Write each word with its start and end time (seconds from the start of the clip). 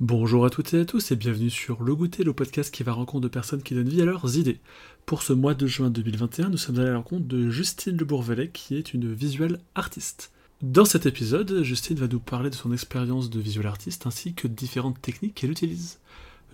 Bonjour 0.00 0.44
à 0.44 0.50
toutes 0.50 0.74
et 0.74 0.80
à 0.82 0.84
tous 0.84 1.10
et 1.10 1.16
bienvenue 1.16 1.50
sur 1.50 1.82
Le 1.82 1.92
Goûter, 1.92 2.22
le 2.22 2.32
podcast 2.32 2.72
qui 2.72 2.84
va 2.84 2.92
à 2.92 2.94
la 2.94 2.98
rencontre 3.00 3.22
de 3.22 3.28
personnes 3.28 3.64
qui 3.64 3.74
donnent 3.74 3.88
vie 3.88 4.00
à 4.00 4.04
leurs 4.04 4.38
idées. 4.38 4.60
Pour 5.06 5.24
ce 5.24 5.32
mois 5.32 5.54
de 5.54 5.66
juin 5.66 5.90
2021, 5.90 6.50
nous 6.50 6.56
sommes 6.56 6.78
allés 6.78 6.86
à 6.86 6.92
la 6.92 6.98
rencontre 6.98 7.26
de 7.26 7.50
Justine 7.50 7.96
Le 7.96 8.04
Bourvelet 8.04 8.50
qui 8.50 8.76
est 8.76 8.94
une 8.94 9.12
visual 9.12 9.58
artiste. 9.74 10.30
Dans 10.62 10.84
cet 10.84 11.06
épisode, 11.06 11.64
Justine 11.64 11.96
va 11.96 12.06
nous 12.06 12.20
parler 12.20 12.48
de 12.48 12.54
son 12.54 12.72
expérience 12.72 13.28
de 13.28 13.40
visual 13.40 13.66
artiste 13.66 14.06
ainsi 14.06 14.34
que 14.34 14.46
de 14.46 14.54
différentes 14.54 15.02
techniques 15.02 15.34
qu'elle 15.34 15.50
utilise. 15.50 15.98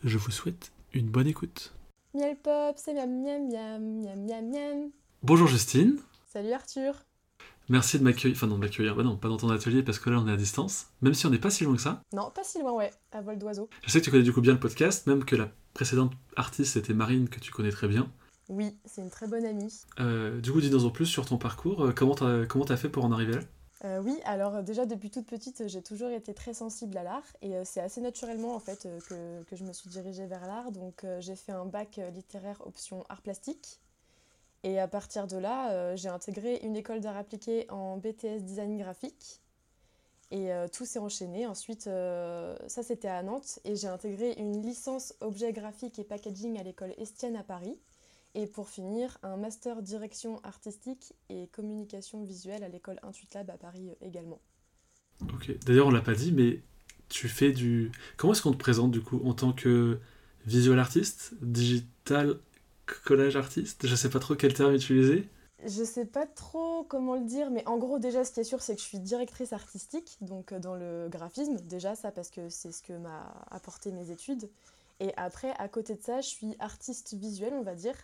Je 0.04 0.16
vous 0.16 0.30
souhaite 0.30 0.72
une 0.94 1.10
bonne 1.10 1.26
écoute. 1.26 1.74
Miel 2.14 2.38
pop, 2.42 2.76
c'est 2.78 2.94
miam 2.94 3.10
miam 3.10 3.46
miam 3.50 4.00
miam 4.00 4.24
miam 4.24 4.50
miam. 4.50 4.90
Bonjour 5.22 5.48
Justine. 5.48 5.98
Salut 6.32 6.52
Arthur. 6.52 6.94
Merci 7.70 7.98
de 7.98 8.04
m'accueillir, 8.04 8.36
enfin 8.36 8.46
non 8.46 8.56
de 8.56 8.60
m'accueillir, 8.60 8.94
bah 8.94 9.02
non, 9.02 9.16
pas 9.16 9.28
dans 9.28 9.38
ton 9.38 9.48
atelier 9.48 9.82
parce 9.82 9.98
que 9.98 10.10
là 10.10 10.18
on 10.18 10.28
est 10.28 10.32
à 10.32 10.36
distance, 10.36 10.88
même 11.00 11.14
si 11.14 11.26
on 11.26 11.30
n'est 11.30 11.38
pas 11.38 11.48
si 11.48 11.64
loin 11.64 11.74
que 11.74 11.80
ça. 11.80 12.02
Non, 12.12 12.30
pas 12.30 12.44
si 12.44 12.58
loin, 12.58 12.72
ouais, 12.72 12.90
à 13.12 13.22
vol 13.22 13.38
d'oiseau. 13.38 13.70
Je 13.86 13.90
sais 13.90 14.00
que 14.00 14.04
tu 14.04 14.10
connais 14.10 14.22
du 14.22 14.34
coup 14.34 14.42
bien 14.42 14.52
le 14.52 14.60
podcast, 14.60 15.06
même 15.06 15.24
que 15.24 15.34
la 15.34 15.48
précédente 15.72 16.12
artiste 16.36 16.74
c'était 16.74 16.92
Marine 16.92 17.28
que 17.28 17.40
tu 17.40 17.52
connais 17.52 17.70
très 17.70 17.88
bien. 17.88 18.10
Oui, 18.50 18.76
c'est 18.84 19.00
une 19.00 19.08
très 19.08 19.26
bonne 19.26 19.46
amie. 19.46 19.72
Euh, 20.00 20.40
du 20.40 20.52
coup, 20.52 20.60
dis-nous 20.60 20.84
en 20.84 20.90
plus 20.90 21.06
sur 21.06 21.24
ton 21.24 21.38
parcours, 21.38 21.86
euh, 21.86 21.92
comment 21.96 22.14
t'as 22.14 22.44
comment 22.44 22.66
t'as 22.66 22.76
fait 22.76 22.90
pour 22.90 23.06
en 23.06 23.12
arriver 23.12 23.36
là? 23.36 23.40
Euh, 23.86 24.00
oui, 24.02 24.18
alors 24.24 24.62
déjà 24.62 24.84
depuis 24.84 25.10
toute 25.10 25.26
petite, 25.26 25.66
j'ai 25.66 25.82
toujours 25.82 26.10
été 26.10 26.34
très 26.34 26.52
sensible 26.52 26.96
à 26.98 27.02
l'art 27.02 27.24
et 27.40 27.56
euh, 27.56 27.62
c'est 27.64 27.80
assez 27.80 28.00
naturellement 28.02 28.54
en 28.54 28.60
fait 28.60 28.86
que, 29.08 29.42
que 29.42 29.56
je 29.56 29.64
me 29.64 29.72
suis 29.72 29.88
dirigée 29.88 30.26
vers 30.26 30.46
l'art. 30.46 30.70
Donc 30.70 31.06
j'ai 31.20 31.36
fait 31.36 31.52
un 31.52 31.64
bac 31.64 31.98
littéraire 32.14 32.60
option 32.66 33.04
art 33.08 33.22
plastique 33.22 33.80
et 34.64 34.80
à 34.80 34.88
partir 34.88 35.26
de 35.26 35.36
là, 35.36 35.72
euh, 35.72 35.94
j'ai 35.94 36.08
intégré 36.08 36.58
une 36.62 36.74
école 36.74 37.00
d'art 37.00 37.18
appliqué 37.18 37.70
en 37.70 37.98
BTS 37.98 38.40
design 38.40 38.78
graphique 38.78 39.42
et 40.30 40.52
euh, 40.52 40.68
tout 40.72 40.86
s'est 40.86 40.98
enchaîné. 40.98 41.46
Ensuite, 41.46 41.86
euh, 41.86 42.56
ça 42.66 42.82
c'était 42.82 43.08
à 43.08 43.22
Nantes 43.22 43.58
et 43.66 43.76
j'ai 43.76 43.88
intégré 43.88 44.32
une 44.38 44.62
licence 44.62 45.14
objet 45.20 45.52
graphique 45.52 45.98
et 45.98 46.04
packaging 46.04 46.58
à 46.58 46.62
l'école 46.62 46.94
Estienne 46.96 47.36
à 47.36 47.42
Paris. 47.42 47.76
Et 48.34 48.46
pour 48.46 48.70
finir, 48.70 49.18
un 49.22 49.36
master 49.36 49.82
direction 49.82 50.40
artistique 50.42 51.12
et 51.28 51.46
communication 51.48 52.24
visuelle 52.24 52.64
à 52.64 52.68
l'école 52.68 52.98
Intuit 53.02 53.28
Lab 53.34 53.50
à 53.50 53.58
Paris 53.58 53.90
également. 54.00 54.40
Ok. 55.34 55.56
D'ailleurs, 55.66 55.88
on 55.88 55.90
l'a 55.90 56.00
pas 56.00 56.14
dit, 56.14 56.32
mais 56.32 56.62
tu 57.10 57.28
fais 57.28 57.52
du. 57.52 57.92
Comment 58.16 58.32
est-ce 58.32 58.42
qu'on 58.42 58.52
te 58.52 58.56
présente 58.56 58.90
du 58.90 59.02
coup 59.02 59.20
en 59.24 59.34
tant 59.34 59.52
que 59.52 60.00
visual 60.46 60.78
artiste, 60.78 61.34
digital 61.42 62.38
collage 63.04 63.36
artiste 63.36 63.86
Je 63.86 63.94
sais 63.94 64.10
pas 64.10 64.18
trop 64.18 64.34
quel 64.34 64.54
terme 64.54 64.74
utiliser. 64.74 65.28
Je 65.66 65.82
sais 65.82 66.04
pas 66.04 66.26
trop 66.26 66.84
comment 66.84 67.14
le 67.14 67.24
dire, 67.24 67.50
mais 67.50 67.66
en 67.66 67.78
gros, 67.78 67.98
déjà, 67.98 68.24
ce 68.24 68.32
qui 68.32 68.40
est 68.40 68.44
sûr, 68.44 68.60
c'est 68.60 68.74
que 68.74 68.80
je 68.80 68.86
suis 68.86 68.98
directrice 68.98 69.52
artistique, 69.52 70.18
donc 70.20 70.52
euh, 70.52 70.58
dans 70.58 70.74
le 70.74 71.08
graphisme. 71.08 71.56
Déjà, 71.56 71.94
ça, 71.94 72.10
parce 72.10 72.30
que 72.30 72.50
c'est 72.50 72.72
ce 72.72 72.82
que 72.82 72.92
m'a 72.92 73.46
apporté 73.50 73.90
mes 73.92 74.10
études. 74.10 74.50
Et 75.00 75.12
après, 75.16 75.52
à 75.58 75.68
côté 75.68 75.94
de 75.94 76.02
ça, 76.02 76.20
je 76.20 76.28
suis 76.28 76.54
artiste 76.58 77.14
visuelle, 77.14 77.54
on 77.54 77.62
va 77.62 77.74
dire. 77.74 77.96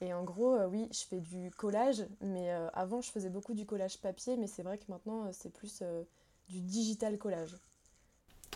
Et 0.00 0.12
en 0.12 0.24
gros, 0.24 0.54
euh, 0.54 0.68
oui, 0.68 0.88
je 0.92 1.04
fais 1.08 1.20
du 1.20 1.50
collage, 1.50 2.04
mais 2.20 2.52
euh, 2.52 2.68
avant, 2.74 3.00
je 3.00 3.10
faisais 3.10 3.30
beaucoup 3.30 3.54
du 3.54 3.64
collage 3.64 3.98
papier, 3.98 4.36
mais 4.36 4.46
c'est 4.46 4.62
vrai 4.62 4.76
que 4.76 4.84
maintenant, 4.88 5.30
c'est 5.32 5.52
plus 5.52 5.78
euh, 5.82 6.02
du 6.48 6.60
digital 6.60 7.16
collage. 7.16 7.56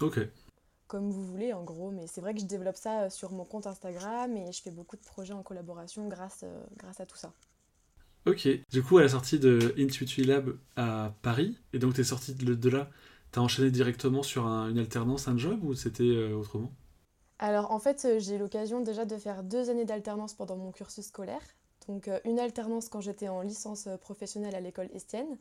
Ok. 0.01 0.21
Comme 0.91 1.11
vous 1.11 1.25
voulez, 1.25 1.55
en 1.55 1.65
gros, 1.65 1.91
mais 1.91 2.07
c'est 2.07 2.21
vrai 2.21 2.35
que 2.35 2.41
je 2.41 2.45
développe 2.45 2.77
ça 2.77 3.05
euh, 3.05 3.11
sur 3.11 3.33
mon 3.33 3.47
compte 3.47 3.67
Instagram 3.67 4.37
et 4.37 4.53
je 4.53 4.61
fais 4.61 4.71
beaucoup 4.71 4.97
de 4.97 5.03
projets 5.03 5.33
en 5.33 5.43
collaboration 5.43 6.07
grâce, 6.07 6.41
euh, 6.45 6.63
grâce 6.77 7.01
à 7.01 7.07
tout 7.07 7.17
ça. 7.17 7.33
Ok. 8.27 8.49
Du 8.71 8.83
coup, 8.83 8.99
à 8.99 9.03
la 9.03 9.09
sortie 9.09 9.39
de 9.39 9.75
Intuitive 9.79 10.27
Lab 10.27 10.57
à 10.77 11.15
Paris, 11.23 11.57
et 11.73 11.79
donc 11.79 11.95
t'es 11.95 12.05
sorti 12.05 12.35
de, 12.35 12.55
de 12.55 12.69
là, 12.69 12.91
t'as 13.33 13.41
enchaîné 13.41 13.71
directement 13.71 14.23
sur 14.23 14.47
un- 14.47 14.69
une 14.71 14.79
alternance, 14.79 15.29
un 15.29 15.39
job 15.39 15.65
ou 15.65 15.75
c'était 15.75 16.03
euh, 16.05 16.35
autrement? 16.37 16.73
Alors 17.41 17.73
en 17.73 17.81
fait, 17.81 18.07
j'ai 18.21 18.37
eu 18.37 18.39
l'occasion 18.39 18.81
déjà 18.83 19.05
de 19.05 19.17
faire 19.17 19.43
deux 19.43 19.69
années 19.71 19.85
d'alternance 19.85 20.35
pendant 20.35 20.57
mon 20.57 20.71
cursus 20.73 21.07
scolaire. 21.07 21.43
Donc 21.89 22.09
une 22.25 22.39
alternance 22.39 22.89
quand 22.89 23.01
j'étais 23.01 23.29
en 23.29 23.41
licence 23.43 23.89
professionnelle 24.01 24.55
à 24.55 24.61
l'école 24.61 24.89
Estienne 24.93 25.37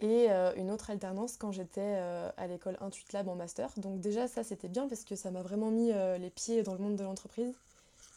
et 0.00 0.30
euh, 0.30 0.52
une 0.56 0.70
autre 0.70 0.90
alternance 0.90 1.36
quand 1.36 1.52
j'étais 1.52 1.80
euh, 1.80 2.30
à 2.36 2.46
l'école 2.46 2.76
Intuit 2.80 3.06
Lab 3.12 3.28
en 3.28 3.34
master. 3.34 3.70
Donc 3.78 4.00
déjà 4.00 4.28
ça 4.28 4.44
c'était 4.44 4.68
bien 4.68 4.88
parce 4.88 5.04
que 5.04 5.16
ça 5.16 5.30
m'a 5.30 5.42
vraiment 5.42 5.70
mis 5.70 5.92
euh, 5.92 6.18
les 6.18 6.30
pieds 6.30 6.62
dans 6.62 6.74
le 6.74 6.80
monde 6.80 6.96
de 6.96 7.04
l'entreprise. 7.04 7.54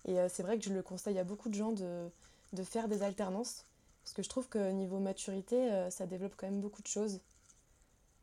Et 0.05 0.15
c'est 0.29 0.43
vrai 0.43 0.57
que 0.57 0.63
je 0.63 0.73
le 0.73 0.81
conseille 0.81 1.19
à 1.19 1.25
beaucoup 1.25 1.49
de 1.49 1.55
gens 1.55 1.73
de, 1.73 2.09
de 2.53 2.63
faire 2.63 2.87
des 2.87 3.03
alternances 3.03 3.65
parce 4.03 4.13
que 4.13 4.23
je 4.23 4.29
trouve 4.29 4.47
que 4.47 4.71
niveau 4.71 4.97
maturité, 4.97 5.69
ça 5.91 6.05
développe 6.05 6.33
quand 6.37 6.47
même 6.47 6.61
beaucoup 6.61 6.81
de 6.81 6.87
choses. 6.87 7.19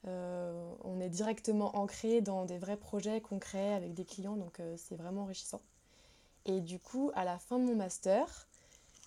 On 0.04 1.00
est 1.00 1.10
directement 1.10 1.76
ancré 1.76 2.22
dans 2.22 2.46
des 2.46 2.56
vrais 2.56 2.78
projets 2.78 3.20
concrets 3.20 3.74
avec 3.74 3.92
des 3.92 4.06
clients, 4.06 4.36
donc 4.36 4.58
c'est 4.78 4.96
vraiment 4.96 5.24
enrichissant. 5.24 5.60
Et 6.46 6.60
du 6.60 6.78
coup, 6.78 7.10
à 7.14 7.24
la 7.24 7.38
fin 7.38 7.58
de 7.58 7.64
mon 7.64 7.76
master, 7.76 8.48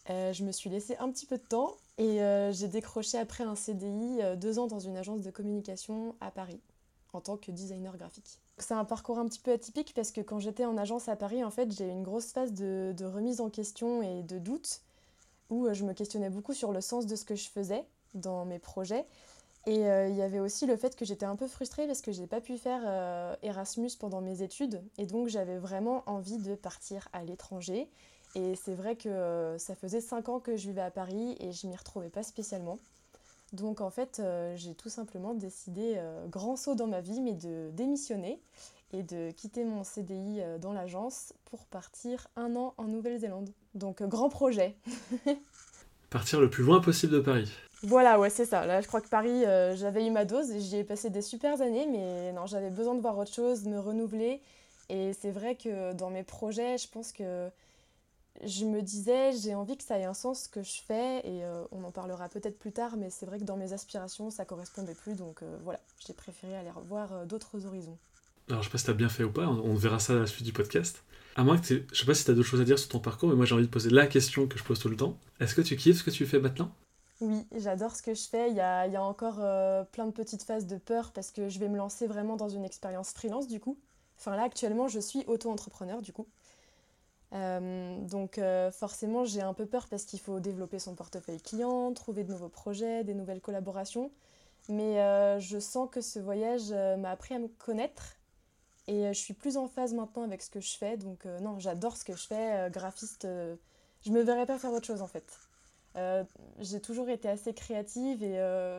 je 0.08 0.44
me 0.44 0.52
suis 0.52 0.70
laissé 0.70 0.96
un 0.98 1.12
petit 1.12 1.26
peu 1.26 1.38
de 1.38 1.44
temps 1.44 1.76
et 2.00 2.22
euh, 2.22 2.52
j'ai 2.54 2.70
décroché 2.70 3.18
après 3.18 3.44
un 3.44 3.56
CDI 3.56 4.22
euh, 4.22 4.36
deux 4.38 4.58
ans 4.58 4.68
dans 4.68 4.80
une 4.80 4.96
agence 4.96 5.22
de 5.22 5.30
communication 5.30 6.16
à 6.22 6.32
Paris 6.32 6.62
en 7.12 7.20
tant 7.20 7.38
que 7.38 7.52
designer 7.52 7.98
graphique. 7.98 8.40
C'est 8.58 8.74
un 8.74 8.86
parcours 8.86 9.20
un 9.20 9.26
petit 9.26 9.40
peu 9.40 9.52
atypique 9.52 9.94
parce 9.94 10.12
que 10.12 10.22
quand 10.22 10.40
j'étais 10.40 10.64
en 10.64 10.78
agence 10.78 11.10
à 11.10 11.16
Paris, 11.16 11.44
en 11.44 11.50
fait, 11.50 11.72
j'ai 11.76 11.88
eu 11.88 11.90
une 11.90 12.04
grosse 12.04 12.32
phase 12.32 12.54
de, 12.54 12.96
remise 13.04 13.42
en 13.42 13.50
question 13.50 14.02
et 14.02 14.24
de 14.24 14.40
doute 14.40 14.82
où 15.50 15.66
euh, 15.66 15.74
je 15.74 15.84
me 15.84 15.94
questionnais 15.94 16.30
beaucoup 16.30 16.54
sur 16.54 16.72
le 16.72 16.80
sens 16.80 17.06
de 17.06 17.16
ce 17.16 17.26
que 17.26 17.36
je 17.36 17.50
faisais 17.50 17.84
dans 18.14 18.46
mes 18.46 18.60
projets. 18.60 19.06
Et 19.66 19.82
il 19.82 20.16
y 20.16 20.22
avait 20.22 20.40
aussi 20.40 20.66
le 20.66 20.78
fait 20.78 20.96
que 20.96 21.04
j'étais 21.04 21.26
un 21.26 21.36
peu 21.36 21.46
frustrée 21.46 21.86
parce 21.86 22.02
que 22.02 22.12
j'ai 22.12 22.26
pas 22.26 22.40
pu 22.42 22.58
faire 22.58 23.38
Erasmus 23.44 23.92
pendant 24.00 24.20
mes 24.20 24.42
études 24.42 24.82
et 24.98 25.06
donc 25.06 25.28
j'avais 25.28 25.58
vraiment 25.58 26.02
envie 26.08 26.38
de 26.38 26.56
partir 26.56 27.08
à 27.14 27.24
l'étranger. 27.24 27.88
Et 28.36 28.56
c'est 28.56 28.76
vrai 28.76 28.96
que 28.96 29.10
euh, 29.10 29.58
ça 29.58 29.76
faisait 29.76 30.02
5 30.02 30.30
ans 30.30 30.40
que 30.40 30.56
je 30.56 30.68
vivais 30.68 30.82
à 30.82 30.92
Paris 30.92 31.36
et 31.40 31.52
je 31.52 31.68
m'y 31.68 31.76
retrouvais 31.76 32.10
pas 32.10 32.24
spécialement. 32.24 32.78
Donc 33.54 33.82
en 33.82 33.90
fait, 33.90 34.20
euh, 34.20 34.56
j'ai 34.56 34.76
tout 34.76 34.90
simplement 34.90 35.34
décidé, 35.34 35.96
euh, 35.98 36.28
grand 36.28 36.56
saut 36.56 36.76
dans 36.76 36.88
ma 36.88 37.02
vie, 37.02 37.22
mais 37.22 37.34
de 37.34 37.72
démissionner 37.74 38.40
et 38.94 39.04
de 39.04 39.32
quitter 39.32 39.64
mon 39.64 39.84
CDI 39.84 40.42
dans 40.60 40.74
l'agence 40.74 41.34
pour 41.46 41.66
partir 41.66 42.28
un 42.36 42.56
an 42.56 42.74
en 42.78 42.86
Nouvelle-Zélande. 42.86 43.50
Donc 43.76 44.02
grand 44.04 44.30
projet. 44.30 44.76
Partir 46.10 46.42
le 46.42 46.50
plus 46.50 46.64
loin 46.64 46.82
possible 46.82 47.14
de 47.14 47.20
Paris. 47.20 47.52
Voilà, 47.84 48.20
ouais, 48.20 48.30
c'est 48.30 48.46
ça. 48.46 48.66
Là, 48.66 48.82
je 48.82 48.88
crois 48.88 49.00
que 49.00 49.08
Paris, 49.08 49.46
euh, 49.46 49.76
j'avais 49.76 50.06
eu 50.06 50.10
ma 50.10 50.26
dose 50.26 50.52
et 50.52 50.60
j'y 50.60 50.78
ai 50.78 50.84
passé 50.84 51.10
des 51.10 51.22
super 51.22 51.62
années, 51.62 51.86
mais 51.86 52.34
non, 52.34 52.46
j'avais 52.46 52.72
besoin 52.72 52.96
de 52.96 53.00
voir 53.00 53.18
autre 53.18 53.34
chose, 53.34 53.64
de 53.64 53.70
me 53.70 53.80
renouveler. 53.80 54.42
Et 54.90 55.14
c'est 55.14 55.32
vrai 55.32 55.56
que 55.56 55.94
dans 55.94 56.10
mes 56.10 56.24
projets, 56.24 56.78
je 56.78 56.90
pense 56.90 57.12
que 57.12 57.48
je 58.44 58.66
me 58.66 58.82
disais, 58.82 59.32
j'ai 59.34 59.56
envie 59.56 59.78
que 59.78 59.84
ça 59.84 60.00
ait 60.00 60.06
un 60.06 60.14
sens 60.14 60.44
ce 60.44 60.50
que 60.50 60.64
je 60.64 60.82
fais, 60.86 61.20
et 61.20 61.44
euh, 61.44 61.64
on 61.72 61.84
en 61.84 61.92
parlera 61.92 62.30
peut-être 62.30 62.58
plus 62.58 62.72
tard, 62.72 62.96
mais 62.98 63.10
c'est 63.10 63.26
vrai 63.26 63.40
que 63.40 63.44
dans 63.44 63.58
mes 63.58 63.74
aspirations, 63.74 64.30
ça 64.32 64.46
correspondait 64.46 64.96
plus, 64.96 65.16
donc 65.16 65.42
euh, 65.42 65.58
voilà, 65.64 65.80
j'ai 66.06 66.14
préféré 66.14 66.56
aller 66.56 66.72
revoir 66.72 67.14
euh, 67.14 67.26
d'autres 67.26 67.66
horizons. 67.66 67.98
Alors, 68.50 68.62
je 68.62 68.68
sais 68.68 68.72
pas 68.72 68.78
si 68.78 68.86
t'as 68.86 68.94
bien 68.94 69.10
fait 69.10 69.24
ou 69.24 69.32
pas, 69.32 69.48
on 69.48 69.60
on 69.60 69.76
verra 69.76 70.00
ça 70.00 70.14
à 70.14 70.20
la 70.20 70.28
suite 70.28 70.46
du 70.46 70.54
podcast. 70.54 71.04
À 71.36 71.44
moins 71.44 71.58
que 71.58 71.66
tu. 71.66 71.86
Je 71.92 72.00
sais 72.00 72.06
pas 72.06 72.16
si 72.16 72.26
t'as 72.26 72.34
d'autres 72.34 72.48
choses 72.48 72.62
à 72.62 72.66
dire 72.66 72.80
sur 72.80 72.90
ton 72.90 73.00
parcours, 73.00 73.30
mais 73.30 73.36
moi 73.36 73.46
j'ai 73.46 73.56
envie 73.56 73.66
de 73.66 73.72
poser 73.72 73.90
la 73.90 74.08
question 74.08 74.48
que 74.48 74.58
je 74.58 74.64
pose 74.64 74.80
tout 74.80 74.90
le 74.90 74.98
temps. 74.98 75.18
Est-ce 75.40 75.54
que 75.54 75.62
tu 75.62 75.76
kiffes 75.76 76.00
ce 76.00 76.04
que 76.04 76.10
tu 76.10 76.26
fais 76.26 76.40
maintenant? 76.40 76.72
Oui, 77.22 77.46
j'adore 77.56 77.96
ce 77.96 78.02
que 78.02 78.14
je 78.14 78.28
fais. 78.28 78.50
Il 78.50 78.56
y 78.56 78.62
a, 78.62 78.88
il 78.88 78.94
y 78.94 78.96
a 78.96 79.04
encore 79.04 79.36
plein 79.92 80.06
de 80.06 80.12
petites 80.12 80.44
phases 80.44 80.66
de 80.66 80.78
peur 80.78 81.12
parce 81.12 81.32
que 81.32 81.48
je 81.50 81.60
vais 81.60 81.70
me 81.70 81.78
lancer 81.78 82.08
vraiment 82.08 82.36
dans 82.38 82.50
une 82.50 82.66
expérience 82.66 83.12
freelance 83.12 83.48
du 83.48 83.60
coup. 83.60 83.78
Enfin 84.18 84.36
là, 84.36 84.44
actuellement, 84.44 84.88
je 84.88 85.00
suis 85.00 85.24
auto-entrepreneur 85.28 86.02
du 86.02 86.12
coup. 86.12 86.28
Euh, 87.34 88.00
donc 88.02 88.38
euh, 88.38 88.72
forcément, 88.72 89.24
j'ai 89.26 89.42
un 89.42 89.54
peu 89.54 89.66
peur 89.66 89.88
parce 89.88 90.06
qu'il 90.06 90.20
faut 90.20 90.40
développer 90.40 90.80
son 90.80 90.96
portefeuille 90.96 91.42
client, 91.42 91.94
trouver 91.94 92.24
de 92.24 92.32
nouveaux 92.32 92.50
projets, 92.50 93.04
des 93.04 93.14
nouvelles 93.14 93.42
collaborations. 93.42 94.12
Mais 94.68 95.02
euh, 95.02 95.40
je 95.40 95.60
sens 95.60 95.90
que 95.92 96.02
ce 96.02 96.20
voyage 96.20 96.72
m'a 96.72 97.12
appris 97.12 97.34
à 97.36 97.40
me 97.40 97.48
connaître 97.48 98.18
et 98.88 99.08
je 99.08 99.20
suis 99.20 99.34
plus 99.34 99.58
en 99.58 99.68
phase 99.68 99.94
maintenant 99.94 100.24
avec 100.24 100.42
ce 100.42 100.50
que 100.50 100.60
je 100.60 100.78
fais. 100.78 100.98
Donc 100.98 101.26
non, 101.42 101.60
j'adore 101.60 101.98
ce 101.98 102.04
que 102.04 102.16
je 102.16 102.28
fais. 102.28 102.70
graphiste, 102.72 103.28
je 104.02 104.12
me 104.12 104.22
verrais 104.22 104.46
pas 104.46 104.58
faire 104.58 104.72
autre 104.72 104.86
chose 104.86 105.02
en 105.02 105.08
fait. 105.08 105.40
J'ai 106.60 106.80
toujours 106.82 107.10
été 107.10 107.28
assez 107.28 107.54
créative 107.54 108.24
et 108.24 108.36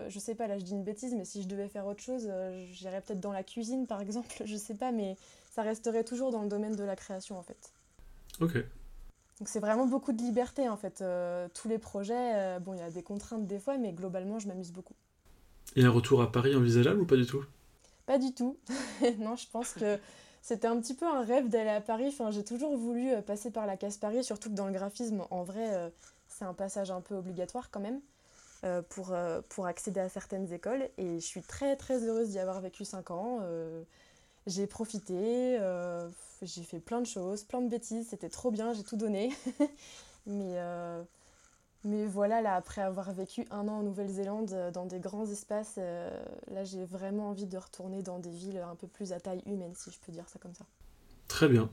je 0.08 0.18
sais 0.18 0.34
pas, 0.34 0.46
là 0.46 0.58
je 0.58 0.64
dis 0.64 0.72
une 0.72 0.84
bêtise, 0.84 1.14
mais 1.14 1.24
si 1.24 1.42
je 1.42 1.48
devais 1.48 1.68
faire 1.68 1.86
autre 1.86 2.02
chose, 2.02 2.30
j'irais 2.72 3.00
peut-être 3.00 3.20
dans 3.20 3.32
la 3.32 3.42
cuisine 3.42 3.86
par 3.86 4.00
exemple, 4.02 4.42
je 4.44 4.56
sais 4.56 4.74
pas, 4.74 4.92
mais 4.92 5.16
ça 5.50 5.62
resterait 5.62 6.04
toujours 6.04 6.30
dans 6.30 6.42
le 6.42 6.48
domaine 6.48 6.76
de 6.76 6.84
la 6.84 6.96
création 6.96 7.38
en 7.38 7.42
fait. 7.42 7.72
Ok. 8.40 8.56
Donc 9.40 9.48
c'est 9.48 9.60
vraiment 9.60 9.86
beaucoup 9.86 10.12
de 10.12 10.20
liberté 10.20 10.68
en 10.68 10.76
fait. 10.76 11.00
Euh, 11.00 11.48
tous 11.54 11.68
les 11.68 11.78
projets, 11.78 12.34
euh, 12.34 12.58
bon, 12.58 12.74
il 12.74 12.80
y 12.80 12.82
a 12.82 12.90
des 12.90 13.02
contraintes 13.02 13.46
des 13.46 13.58
fois, 13.58 13.78
mais 13.78 13.92
globalement 13.92 14.38
je 14.38 14.48
m'amuse 14.48 14.70
beaucoup. 14.70 14.94
Et 15.76 15.84
un 15.84 15.90
retour 15.90 16.20
à 16.20 16.30
Paris 16.30 16.54
envisageable 16.54 17.00
ou 17.00 17.06
pas 17.06 17.16
du 17.16 17.26
tout? 17.26 17.44
Pas 18.04 18.18
du 18.18 18.34
tout. 18.34 18.58
non, 19.18 19.36
je 19.36 19.46
pense 19.50 19.72
que 19.72 19.98
c'était 20.42 20.66
un 20.66 20.78
petit 20.78 20.94
peu 20.94 21.06
un 21.06 21.24
rêve 21.24 21.48
d'aller 21.48 21.70
à 21.70 21.80
Paris. 21.80 22.08
Enfin, 22.08 22.30
j'ai 22.30 22.44
toujours 22.44 22.76
voulu 22.76 23.12
euh, 23.12 23.22
passer 23.22 23.50
par 23.50 23.66
la 23.66 23.78
case 23.78 23.96
Paris, 23.96 24.24
surtout 24.24 24.50
que 24.50 24.54
dans 24.54 24.66
le 24.66 24.72
graphisme, 24.72 25.24
en 25.30 25.42
vrai, 25.42 25.74
euh, 25.74 25.88
c'est 26.28 26.44
un 26.44 26.54
passage 26.54 26.90
un 26.90 27.00
peu 27.00 27.14
obligatoire 27.14 27.70
quand 27.70 27.80
même 27.80 28.00
pour, 28.90 29.16
pour 29.48 29.66
accéder 29.66 30.00
à 30.00 30.10
certaines 30.10 30.52
écoles. 30.52 30.90
Et 30.98 31.14
je 31.18 31.24
suis 31.24 31.40
très 31.40 31.76
très 31.76 32.04
heureuse 32.04 32.28
d'y 32.28 32.38
avoir 32.38 32.60
vécu 32.60 32.84
5 32.84 33.10
ans. 33.10 33.40
Euh, 34.50 34.54
j'ai 34.54 34.66
profité, 34.66 35.58
j'ai 36.42 36.62
fait 36.62 36.80
plein 36.80 37.00
de 37.00 37.06
choses, 37.06 37.44
plein 37.44 37.60
de 37.60 37.68
bêtises, 37.68 38.08
c'était 38.10 38.28
trop 38.28 38.50
bien, 38.50 38.72
j'ai 38.72 38.82
tout 38.82 38.96
donné. 38.96 39.30
mais, 40.26 40.58
mais 41.84 42.06
voilà, 42.06 42.42
là, 42.42 42.56
après 42.56 42.82
avoir 42.82 43.12
vécu 43.12 43.46
un 43.50 43.68
an 43.68 43.78
en 43.78 43.82
Nouvelle-Zélande 43.82 44.70
dans 44.72 44.86
des 44.86 44.98
grands 44.98 45.26
espaces, 45.26 45.76
là 45.76 46.64
j'ai 46.64 46.84
vraiment 46.84 47.30
envie 47.30 47.46
de 47.46 47.56
retourner 47.56 48.02
dans 48.02 48.18
des 48.18 48.30
villes 48.30 48.58
un 48.58 48.74
peu 48.74 48.86
plus 48.86 49.12
à 49.12 49.20
taille 49.20 49.42
humaine, 49.46 49.74
si 49.74 49.90
je 49.90 49.98
peux 50.04 50.12
dire 50.12 50.28
ça 50.28 50.38
comme 50.38 50.54
ça. 50.54 50.64
Très 51.28 51.48
bien. 51.48 51.70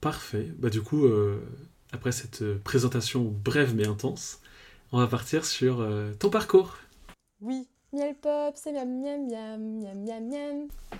Parfait. 0.00 0.52
Bah, 0.58 0.70
du 0.70 0.82
coup, 0.82 1.06
après 1.92 2.12
cette 2.12 2.58
présentation 2.64 3.22
brève 3.22 3.74
mais 3.74 3.86
intense, 3.86 4.40
on 4.94 4.98
va 4.98 5.08
partir 5.08 5.44
sur 5.44 5.80
euh, 5.80 6.12
ton 6.14 6.30
parcours. 6.30 6.76
Oui, 7.40 7.66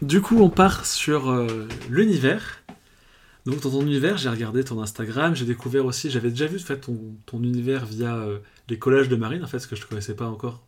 Du 0.00 0.20
coup, 0.20 0.38
on 0.38 0.49
part 0.49 0.87
sur 0.87 1.29
euh, 1.29 1.67
l'univers. 1.91 2.62
Donc 3.46 3.61
dans 3.61 3.70
ton 3.70 3.82
univers, 3.82 4.17
j'ai 4.17 4.29
regardé 4.29 4.62
ton 4.62 4.81
Instagram, 4.81 5.35
j'ai 5.35 5.44
découvert 5.44 5.85
aussi, 5.87 6.08
j'avais 6.08 6.31
déjà 6.31 6.46
vu 6.46 6.58
fait, 6.58 6.79
ton, 6.79 7.43
univers 7.43 7.85
via 7.85 8.14
euh, 8.14 8.38
les 8.69 8.79
collages 8.79 9.08
de 9.08 9.17
Marine, 9.17 9.43
en 9.43 9.46
fait, 9.46 9.58
ce 9.58 9.67
que 9.67 9.75
je 9.76 9.82
ne 9.82 9.87
connaissais 9.87 10.14
pas 10.14 10.26
encore 10.26 10.62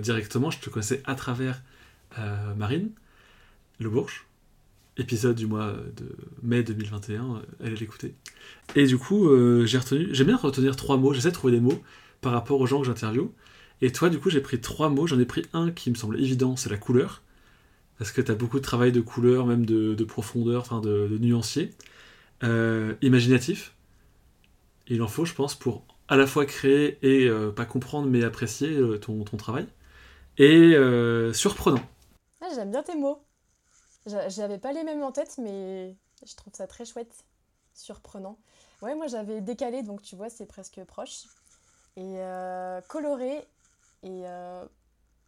directement, 0.00 0.50
je 0.50 0.58
te 0.58 0.70
connaissais 0.70 1.02
à 1.04 1.14
travers 1.14 1.62
Marine, 2.56 2.90
Le 3.78 3.88
Bourge, 3.88 4.26
épisode 4.96 5.36
du 5.36 5.46
mois 5.46 5.72
de 5.96 6.16
mai 6.42 6.64
2021, 6.64 7.42
allez 7.62 7.76
l'écouter. 7.76 8.12
Et 8.74 8.86
du 8.86 8.98
coup, 8.98 9.30
j'ai 9.66 9.78
retenu, 9.78 10.08
j'aime 10.10 10.26
bien 10.26 10.36
retenir 10.36 10.74
trois 10.74 10.96
mots, 10.96 11.12
j'essaie 11.12 11.28
de 11.28 11.34
trouver 11.34 11.52
des 11.52 11.60
mots 11.60 11.80
par 12.20 12.32
rapport 12.32 12.60
aux 12.60 12.66
gens 12.66 12.80
que 12.80 12.86
j'interviewe. 12.86 13.30
Et 13.80 13.92
toi, 13.92 14.10
du 14.10 14.18
coup, 14.18 14.30
j'ai 14.30 14.40
pris 14.40 14.60
trois 14.60 14.88
mots. 14.88 15.06
J'en 15.06 15.18
ai 15.18 15.24
pris 15.24 15.46
un 15.52 15.70
qui 15.70 15.90
me 15.90 15.94
semble 15.94 16.20
évident, 16.20 16.56
c'est 16.56 16.70
la 16.70 16.76
couleur. 16.76 17.22
Parce 17.98 18.12
que 18.12 18.20
tu 18.20 18.30
as 18.30 18.34
beaucoup 18.34 18.58
de 18.58 18.64
travail 18.64 18.92
de 18.92 19.00
couleur, 19.00 19.46
même 19.46 19.66
de, 19.66 20.04
profondeur, 20.04 20.62
enfin 20.62 20.80
de, 20.80 21.16
nuancier. 21.20 21.74
Euh, 22.44 22.94
imaginatif. 23.02 23.74
Il 24.86 25.02
en 25.02 25.08
faut, 25.08 25.24
je 25.24 25.34
pense, 25.34 25.54
pour 25.54 25.84
à 26.08 26.16
la 26.16 26.26
fois 26.26 26.46
créer 26.46 26.98
et 27.02 27.28
euh, 27.28 27.50
pas 27.50 27.66
comprendre, 27.66 28.08
mais 28.08 28.24
apprécier 28.24 28.76
euh, 28.76 28.98
ton, 28.98 29.24
travail. 29.36 29.66
Et 30.38 30.74
surprenant. 31.34 31.82
Ah, 32.40 32.48
j'aime 32.54 32.70
bien 32.70 32.82
tes 32.82 32.94
mots. 32.94 33.22
J'avais 34.06 34.58
pas 34.58 34.72
les 34.72 34.84
mêmes 34.84 35.02
en 35.02 35.12
tête, 35.12 35.36
mais 35.38 35.94
je 36.24 36.34
trouve 36.36 36.54
ça 36.54 36.66
très 36.66 36.84
chouette. 36.84 37.24
Surprenant. 37.74 38.38
Ouais, 38.80 38.94
moi 38.94 39.08
j'avais 39.08 39.40
décalé, 39.40 39.82
donc 39.82 40.02
tu 40.02 40.16
vois, 40.16 40.30
c'est 40.30 40.46
presque 40.46 40.82
proche 40.84 41.24
et 41.96 42.16
coloré 42.88 43.44
et 44.02 44.26
euh, 44.26 44.64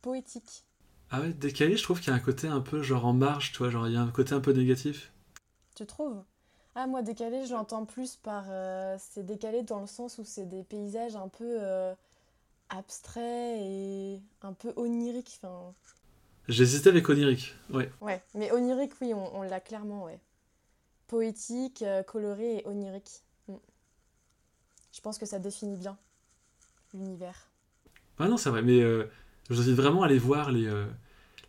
poétique. 0.02 0.64
Ah 1.10 1.20
ouais, 1.20 1.32
décalé, 1.32 1.76
je 1.76 1.82
trouve 1.82 2.00
qu'il 2.00 2.10
y 2.10 2.12
a 2.12 2.16
un 2.16 2.20
côté 2.20 2.46
un 2.46 2.60
peu 2.60 2.82
genre 2.82 3.06
en 3.06 3.12
marge, 3.12 3.52
tu 3.52 3.58
vois, 3.58 3.70
genre 3.70 3.88
il 3.88 3.94
y 3.94 3.96
a 3.96 4.00
un 4.00 4.10
côté 4.10 4.32
un 4.32 4.40
peu 4.40 4.52
négatif. 4.52 5.12
Tu 5.74 5.84
trouves? 5.86 6.22
Ah 6.76 6.86
moi 6.86 7.02
décalé, 7.02 7.44
je 7.46 7.52
l'entends 7.52 7.84
plus 7.84 8.16
par 8.16 8.44
euh, 8.48 8.96
c'est 8.98 9.26
décalé 9.26 9.62
dans 9.62 9.80
le 9.80 9.88
sens 9.88 10.18
où 10.18 10.24
c'est 10.24 10.46
des 10.46 10.62
paysages 10.62 11.16
un 11.16 11.28
peu 11.28 11.58
abstraits 12.68 13.58
et 13.60 14.20
un 14.42 14.52
peu 14.52 14.72
oniriques. 14.76 15.40
Enfin... 15.42 15.74
J'hésitais 16.48 16.90
avec 16.90 17.08
onirique, 17.08 17.54
ouais. 17.70 17.90
Ouais, 18.00 18.22
mais 18.34 18.52
onirique, 18.52 18.94
oui, 19.00 19.12
on, 19.12 19.36
on 19.36 19.42
l'a 19.42 19.60
clairement, 19.60 20.04
ouais. 20.04 20.20
Poétique, 21.08 21.84
coloré 22.06 22.58
et 22.58 22.68
onirique. 22.68 23.24
Mm. 23.48 23.56
Je 24.92 25.00
pense 25.00 25.18
que 25.18 25.26
ça 25.26 25.40
définit 25.40 25.76
bien 25.76 25.98
l'univers. 26.94 27.49
Ah 28.20 28.28
non, 28.28 28.36
c'est 28.36 28.50
vrai, 28.50 28.62
mais 28.62 28.82
euh, 28.82 29.04
je 29.48 29.54
vous 29.54 29.62
invite 29.62 29.74
vraiment 29.74 30.02
à 30.02 30.06
aller 30.06 30.18
voir 30.18 30.52
les, 30.52 30.66
euh, 30.66 30.84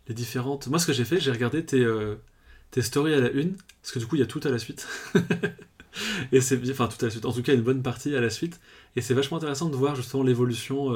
les 0.07 0.13
différentes. 0.13 0.67
Moi, 0.67 0.79
ce 0.79 0.87
que 0.87 0.93
j'ai 0.93 1.03
fait, 1.03 1.19
j'ai 1.19 1.31
regardé 1.31 1.65
tes, 1.65 1.83
euh, 1.83 2.15
tes 2.71 2.81
stories 2.81 3.13
à 3.13 3.19
la 3.19 3.29
une, 3.31 3.55
parce 3.81 3.93
que 3.93 3.99
du 3.99 4.07
coup, 4.07 4.15
il 4.15 4.19
y 4.19 4.23
a 4.23 4.27
tout 4.27 4.39
à 4.45 4.49
la 4.49 4.57
suite. 4.57 4.87
et 6.31 6.39
c'est 6.39 6.57
enfin 6.71 6.87
tout 6.87 6.97
à 7.01 7.07
la 7.07 7.11
suite, 7.11 7.25
en 7.25 7.33
tout 7.33 7.43
cas 7.43 7.53
une 7.53 7.61
bonne 7.61 7.83
partie 7.83 8.15
à 8.15 8.21
la 8.21 8.29
suite. 8.29 8.61
Et 8.95 9.01
c'est 9.01 9.13
vachement 9.13 9.37
intéressant 9.37 9.69
de 9.69 9.75
voir 9.75 9.95
justement 9.95 10.23
l'évolution. 10.23 10.93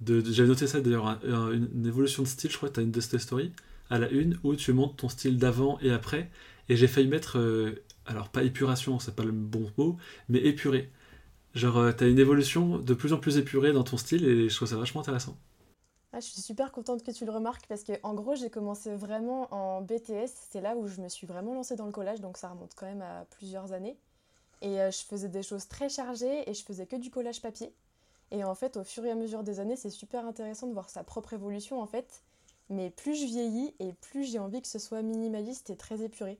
de, 0.00 0.22
J'avais 0.32 0.48
noté 0.48 0.66
ça 0.66 0.80
d'ailleurs, 0.80 1.18
une, 1.52 1.86
évolution 1.86 2.22
de 2.22 2.28
style, 2.28 2.50
je 2.50 2.56
crois 2.58 2.68
que 2.68 2.74
tu 2.74 2.80
as 2.80 2.82
une 2.82 2.90
de 2.90 3.00
tes 3.00 3.18
stories 3.18 3.52
à 3.88 3.98
la 3.98 4.08
une, 4.10 4.38
où 4.44 4.54
tu 4.54 4.72
montres 4.72 4.96
ton 4.96 5.08
style 5.08 5.38
d'avant 5.38 5.78
et 5.80 5.90
après. 5.90 6.30
Et 6.68 6.76
j'ai 6.76 6.88
failli 6.88 7.08
mettre, 7.08 7.38
alors 8.06 8.28
pas 8.28 8.42
épuration, 8.42 8.98
c'est 8.98 9.16
pas 9.16 9.24
le 9.24 9.32
bon 9.32 9.70
mot, 9.78 9.96
mais 10.28 10.40
épuré. 10.40 10.90
Genre, 11.54 11.78
euh, 11.78 11.92
t'as 11.92 12.08
une 12.08 12.18
évolution 12.18 12.78
de 12.78 12.94
plus 12.94 13.12
en 13.12 13.18
plus 13.18 13.38
épurée 13.38 13.72
dans 13.72 13.84
ton 13.84 13.96
style 13.96 14.24
et 14.24 14.48
je 14.48 14.54
trouve 14.54 14.68
ça 14.68 14.76
vachement 14.76 15.00
intéressant. 15.00 15.36
Ah, 16.12 16.18
je 16.20 16.26
suis 16.26 16.40
super 16.40 16.72
contente 16.72 17.04
que 17.04 17.12
tu 17.12 17.24
le 17.24 17.30
remarques 17.30 17.66
parce 17.68 17.84
que 17.84 17.92
en 18.02 18.14
gros 18.14 18.34
j'ai 18.34 18.50
commencé 18.50 18.94
vraiment 18.96 19.52
en 19.54 19.80
BTS, 19.80 20.30
c'est 20.50 20.60
là 20.60 20.76
où 20.76 20.88
je 20.88 21.00
me 21.00 21.08
suis 21.08 21.26
vraiment 21.26 21.54
lancée 21.54 21.76
dans 21.76 21.86
le 21.86 21.92
collage, 21.92 22.20
donc 22.20 22.36
ça 22.36 22.48
remonte 22.48 22.72
quand 22.74 22.86
même 22.86 23.02
à 23.02 23.26
plusieurs 23.30 23.72
années. 23.72 23.96
Et 24.62 24.80
euh, 24.80 24.90
je 24.90 24.98
faisais 25.04 25.28
des 25.28 25.42
choses 25.44 25.68
très 25.68 25.88
chargées 25.88 26.48
et 26.50 26.54
je 26.54 26.64
faisais 26.64 26.86
que 26.86 26.96
du 26.96 27.10
collage 27.10 27.40
papier. 27.40 27.72
Et 28.32 28.42
en 28.44 28.54
fait 28.56 28.76
au 28.76 28.84
fur 28.84 29.04
et 29.04 29.10
à 29.10 29.14
mesure 29.14 29.44
des 29.44 29.60
années 29.60 29.76
c'est 29.76 29.90
super 29.90 30.26
intéressant 30.26 30.66
de 30.66 30.72
voir 30.72 30.90
sa 30.90 31.04
propre 31.04 31.32
évolution 31.32 31.80
en 31.80 31.86
fait. 31.86 32.22
Mais 32.70 32.90
plus 32.90 33.14
je 33.16 33.26
vieillis 33.26 33.74
et 33.78 33.92
plus 33.92 34.24
j'ai 34.24 34.38
envie 34.40 34.62
que 34.62 34.68
ce 34.68 34.78
soit 34.80 35.02
minimaliste 35.02 35.70
et 35.70 35.76
très 35.76 36.02
épuré. 36.02 36.38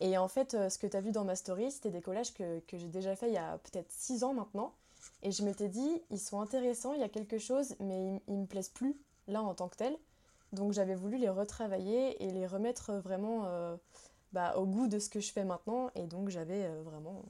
Et 0.00 0.16
en 0.16 0.28
fait, 0.28 0.54
euh, 0.54 0.68
ce 0.70 0.78
que 0.78 0.86
tu 0.86 0.96
as 0.96 1.00
vu 1.00 1.12
dans 1.12 1.24
ma 1.24 1.36
story, 1.36 1.70
c'était 1.70 1.90
des 1.90 2.00
collages 2.00 2.32
que, 2.32 2.60
j'ai 2.72 2.88
déjà 2.88 3.14
fait 3.14 3.28
il 3.28 3.34
y 3.34 3.38
a 3.38 3.58
peut-être 3.58 3.90
6 3.90 4.24
ans 4.24 4.32
maintenant. 4.32 4.74
Et 5.22 5.30
je 5.30 5.44
m'étais 5.44 5.68
dit, 5.68 6.02
ils 6.10 6.18
sont 6.18 6.40
intéressants, 6.40 6.94
il 6.94 7.00
y 7.00 7.04
a 7.04 7.08
quelque 7.08 7.38
chose, 7.38 7.74
mais 7.80 8.20
ils, 8.26 8.34
ne 8.34 8.40
me 8.42 8.46
plaisent 8.46 8.70
plus 8.70 8.96
là 9.28 9.42
en 9.42 9.54
tant 9.54 9.68
que 9.68 9.76
tel. 9.76 9.96
Donc 10.52 10.72
j'avais 10.72 10.94
voulu 10.94 11.18
les 11.18 11.28
retravailler 11.28 12.22
et 12.24 12.30
les 12.30 12.46
remettre 12.46 12.94
vraiment 12.94 13.44
euh, 13.44 13.76
bah, 14.32 14.56
au 14.56 14.66
goût 14.66 14.88
de 14.88 14.98
ce 14.98 15.10
que 15.10 15.20
je 15.20 15.32
fais 15.32 15.44
maintenant. 15.44 15.90
Et 15.94 16.06
donc 16.06 16.30
j'avais 16.30 16.64
euh, 16.64 16.82
vraiment 16.82 17.22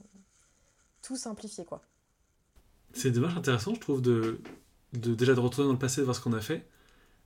tout 1.01 1.17
simplifié 1.17 1.65
quoi. 1.65 1.81
C'est 2.93 3.11
dommage 3.11 3.35
intéressant, 3.37 3.73
je 3.73 3.79
trouve, 3.79 4.01
de, 4.01 4.41
de, 4.93 5.13
déjà 5.13 5.33
de 5.33 5.39
retourner 5.39 5.67
dans 5.67 5.73
le 5.73 5.79
passé, 5.79 6.01
de 6.01 6.05
voir 6.05 6.15
ce 6.15 6.21
qu'on 6.21 6.33
a 6.33 6.41
fait, 6.41 6.67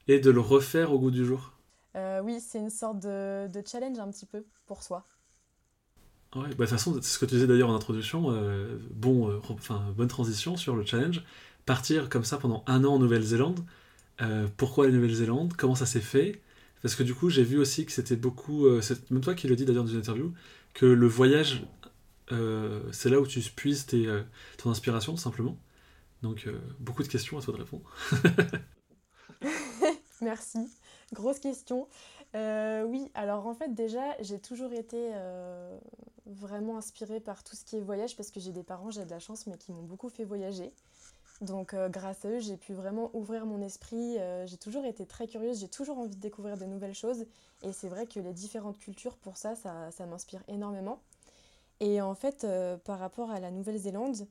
et 0.08 0.20
de 0.20 0.30
le 0.30 0.40
refaire 0.40 0.92
au 0.92 1.00
goût 1.00 1.10
du 1.10 1.26
jour. 1.26 1.54
oui, 1.96 2.40
c'est 2.40 2.60
une 2.60 2.70
sorte 2.70 3.00
de, 3.00 3.48
de, 3.52 3.64
challenge 3.66 3.98
un 3.98 4.12
petit 4.12 4.28
peu 4.28 4.46
pour 4.68 4.84
soi. 4.84 5.08
Ouais, 6.36 6.42
bah, 6.42 6.50
de 6.50 6.56
toute 6.56 6.70
façon, 6.70 6.94
c'est 7.02 7.14
ce 7.14 7.18
que 7.18 7.26
tu 7.26 7.36
disais 7.36 7.48
d'ailleurs 7.48 7.70
en 7.70 7.76
introduction, 7.76 8.26
euh, 8.30 8.78
bon, 8.92 9.30
euh, 9.30 9.40
enfin, 9.50 9.82
bonne 9.96 10.10
transition 10.10 10.58
sur 10.58 10.76
le 10.76 10.86
challenge. 10.86 11.24
Partir 11.66 12.10
comme 12.10 12.26
ça 12.26 12.38
pendant 12.38 12.64
un 12.68 12.84
an 12.84 12.96
en 12.96 13.00
Nouvelle-Zélande, 13.00 13.62
euh, 14.22 14.48
pourquoi 14.58 14.86
la 14.88 14.92
Nouvelle-Zélande? 14.92 15.54
Comment 15.58 15.76
ça 15.76 15.86
s'est 15.86 16.02
fait? 16.02 16.42
Parce 16.82 16.96
que 16.96 17.04
du 17.04 17.16
coup, 17.16 17.30
j'ai 17.30 17.44
vu 17.44 17.58
aussi 17.58 17.86
que 17.86 17.92
c'était 17.94 18.18
beaucoup, 18.18 18.68
c'est 18.82 19.10
même 19.12 19.22
toi 19.22 19.34
qui 19.34 19.48
le 19.48 19.56
dis 19.56 19.66
d'ailleurs 19.66 19.86
dans 19.86 19.90
une 19.92 20.00
interview, 20.00 20.34
que 20.74 20.86
le 20.86 21.08
voyage, 21.08 21.66
c'est 22.92 23.10
là 23.10 23.20
où 23.20 23.26
tu 23.26 23.40
puises 23.42 23.88
tes, 23.88 24.08
ton 24.58 24.70
inspiration, 24.70 25.18
simplement. 25.18 25.58
Donc, 26.22 26.48
beaucoup 26.80 27.02
de 27.02 27.08
questions 27.08 27.40
à 27.40 27.42
toi 27.42 27.54
de 27.56 27.60
répondre. 27.60 27.90
Merci. 30.22 30.60
Grosse 31.14 31.40
question. 31.40 31.88
Euh, 32.36 32.84
oui, 32.84 33.10
alors 33.14 33.48
en 33.48 33.54
fait 33.54 33.74
déjà 33.74 34.04
j'ai 34.20 34.40
toujours 34.40 34.74
été 34.74 35.12
euh, 35.14 35.78
vraiment 36.26 36.78
inspirée 36.78 37.22
par 37.22 37.44
tout 37.44 37.56
ce 37.56 37.64
qui 37.64 37.78
est 37.78 37.82
voyage 37.82 38.18
parce 38.18 38.30
que 38.30 38.42
j'ai 38.42 38.52
des 38.52 38.64
parents, 38.64 38.92
j'ai 38.92 39.06
de 39.06 39.10
la 39.10 39.20
chance, 39.20 39.48
mais 39.48 39.58
qui 39.58 39.72
m'ont 39.72 39.84
beaucoup 39.84 40.10
fait 40.10 40.26
voyager. 40.26 40.74
Donc 41.42 41.74
euh, 41.74 41.88
grâce 41.88 42.26
à 42.26 42.30
eux 42.30 42.40
j'ai 42.40 42.58
pu 42.58 42.74
vraiment 42.74 43.10
ouvrir 43.14 43.46
mon 43.46 43.62
esprit, 43.62 44.18
j'ai 44.46 44.58
toujours 44.58 44.86
été 44.86 45.06
très 45.06 45.28
curieuse, 45.28 45.60
j'ai 45.62 45.70
toujours 45.70 45.98
envie 45.98 46.16
de 46.16 46.22
découvrir 46.22 46.58
de 46.58 46.66
nouvelles 46.66 46.96
choses 46.96 47.26
et 47.64 47.72
c'est 47.72 47.90
vrai 47.90 48.06
que 48.06 48.20
les 48.20 48.34
différentes 48.34 48.80
cultures 48.80 49.16
pour 49.16 49.38
ça, 49.38 49.56
ça 49.56 50.06
m'inspire 50.06 50.42
énormément. 50.50 51.00
Et 51.80 52.02
en 52.02 52.16
fait 52.16 52.46
par 52.84 53.00
rapport 53.00 53.32
à 53.32 53.40
la 53.40 53.52
Nouvelle-Zélande, 53.52 54.28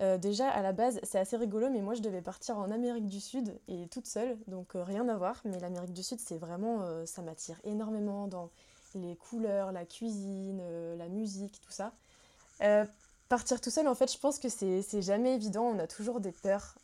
euh, 0.00 0.16
déjà, 0.16 0.48
à 0.48 0.62
la 0.62 0.72
base, 0.72 0.98
c'est 1.02 1.18
assez 1.18 1.36
rigolo, 1.36 1.68
mais 1.68 1.82
moi, 1.82 1.94
je 1.94 2.00
devais 2.00 2.22
partir 2.22 2.58
en 2.58 2.70
Amérique 2.70 3.06
du 3.06 3.20
Sud 3.20 3.54
et 3.68 3.86
toute 3.88 4.06
seule, 4.06 4.38
donc 4.46 4.74
euh, 4.74 4.82
rien 4.82 5.06
à 5.08 5.16
voir. 5.16 5.40
Mais 5.44 5.58
l'Amérique 5.60 5.92
du 5.92 6.02
Sud, 6.02 6.18
c'est 6.20 6.38
vraiment, 6.38 6.82
euh, 6.82 7.04
ça 7.04 7.20
m'attire 7.20 7.60
énormément 7.64 8.26
dans 8.26 8.50
les 8.94 9.14
couleurs, 9.16 9.72
la 9.72 9.84
cuisine, 9.84 10.62
la 10.96 11.08
musique, 11.08 11.60
tout 11.60 11.70
ça. 11.70 11.92
partir 13.28 13.60
tout 13.60 13.70
seul, 13.70 13.86
en 13.86 13.94
fait, 13.94 14.12
je 14.12 14.18
pense 14.18 14.38
que 14.38 14.48
c'est 14.48 15.02
jamais 15.02 15.34
évident. 15.34 15.64
On 15.64 15.78
a 15.78 15.86
toujours 15.86 16.20
des 16.20 16.32
peurs. 16.32 16.76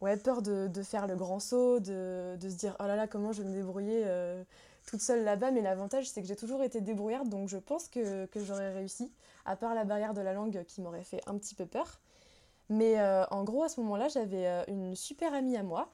ouais, 0.00 0.16
peur 0.16 0.42
de, 0.42 0.82
faire 0.82 1.06
le 1.08 1.16
grand 1.16 1.40
saut, 1.40 1.80
de, 1.80 2.36
se 2.40 2.54
dire 2.54 2.76
oh 2.78 2.84
là 2.84 2.94
là, 2.94 3.08
comment 3.08 3.32
je 3.32 3.42
vais 3.42 3.48
me 3.48 3.54
débrouiller 3.54 4.04
toute 4.86 5.00
seule 5.00 5.24
là-bas. 5.24 5.50
Mais 5.50 5.62
l'avantage, 5.62 6.08
c'est 6.08 6.22
que 6.22 6.28
j'ai 6.28 6.36
toujours 6.36 6.62
été 6.62 6.80
débrouillarde, 6.80 7.28
donc 7.28 7.48
je 7.48 7.58
pense 7.58 7.88
que, 7.88 8.28
j'aurais 8.36 8.72
réussi 8.72 9.10
à 9.44 9.56
part 9.56 9.74
la 9.74 9.84
barrière 9.84 10.14
de 10.14 10.20
la 10.20 10.32
langue 10.32 10.64
qui 10.64 10.80
m'aurait 10.80 11.04
fait 11.04 11.20
un 11.26 11.36
petit 11.36 11.54
peu 11.54 11.66
peur. 11.66 12.00
Mais 12.68 13.00
euh, 13.00 13.24
en 13.26 13.44
gros, 13.44 13.64
à 13.64 13.68
ce 13.68 13.80
moment-là, 13.80 14.08
j'avais 14.08 14.46
euh, 14.46 14.64
une 14.68 14.94
super 14.94 15.34
amie 15.34 15.56
à 15.56 15.62
moi 15.62 15.90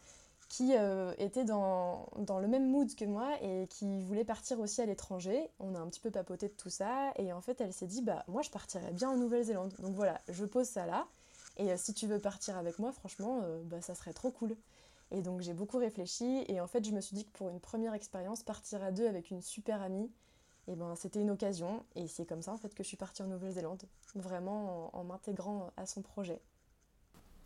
qui 0.48 0.74
euh, 0.76 1.12
était 1.18 1.44
dans, 1.44 2.08
dans, 2.16 2.38
le 2.38 2.46
même 2.46 2.70
mood 2.70 2.94
que 2.94 3.04
moi 3.04 3.28
et 3.42 3.66
qui 3.68 4.00
voulait 4.00 4.24
partir 4.24 4.60
aussi 4.60 4.80
à 4.80 4.86
l'étranger. 4.86 5.50
On 5.60 5.74
a 5.74 5.78
un 5.78 5.86
petit 5.88 6.00
peu 6.00 6.10
papoté 6.10 6.48
de 6.48 6.54
tout 6.54 6.70
ça 6.70 7.12
et 7.16 7.32
en 7.32 7.40
fait, 7.40 7.60
elle 7.60 7.72
s'est 7.72 7.86
dit 7.86 8.00
bah 8.00 8.24
moi 8.28 8.40
je 8.42 8.50
partirais 8.50 8.92
bien 8.92 9.10
en 9.10 9.16
Nouvelle-Zélande. 9.16 9.74
Donc 9.80 9.94
voilà, 9.94 10.20
je 10.28 10.44
pose 10.46 10.66
ça 10.66 10.86
là 10.86 11.06
et 11.58 11.76
si 11.76 11.92
tu 11.92 12.06
veux 12.06 12.18
partir 12.18 12.56
avec 12.56 12.78
moi, 12.78 12.92
franchement, 12.92 13.42
bah, 13.64 13.82
ça 13.82 13.94
serait 13.94 14.12
trop 14.12 14.30
cool. 14.30 14.56
Et 15.10 15.22
donc 15.22 15.40
j'ai 15.40 15.54
beaucoup 15.54 15.78
réfléchi. 15.78 16.44
Et 16.48 16.60
en 16.60 16.66
fait, 16.66 16.84
je 16.84 16.92
me 16.92 17.00
suis 17.00 17.16
dit 17.16 17.24
que 17.24 17.30
pour 17.32 17.48
une 17.48 17.60
première 17.60 17.94
expérience, 17.94 18.42
partir 18.42 18.82
à 18.82 18.92
deux 18.92 19.06
avec 19.06 19.30
une 19.30 19.42
super 19.42 19.82
amie, 19.82 20.10
et 20.66 20.74
ben 20.76 20.94
c'était 20.96 21.20
une 21.20 21.30
occasion. 21.30 21.82
Et 21.96 22.06
c'est 22.08 22.26
comme 22.26 22.42
ça 22.42 22.52
en 22.52 22.58
fait 22.58 22.74
que 22.74 22.82
je 22.82 22.88
suis 22.88 22.96
partie 22.96 23.22
en 23.22 23.26
Nouvelle-Zélande, 23.26 23.82
vraiment 24.14 24.90
en, 24.96 25.04
m'intégrant 25.04 25.70
à 25.76 25.86
son 25.86 26.02
projet. 26.02 26.40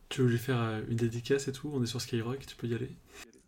Tu 0.09 0.23
veux 0.23 0.29
lui 0.29 0.39
faire 0.39 0.61
euh, 0.61 0.83
une 0.89 0.97
dédicace 0.97 1.49
et 1.49 1.53
tout? 1.53 1.71
On 1.73 1.83
est 1.83 1.87
sur 1.87 2.01
Skyrock, 2.01 2.45
tu 2.45 2.57
peux 2.57 2.67
y 2.67 2.75
aller? 2.75 2.91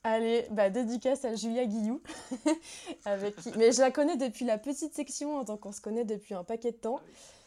Allez, 0.07 0.47
bah 0.51 0.71
dédicace 0.71 1.25
à 1.25 1.35
Julia 1.35 1.65
Guillou, 1.65 2.03
avec 3.07 3.35
mais 3.57 3.73
je 3.73 3.81
la 3.81 3.91
connais 3.91 4.19
depuis 4.19 4.45
la 4.45 4.59
petite 4.59 4.95
section, 4.95 5.41
hein, 5.41 5.45
donc 5.45 5.65
on 5.65 5.73
se 5.73 5.81
connaît 5.81 6.05
depuis 6.05 6.35
un 6.35 6.45
paquet 6.45 6.73
de 6.73 6.77
temps. 6.77 7.01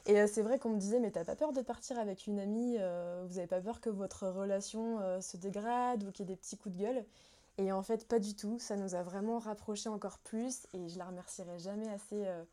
Et 0.08 0.20
euh, 0.20 0.28
c'est 0.28 0.42
vrai 0.42 0.58
qu'on 0.58 0.70
me 0.70 0.80
disait, 0.80 1.00
mais 1.00 1.12
t'as 1.12 1.26
pas 1.26 1.36
peur 1.36 1.54
de 1.54 1.62
partir 1.62 2.00
avec 2.00 2.28
une 2.28 2.40
amie 2.40 2.78
euh, 2.80 3.26
Vous 3.30 3.38
avez 3.38 3.48
pas 3.48 3.62
peur 3.62 3.82
que 3.82 3.90
votre 3.90 4.28
relation 4.28 5.00
se 5.22 5.38
dégrade 5.38 6.04
ou 6.04 6.12
qu'il 6.12 6.28
y 6.28 6.32
ait 6.32 6.34
des 6.34 6.40
petits 6.40 6.58
coups 6.58 6.76
de 6.76 6.82
gueule? 6.82 7.06
Et 7.58 7.72
en 7.72 7.82
fait, 7.82 8.08
pas 8.08 8.20
du 8.20 8.36
tout. 8.36 8.60
Ça 8.60 8.76
nous 8.76 8.96
a 8.96 9.04
vraiment 9.04 9.40
rapprochés 9.40 9.90
encore 9.90 10.20
plus. 10.20 10.68
Et 10.74 10.90
je 10.90 10.98
la 10.98 11.06
remercierai 11.06 11.58
jamais 11.60 11.90
assez 11.90 12.26
euh, 12.26 12.44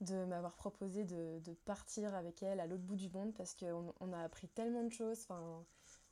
de 0.00 0.24
m'avoir 0.24 0.54
proposé 0.54 1.04
de, 1.04 1.40
partir 1.64 2.14
avec 2.14 2.42
elle 2.42 2.60
à 2.60 2.66
l'autre 2.66 2.82
bout 2.82 2.96
du 2.96 3.08
monde 3.10 3.32
parce 3.34 3.54
qu'on 3.54 3.94
on 4.00 4.12
a 4.12 4.18
appris 4.18 4.48
tellement 4.48 4.82
de 4.82 4.92
choses. 4.92 5.18
Enfin, 5.22 5.64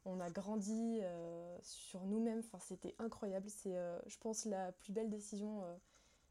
on 0.04 0.20
a 0.20 0.30
grandi 0.30 1.00
euh, 1.02 1.58
sur 1.62 2.04
nous-mêmes. 2.04 2.40
Enfin, 2.40 2.58
c'était 2.60 2.94
incroyable. 2.98 3.48
C'est, 3.48 3.76
euh, 3.76 3.98
je 4.06 4.16
pense, 4.18 4.44
la 4.44 4.72
plus 4.72 4.92
belle 4.92 5.10
décision 5.10 5.62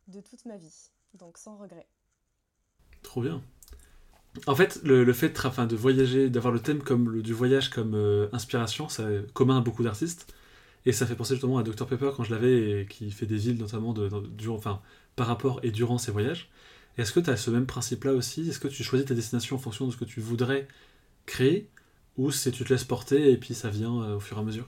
de 0.08 0.22
toute 0.22 0.46
ma 0.46 0.56
vie. 0.56 0.92
Donc, 1.14 1.38
sans 1.38 1.58
regret. 1.58 1.88
Trop 3.04 3.22
bien. 3.22 3.44
En 4.46 4.56
fait, 4.56 4.80
le, 4.84 5.12
fait 5.14 5.30
de, 5.30 5.76
voyager, 5.76 6.30
d'avoir 6.30 6.54
le 6.54 6.60
thème 6.60 6.82
du 7.22 7.34
voyage 7.34 7.70
comme 7.70 7.96
inspiration, 8.32 8.90
c'est 8.90 9.32
commun 9.34 9.58
à 9.58 9.62
beaucoup 9.62 9.84
d'artistes. 9.84 10.34
Et 10.86 10.94
ça 10.94 11.06
fait 11.06 11.16
penser 11.16 11.36
justement 11.36 11.58
à 11.58 11.64
Dr 11.64 11.86
Pepper 11.86 12.12
quand 12.16 12.24
je 12.24 12.34
l'avais, 12.34 12.86
qui 12.90 13.12
fait 13.12 13.26
des 13.26 13.38
villes 13.38 13.58
notamment 13.58 13.94
par 15.16 15.28
rapport 15.28 15.60
et 15.64 15.72
durant 15.72 15.98
ses 15.98 16.12
voyages. 16.12 16.50
Est-ce 16.98 17.12
que 17.12 17.20
tu 17.20 17.30
as 17.30 17.38
ce 17.38 17.52
même 17.52 17.68
principe-là 17.68 18.14
aussi? 18.14 18.50
Est-ce 18.50 18.60
que 18.60 18.68
tu 18.68 18.84
choisis 18.84 19.08
ta 19.08 19.14
destination 19.14 19.56
en 19.56 19.60
fonction 19.60 19.86
de 19.86 19.92
ce 19.92 19.98
que 19.98 20.06
tu 20.06 20.20
voudrais 20.20 20.68
créer 21.28 21.70
Ou 22.18 22.32
tu 22.32 22.52
te 22.52 22.74
laisses 22.74 22.84
porter 22.84 23.32
et 23.32 23.38
puis 23.38 23.54
ça 23.54 23.70
vient 23.70 24.02
euh, 24.02 24.16
au 24.16 24.20
fur 24.20 24.38
et 24.38 24.40
à 24.40 24.44
mesure? 24.44 24.68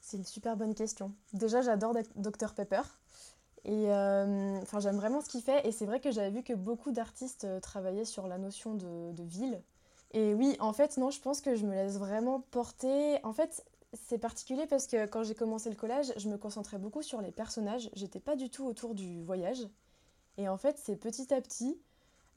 C'est 0.00 0.18
une 0.18 0.24
super 0.24 0.56
bonne 0.56 0.74
question. 0.74 1.14
Déjà, 1.32 1.62
j'adore 1.62 1.94
Dr 2.16 2.52
Pepper. 2.54 2.82
Et 3.64 3.92
euh, 3.92 4.58
enfin, 4.60 4.80
j'aime 4.80 4.96
vraiment 4.96 5.20
ce 5.20 5.28
qu'il 5.28 5.42
fait. 5.42 5.66
Et 5.66 5.72
c'est 5.72 5.86
vrai 5.86 6.00
que 6.00 6.10
j'avais 6.10 6.30
vu 6.30 6.42
que 6.42 6.52
beaucoup 6.52 6.92
d'artistes 6.92 7.44
euh, 7.44 7.60
travaillaient 7.60 8.04
sur 8.04 8.26
la 8.26 8.38
notion 8.38 8.74
de, 8.74 9.22
ville. 9.22 9.62
Et 10.12 10.34
oui, 10.34 10.56
en 10.60 10.72
fait, 10.72 10.96
non, 10.96 11.10
je 11.10 11.20
pense 11.20 11.40
que 11.40 11.54
je 11.54 11.64
me 11.64 11.72
laisse 11.72 11.96
vraiment 11.98 12.40
porter. 12.50 13.18
En 13.24 13.32
fait, 13.32 13.64
c'est 13.92 14.18
particulier 14.18 14.66
parce 14.66 14.86
que 14.86 15.06
quand 15.06 15.22
j'ai 15.22 15.34
commencé 15.34 15.70
le 15.70 15.76
collège, 15.76 16.12
je 16.16 16.28
me 16.28 16.36
concentrais 16.36 16.78
beaucoup 16.78 17.02
sur 17.02 17.20
les 17.20 17.30
personnages. 17.30 17.88
J'étais 17.94 18.20
pas 18.20 18.36
du 18.36 18.50
tout 18.50 18.64
autour 18.64 18.94
du 18.94 19.22
voyage. 19.22 19.68
Et 20.38 20.48
en 20.48 20.56
fait, 20.56 20.76
c'est 20.78 20.96
petit 20.96 21.32
à 21.32 21.40
petit, 21.40 21.80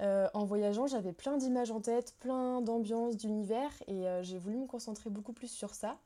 euh, 0.01 0.27
en 0.33 0.45
voyageant, 0.45 0.85
j'avais 0.85 1.13
plein 1.13 1.37
d'images 1.37 1.71
en 1.71 1.79
tête, 1.81 2.15
plein 2.19 2.61
d'ambiances, 2.61 3.15
d'univers, 3.15 3.71
et 3.87 4.05
j'ai 4.21 4.37
voulu 4.37 4.57
me 4.57 4.67
concentrer 4.67 5.09
beaucoup 5.09 5.33
plus 5.33 5.47
sur 5.47 5.73
ça. 5.73 5.97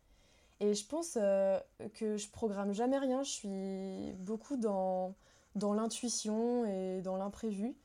Et 0.60 0.74
je 0.74 0.86
pense 0.86 1.18
euh, 1.20 1.60
que 1.94 2.18
je 2.18 2.30
programme 2.30 2.74
jamais 2.74 2.98
rien, 2.98 3.24
je 3.24 3.30
suis 3.30 4.14
beaucoup 4.20 4.58
dans, 4.58 5.16
dans 5.56 5.74
l'intuition 5.74 6.66
et 6.66 7.02
dans 7.02 7.18
l'imprévu. 7.18 7.76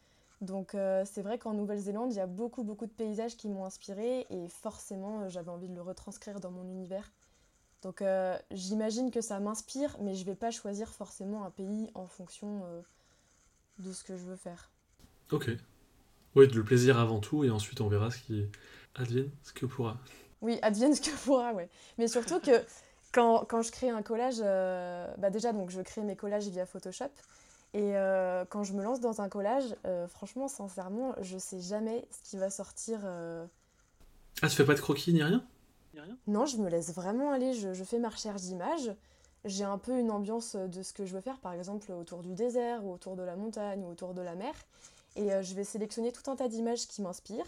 Donc 0.41 0.77
c'est 1.07 1.23
vrai 1.23 1.39
qu'en 1.39 1.55
Nouvelle-Zélande, 1.55 2.13
il 2.13 2.17
y 2.17 2.21
a 2.21 2.27
beaucoup 2.27 2.65
beaucoup 2.65 2.85
de 2.85 2.93
paysages 2.93 3.35
qui 3.37 3.49
m'ont 3.49 3.65
inspiré 3.65 4.27
et 4.29 4.49
forcément 4.49 5.27
j'avais 5.31 5.49
envie 5.49 5.69
de 5.69 5.75
le 5.75 5.81
retranscrire 5.81 6.39
dans 6.39 6.51
mon 6.51 6.65
univers. 6.65 7.11
Donc 7.85 8.01
euh, 8.01 8.39
j'imagine 8.51 9.11
que 9.11 9.21
ça 9.21 9.39
m'inspire, 9.41 9.95
mais 10.01 10.15
je 10.15 10.25
vais 10.25 10.35
pas 10.35 10.51
choisir 10.51 10.89
forcément 10.89 11.45
un 11.45 11.51
pays 11.51 11.91
en 11.95 12.07
fonction 12.07 12.63
euh, 12.65 12.81
de 13.79 13.93
ce 13.93 14.03
que 14.03 14.17
je 14.17 14.25
veux 14.25 14.37
faire. 14.37 14.71
Ok. 15.31 15.51
Oui, 16.35 16.49
le 16.49 16.65
plaisir 16.65 16.99
avant 16.99 17.21
tout, 17.21 17.45
et 17.45 17.51
ensuite 17.51 17.83
on 17.83 17.89
verra 17.89 18.11
ce 18.11 18.19
qui 18.19 18.47
advienne 18.95 19.31
ce 19.43 19.53
que 19.53 19.67
pourra. 19.67 19.99
Oui, 20.45 20.59
advienne 20.63 20.95
ce 20.95 21.01
que 21.01 21.11
pourra, 21.25 21.53
ouais. 21.53 21.69
Mais 21.99 22.07
surtout 22.07 22.39
que 22.39 22.63
quand, 23.13 23.45
quand 23.49 23.63
je 23.63 23.73
crée 23.73 23.91
un 23.91 24.03
collage, 24.03 24.37
euh, 24.41 25.13
bah 25.19 25.31
déjà, 25.31 25.53
donc 25.53 25.71
je 25.71 25.81
crée 25.81 26.03
mes 26.03 26.15
collages 26.15 26.47
via 26.47 26.67
Photoshop. 26.67 27.11
Et 27.73 27.95
quand 28.51 28.63
je 28.63 28.73
me 28.73 28.85
lance 28.85 29.01
dans 29.01 29.21
un 29.21 29.29
collage, 29.29 29.75
franchement, 30.07 30.47
sincèrement, 30.47 31.13
je 31.21 31.37
sais 31.39 31.61
jamais 31.61 32.07
ce 32.13 32.31
qui 32.31 32.37
va 32.37 32.49
sortir. 32.49 33.01
Ah, 34.43 34.49
tu 34.49 34.55
fais 34.55 34.65
pas 34.65 34.75
de 34.75 34.81
croquis 34.81 35.13
ni 35.13 35.25
rien? 35.25 35.45
Non, 36.27 36.47
je 36.47 36.57
me 36.57 36.69
laisse 36.69 36.93
vraiment 36.93 37.33
aller, 37.33 37.55
je, 37.55 37.85
fais 37.85 37.99
ma 37.99 38.09
recherche 38.09 38.43
d'images. 38.43 38.95
J'ai 39.45 39.65
un 39.65 39.79
peu 39.79 39.99
une 39.99 40.11
ambiance 40.11 40.57
de 40.57 40.83
ce 40.83 40.93
que 40.93 41.05
je 41.05 41.15
veux 41.15 41.21
faire, 41.21 41.39
par 41.39 41.53
exemple 41.53 41.93
autour 41.93 42.23
du 42.23 42.35
désert, 42.35 42.85
ou 42.85 42.93
autour 42.95 43.15
de 43.15 43.23
la 43.23 43.37
montagne, 43.37 43.83
ou 43.85 43.91
autour 43.91 44.15
de 44.15 44.23
la 44.23 44.35
mer. 44.35 44.55
Et 45.17 45.33
euh, 45.33 45.43
je 45.43 45.55
vais 45.55 45.65
sélectionner 45.65 46.13
tout 46.13 46.29
un 46.31 46.37
tas 46.37 46.49
d'images 46.49 46.87
qui 46.89 47.03
m'inspirent, 47.03 47.47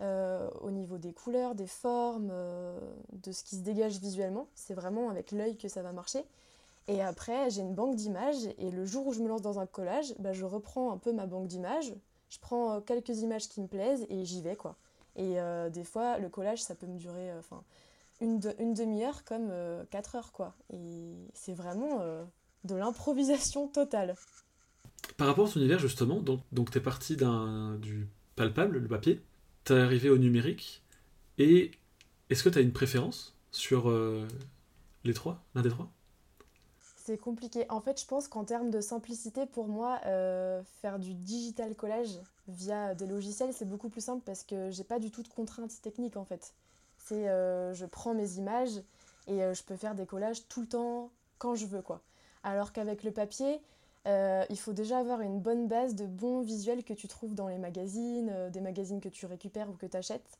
euh, 0.00 0.48
au 0.60 0.70
niveau 0.70 0.98
des 0.98 1.12
couleurs, 1.12 1.54
des 1.54 1.66
formes, 1.66 2.30
euh, 2.30 2.78
de 3.12 3.32
ce 3.32 3.42
qui 3.42 3.56
se 3.56 3.62
dégage 3.62 3.98
visuellement. 3.98 4.48
C'est 4.54 4.74
vraiment 4.74 5.10
avec 5.10 5.32
l'œil 5.32 5.56
que 5.56 5.68
ça 5.68 5.82
va 5.82 5.92
marcher. 5.92 6.24
Et 6.86 7.02
après, 7.02 7.50
j'ai 7.50 7.60
une 7.60 7.74
banque 7.74 7.96
d'images, 7.96 8.48
et 8.58 8.70
le 8.70 8.86
jour 8.86 9.06
où 9.06 9.12
je 9.12 9.20
me 9.20 9.28
lance 9.28 9.42
dans 9.42 9.58
un 9.58 9.66
collage, 9.66 10.14
bah, 10.18 10.32
je 10.32 10.44
reprends 10.44 10.90
un 10.92 10.96
peu 10.96 11.12
ma 11.12 11.26
banque 11.26 11.46
d'images, 11.46 11.92
je 12.30 12.38
prends 12.38 12.80
quelques 12.80 13.18
images 13.20 13.48
qui 13.48 13.60
me 13.60 13.66
plaisent, 13.66 14.06
et 14.08 14.24
j'y 14.24 14.40
vais, 14.40 14.56
quoi. 14.56 14.76
Et 15.18 15.40
euh, 15.40 15.68
des 15.68 15.84
fois, 15.84 16.18
le 16.18 16.28
collage, 16.28 16.62
ça 16.62 16.74
peut 16.74 16.86
me 16.86 16.96
durer 16.96 17.30
euh, 17.30 17.40
enfin 17.40 17.62
une, 18.20 18.40
une 18.58 18.72
demi-heure 18.72 19.24
comme 19.24 19.48
euh, 19.50 19.84
quatre 19.90 20.14
heures, 20.14 20.32
quoi. 20.32 20.54
Et 20.72 21.12
c'est 21.34 21.52
vraiment 21.52 22.00
de 22.64 22.74
l'improvisation 22.74 23.68
totale. 23.68 24.14
Par 25.16 25.26
rapport 25.26 25.48
à 25.48 25.50
ton 25.50 25.60
univers, 25.60 25.78
justement, 25.78 26.20
donc, 26.20 26.40
donc 26.52 26.70
tu 26.70 26.78
es 26.78 26.80
parti 26.80 27.16
du 27.16 28.08
palpable, 28.36 28.78
le 28.78 28.88
papier, 28.88 29.20
tu 29.68 29.78
es 29.78 29.80
arrivé 29.80 30.10
au 30.10 30.18
numérique, 30.18 30.82
et 31.38 31.70
est-ce 32.30 32.42
que 32.42 32.48
tu 32.48 32.58
as 32.58 32.62
une 32.62 32.72
préférence 32.72 33.36
sur 33.50 33.90
les 35.04 35.14
trois, 35.14 35.42
l'un 35.54 35.62
des 35.62 35.70
trois? 35.70 35.90
C'est 37.08 37.16
compliqué. 37.16 37.64
En 37.70 37.80
fait, 37.80 37.98
je 37.98 38.04
pense 38.04 38.28
qu'en 38.28 38.44
termes 38.44 38.70
de 38.70 38.82
simplicité, 38.82 39.46
pour 39.46 39.66
moi, 39.66 39.98
euh, 40.04 40.62
faire 40.82 40.98
du 40.98 41.14
digital 41.14 41.74
collage 41.74 42.20
via 42.48 42.94
des 42.94 43.06
logiciels, 43.06 43.54
c'est 43.54 43.64
beaucoup 43.64 43.88
plus 43.88 44.02
simple 44.02 44.22
parce 44.26 44.44
que 44.44 44.68
j'ai 44.70 44.84
pas 44.84 44.98
du 44.98 45.10
tout 45.10 45.22
de 45.22 45.28
contraintes 45.28 45.80
techniques 45.80 46.18
en 46.18 46.26
fait. 46.26 46.52
C'est 46.98 47.30
euh, 47.30 47.72
je 47.72 47.86
prends 47.86 48.12
mes 48.12 48.32
images 48.32 48.82
et 49.26 49.42
euh, 49.42 49.54
je 49.54 49.62
peux 49.62 49.76
faire 49.76 49.94
des 49.94 50.04
collages 50.04 50.46
tout 50.48 50.60
le 50.60 50.66
temps 50.66 51.10
quand 51.38 51.54
je 51.54 51.64
veux 51.64 51.80
quoi. 51.80 52.02
Alors 52.42 52.74
qu'avec 52.74 53.02
le 53.04 53.10
papier, 53.10 53.58
il 54.08 54.58
faut 54.58 54.72
déjà 54.72 54.98
avoir 54.98 55.20
une 55.20 55.40
bonne 55.40 55.68
base 55.68 55.94
de 55.94 56.06
bons 56.06 56.40
visuels 56.40 56.82
que 56.82 56.94
tu 56.94 57.08
trouves 57.08 57.34
dans 57.34 57.48
les 57.48 57.58
magazines, 57.58 58.50
des 58.50 58.60
magazines 58.60 59.00
que 59.00 59.08
tu 59.08 59.26
récupères 59.26 59.68
ou 59.68 59.74
que 59.74 59.86
tu 59.86 59.96
achètes. 59.96 60.38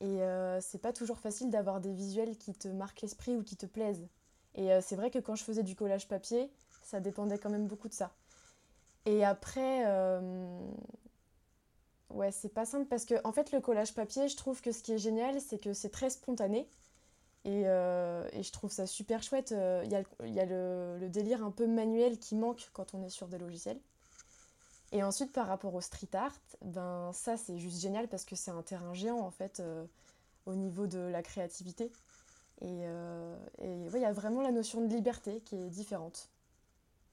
Et 0.00 0.20
c'est 0.60 0.80
pas 0.80 0.92
toujours 0.92 1.18
facile 1.18 1.50
d'avoir 1.50 1.80
des 1.80 1.92
visuels 1.92 2.36
qui 2.36 2.54
te 2.54 2.68
marquent 2.68 3.02
l'esprit 3.02 3.36
ou 3.36 3.42
qui 3.42 3.56
te 3.56 3.66
plaisent. 3.66 4.06
Et 4.54 4.72
euh, 4.72 4.80
c'est 4.80 4.96
vrai 4.96 5.10
que 5.10 5.18
quand 5.18 5.34
je 5.34 5.44
faisais 5.44 5.62
du 5.62 5.74
collage 5.74 6.08
papier, 6.08 6.50
ça 6.82 7.00
dépendait 7.00 7.38
quand 7.38 7.50
même 7.50 7.66
beaucoup 7.66 7.88
de 7.88 7.94
ça. 7.94 8.12
Et 9.06 9.24
après, 9.24 9.84
euh, 9.86 10.58
ouais, 12.10 12.30
c'est 12.30 12.50
pas 12.50 12.64
simple 12.64 12.86
parce 12.86 13.04
que 13.04 13.14
en 13.24 13.32
fait, 13.32 13.52
le 13.52 13.60
collage 13.60 13.94
papier, 13.94 14.28
je 14.28 14.36
trouve 14.36 14.60
que 14.60 14.72
ce 14.72 14.82
qui 14.82 14.92
est 14.92 14.98
génial, 14.98 15.40
c'est 15.40 15.58
que 15.58 15.72
c'est 15.72 15.90
très 15.90 16.10
spontané. 16.10 16.68
Et, 17.44 17.64
euh, 17.66 18.28
et, 18.32 18.42
je 18.42 18.52
trouve 18.52 18.70
ça 18.70 18.86
super 18.86 19.22
chouette. 19.22 19.50
Il 19.50 19.90
y 19.90 19.96
a, 19.96 20.02
y 20.26 20.40
a 20.40 20.46
le, 20.46 21.08
délire 21.08 21.44
un 21.44 21.50
peu 21.50 21.66
manuel 21.66 22.18
qui 22.18 22.36
manque 22.36 22.70
quand 22.72 22.94
on 22.94 23.02
est 23.02 23.10
sur 23.10 23.28
des 23.28 23.38
logiciels. 23.38 23.80
Et 24.92 25.02
ensuite, 25.02 25.32
par 25.32 25.46
rapport 25.46 25.74
au 25.74 25.80
street 25.80 26.14
art, 26.14 26.36
ben 26.62 27.10
ça 27.14 27.36
c'est 27.36 27.58
juste 27.58 27.80
génial 27.80 28.08
parce 28.08 28.24
que 28.24 28.36
c'est 28.36 28.50
un 28.50 28.62
terrain 28.62 28.92
géant 28.92 29.20
en 29.20 29.30
fait 29.30 29.62
au 30.46 30.54
niveau 30.54 30.86
de 30.86 30.98
la 30.98 31.22
créativité. 31.22 31.90
Et, 32.60 32.86
euh, 32.86 33.36
il 33.62 34.00
y 34.00 34.04
a 34.04 34.12
vraiment 34.12 34.40
la 34.40 34.52
notion 34.52 34.80
de 34.86 34.92
liberté 34.92 35.40
qui 35.44 35.56
est 35.56 35.68
différente. 35.68 36.28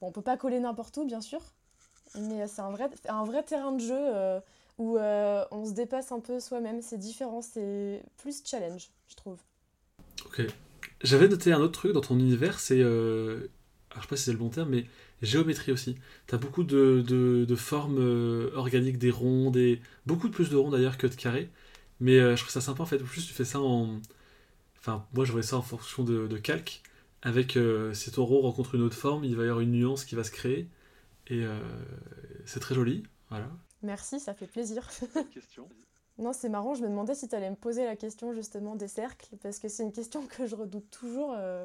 Bon, 0.00 0.08
on 0.08 0.12
peut 0.12 0.22
pas 0.22 0.36
coller 0.36 0.60
n'importe 0.60 0.96
où, 0.96 1.04
bien 1.04 1.20
sûr, 1.20 1.40
mais 2.14 2.46
c'est 2.46 2.60
un 2.60 2.70
vrai, 2.70 2.88
un 3.08 3.24
vrai 3.24 3.42
terrain 3.42 3.72
de 3.72 3.80
jeu 3.80 3.98
euh, 3.98 4.40
où 4.78 4.96
euh, 4.96 5.44
on 5.50 5.66
se 5.66 5.72
dépasse 5.72 6.12
un 6.12 6.20
peu 6.20 6.38
soi-même. 6.38 6.82
C'est 6.82 6.98
différent, 6.98 7.42
c'est 7.42 8.02
plus 8.16 8.42
challenge, 8.44 8.90
je 9.08 9.16
trouve. 9.16 9.38
Ok. 10.30 10.42
J'avais 11.02 11.28
noté 11.28 11.52
un 11.52 11.60
autre 11.60 11.72
truc 11.72 11.92
dans 11.92 12.00
ton 12.00 12.18
univers, 12.18 12.60
c'est. 12.60 12.80
Alors, 12.82 13.42
je 13.96 14.00
sais 14.02 14.08
pas 14.08 14.16
si 14.16 14.24
c'est 14.24 14.32
le 14.32 14.38
bon 14.38 14.50
terme, 14.50 14.70
mais 14.70 14.86
géométrie 15.22 15.72
aussi. 15.72 15.96
Tu 16.26 16.34
as 16.34 16.38
beaucoup 16.38 16.64
de, 16.64 17.02
de, 17.06 17.44
de 17.44 17.56
formes 17.56 17.98
organiques, 18.54 18.98
des 18.98 19.10
ronds, 19.10 19.50
des... 19.50 19.80
beaucoup 20.06 20.30
plus 20.30 20.50
de 20.50 20.56
ronds 20.56 20.70
d'ailleurs 20.70 20.96
que 20.98 21.06
de 21.06 21.14
carrés. 21.14 21.50
Mais 22.00 22.18
je 22.18 22.40
trouve 22.40 22.50
ça 22.50 22.60
sympa 22.60 22.82
en 22.82 22.86
fait. 22.86 23.02
En 23.02 23.04
plus, 23.04 23.26
tu 23.26 23.32
fais 23.34 23.44
ça 23.44 23.60
en, 23.60 24.00
Enfin, 24.80 25.06
moi, 25.12 25.24
je 25.24 25.32
voyais 25.32 25.46
ça 25.46 25.56
en 25.56 25.62
fonction 25.62 26.04
de, 26.04 26.26
de 26.26 26.38
calque. 26.38 26.82
Avec 27.22 27.56
euh, 27.56 27.92
si 27.92 28.10
ton 28.10 28.24
rond 28.24 28.40
rencontre 28.40 28.74
une 28.74 28.82
autre 28.82 28.96
forme, 28.96 29.24
il 29.24 29.36
va 29.36 29.44
y 29.44 29.48
avoir 29.48 29.60
une 29.60 29.72
nuance 29.72 30.04
qui 30.04 30.14
va 30.14 30.24
se 30.24 30.30
créer. 30.30 30.68
Et 31.26 31.44
euh, 31.44 31.58
c'est 32.46 32.60
très 32.60 32.74
joli. 32.74 33.02
Voilà. 33.28 33.50
Merci, 33.82 34.20
ça 34.20 34.32
fait 34.32 34.46
plaisir. 34.46 34.88
question 35.34 35.68
Non, 36.20 36.34
c'est 36.34 36.50
marrant, 36.50 36.74
je 36.74 36.82
me 36.82 36.88
demandais 36.88 37.14
si 37.14 37.28
tu 37.28 37.34
allais 37.34 37.48
me 37.48 37.56
poser 37.56 37.84
la 37.86 37.96
question 37.96 38.34
justement 38.34 38.76
des 38.76 38.88
cercles, 38.88 39.36
parce 39.42 39.58
que 39.58 39.68
c'est 39.68 39.82
une 39.82 39.92
question 39.92 40.26
que 40.26 40.46
je 40.46 40.54
redoute 40.54 40.90
toujours, 40.90 41.32
euh, 41.34 41.64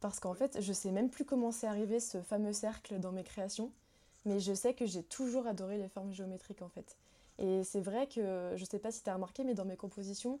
parce 0.00 0.18
qu'en 0.18 0.34
fait, 0.34 0.60
je 0.60 0.72
sais 0.72 0.90
même 0.90 1.08
plus 1.08 1.24
comment 1.24 1.52
c'est 1.52 1.68
arrivé 1.68 2.00
ce 2.00 2.20
fameux 2.20 2.52
cercle 2.52 2.98
dans 2.98 3.12
mes 3.12 3.22
créations. 3.22 3.70
mais 4.24 4.40
je 4.40 4.52
sais 4.54 4.74
que 4.74 4.86
j'ai 4.86 5.02
toujours 5.02 5.46
adoré 5.46 5.78
les 5.78 5.88
formes 5.88 6.12
géométriques 6.12 6.62
en 6.62 6.68
fait. 6.68 6.96
Et 7.38 7.64
c'est 7.64 7.80
vrai 7.80 8.06
que, 8.08 8.52
je 8.56 8.64
sais 8.64 8.78
pas 8.78 8.92
si 8.92 9.02
tu 9.02 9.10
as 9.10 9.14
remarqué, 9.14 9.44
mais 9.44 9.54
dans 9.54 9.64
mes 9.64 9.76
compositions, 9.76 10.40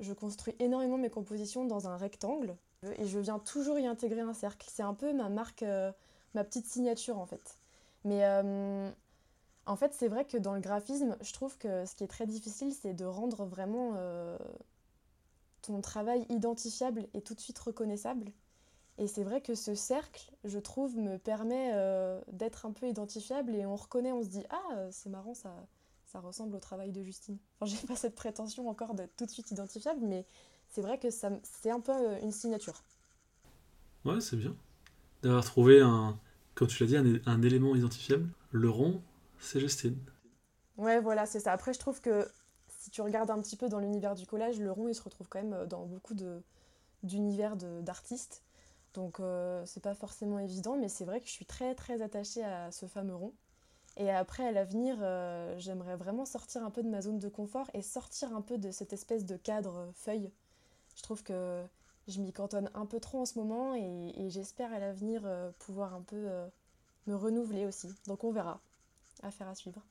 je 0.00 0.12
construis 0.12 0.54
énormément 0.58 0.98
mes 0.98 1.10
compositions 1.10 1.64
dans 1.64 1.88
un 1.88 1.96
rectangle 1.96 2.56
et 2.98 3.06
je 3.06 3.18
viens 3.18 3.38
toujours 3.38 3.78
y 3.78 3.86
intégrer 3.86 4.20
un 4.20 4.34
cercle. 4.34 4.66
C'est 4.70 4.82
un 4.82 4.94
peu 4.94 5.12
ma 5.12 5.28
marque, 5.28 5.62
euh, 5.62 5.92
ma 6.34 6.44
petite 6.44 6.66
signature 6.66 7.18
en 7.18 7.26
fait. 7.26 7.58
Mais 8.04 8.24
euh, 8.24 8.90
en 9.66 9.76
fait, 9.76 9.92
c'est 9.94 10.08
vrai 10.08 10.24
que 10.24 10.36
dans 10.36 10.54
le 10.54 10.60
graphisme, 10.60 11.16
je 11.20 11.32
trouve 11.32 11.56
que 11.58 11.84
ce 11.84 11.94
qui 11.94 12.04
est 12.04 12.08
très 12.08 12.26
difficile, 12.26 12.72
c'est 12.72 12.94
de 12.94 13.04
rendre 13.04 13.44
vraiment 13.44 13.92
euh, 13.96 14.36
ton 15.62 15.80
travail 15.80 16.26
identifiable 16.28 17.06
et 17.14 17.22
tout 17.22 17.34
de 17.34 17.40
suite 17.40 17.58
reconnaissable. 17.58 18.32
Et 18.98 19.06
c'est 19.06 19.24
vrai 19.24 19.40
que 19.40 19.54
ce 19.54 19.74
cercle, 19.74 20.30
je 20.44 20.58
trouve, 20.58 20.96
me 20.96 21.16
permet 21.16 21.72
d'être 22.32 22.66
un 22.66 22.72
peu 22.72 22.86
identifiable 22.86 23.54
et 23.54 23.64
on 23.64 23.76
reconnaît, 23.76 24.12
on 24.12 24.22
se 24.22 24.28
dit 24.28 24.44
Ah, 24.50 24.90
c'est 24.90 25.08
marrant, 25.08 25.32
ça, 25.32 25.54
ça 26.10 26.20
ressemble 26.20 26.56
au 26.56 26.60
travail 26.60 26.90
de 26.90 27.02
Justine. 27.02 27.38
Enfin, 27.60 27.74
j'ai 27.80 27.86
pas 27.86 27.96
cette 27.96 28.14
prétention 28.14 28.68
encore 28.68 28.94
d'être 28.94 29.16
tout 29.16 29.26
de 29.26 29.30
suite 29.30 29.50
identifiable, 29.50 30.00
mais 30.02 30.26
c'est 30.68 30.82
vrai 30.82 30.98
que 30.98 31.08
c'est 31.10 31.70
un 31.70 31.80
peu 31.80 31.92
euh, 31.92 32.20
une 32.22 32.32
signature. 32.32 32.82
Ouais, 34.04 34.20
c'est 34.20 34.36
bien. 34.36 34.54
D'avoir 35.22 35.44
trouvé 35.44 35.80
un, 35.80 36.18
comme 36.54 36.68
tu 36.68 36.82
l'as 36.82 37.02
dit, 37.02 37.20
un, 37.26 37.42
élément 37.42 37.76
identifiable. 37.76 38.28
Le 38.50 38.70
rond, 38.70 39.02
c'est 39.40 39.60
Justine. 39.60 39.98
Ouais, 40.76 41.00
voilà, 41.00 41.26
c'est 41.26 41.40
ça. 41.40 41.52
Après, 41.52 41.72
je 41.72 41.78
trouve 41.78 42.00
que 42.00 42.26
si 42.80 42.90
tu 42.90 43.02
regardes 43.02 43.30
un 43.30 43.40
petit 43.40 43.56
peu 43.56 43.68
dans 43.68 43.78
l'univers 43.78 44.14
du 44.14 44.26
collage, 44.26 44.58
le 44.58 44.72
rond, 44.72 44.88
il 44.88 44.94
se 44.94 45.02
retrouve 45.02 45.28
quand 45.28 45.42
même 45.42 45.52
euh, 45.52 45.66
dans 45.66 45.84
beaucoup 45.84 46.14
d'univers 47.02 47.56
d'artistes. 47.56 48.42
Donc, 48.94 49.20
euh, 49.20 49.62
c'est 49.66 49.82
pas 49.82 49.94
forcément 49.94 50.38
évident, 50.38 50.76
mais 50.76 50.88
c'est 50.88 51.04
vrai 51.04 51.20
que 51.20 51.26
je 51.26 51.32
suis 51.32 51.44
très, 51.44 51.74
très 51.74 52.00
attachée 52.00 52.42
à 52.42 52.72
ce 52.72 52.86
fameux 52.86 53.14
rond. 53.14 53.34
Et 53.96 54.10
après, 54.10 54.46
à 54.46 54.52
l'avenir, 54.52 54.96
euh, 55.00 55.54
j'aimerais 55.58 55.96
vraiment 55.96 56.24
sortir 56.24 56.64
un 56.64 56.70
peu 56.70 56.82
de 56.82 56.88
ma 56.88 57.02
zone 57.02 57.18
de 57.18 57.28
confort 57.28 57.70
et 57.74 57.82
sortir 57.82 58.34
un 58.34 58.40
peu 58.40 58.56
de 58.56 58.70
cette 58.70 58.92
espèce 58.92 59.26
de 59.26 59.36
cadre 59.36 59.90
feuille. 59.94 60.30
Je 60.96 61.02
trouve 61.02 61.22
que 61.22 61.62
je 62.08 62.20
m'y 62.20 62.32
cantonne 62.32 62.70
un 62.74 62.86
peu 62.86 62.98
trop 62.98 63.20
en 63.20 63.26
ce 63.26 63.38
moment 63.38 63.74
et, 63.74 64.30
j'espère 64.30 64.72
à 64.72 64.78
l'avenir 64.78 65.22
pouvoir 65.58 65.94
un 65.94 66.02
peu 66.02 66.28
me 67.06 67.14
renouveler 67.14 67.66
aussi. 67.66 67.88
Donc 68.06 68.24
on 68.24 68.32
verra. 68.32 68.60
Affaire 69.22 69.48
à 69.48 69.54
suivre. 69.54 69.82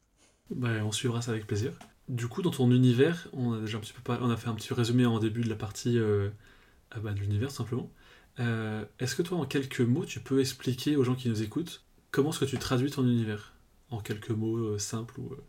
Bah, 0.49 0.69
on 0.83 0.91
suivra 0.91 1.21
ça 1.21 1.31
avec 1.31 1.45
plaisir. 1.45 1.73
Du 2.07 2.27
coup, 2.27 2.41
dans 2.41 2.51
ton 2.51 2.71
univers, 2.71 3.27
on 3.33 3.53
a 3.53 3.59
déjà 3.59 3.77
un 3.77 3.81
petit 3.81 3.93
peu 3.93 4.01
on 4.13 4.29
a 4.29 4.37
fait 4.37 4.49
un 4.49 4.55
petit 4.55 4.73
résumé 4.73 5.05
en 5.05 5.19
début 5.19 5.41
de 5.41 5.49
la 5.49 5.55
partie 5.55 5.99
ah 6.91 6.99
bah, 6.99 7.13
de 7.13 7.19
l'univers 7.19 7.51
simplement. 7.51 7.91
Est-ce 8.37 9.15
que 9.15 9.21
toi, 9.21 9.37
en 9.37 9.45
quelques 9.45 9.81
mots, 9.81 10.05
tu 10.05 10.19
peux 10.19 10.39
expliquer 10.39 10.95
aux 10.95 11.03
gens 11.03 11.13
qui 11.13 11.29
nous 11.29 11.43
écoutent 11.43 11.83
comment 12.11 12.29
est-ce 12.29 12.39
que 12.39 12.45
tu 12.45 12.57
traduis 12.57 12.91
ton 12.91 13.03
univers? 13.03 13.53
En 13.89 13.99
quelques 13.99 14.29
mots 14.29 14.57
euh, 14.57 14.77
simples 14.77 15.19
ou 15.19 15.33
euh, 15.33 15.43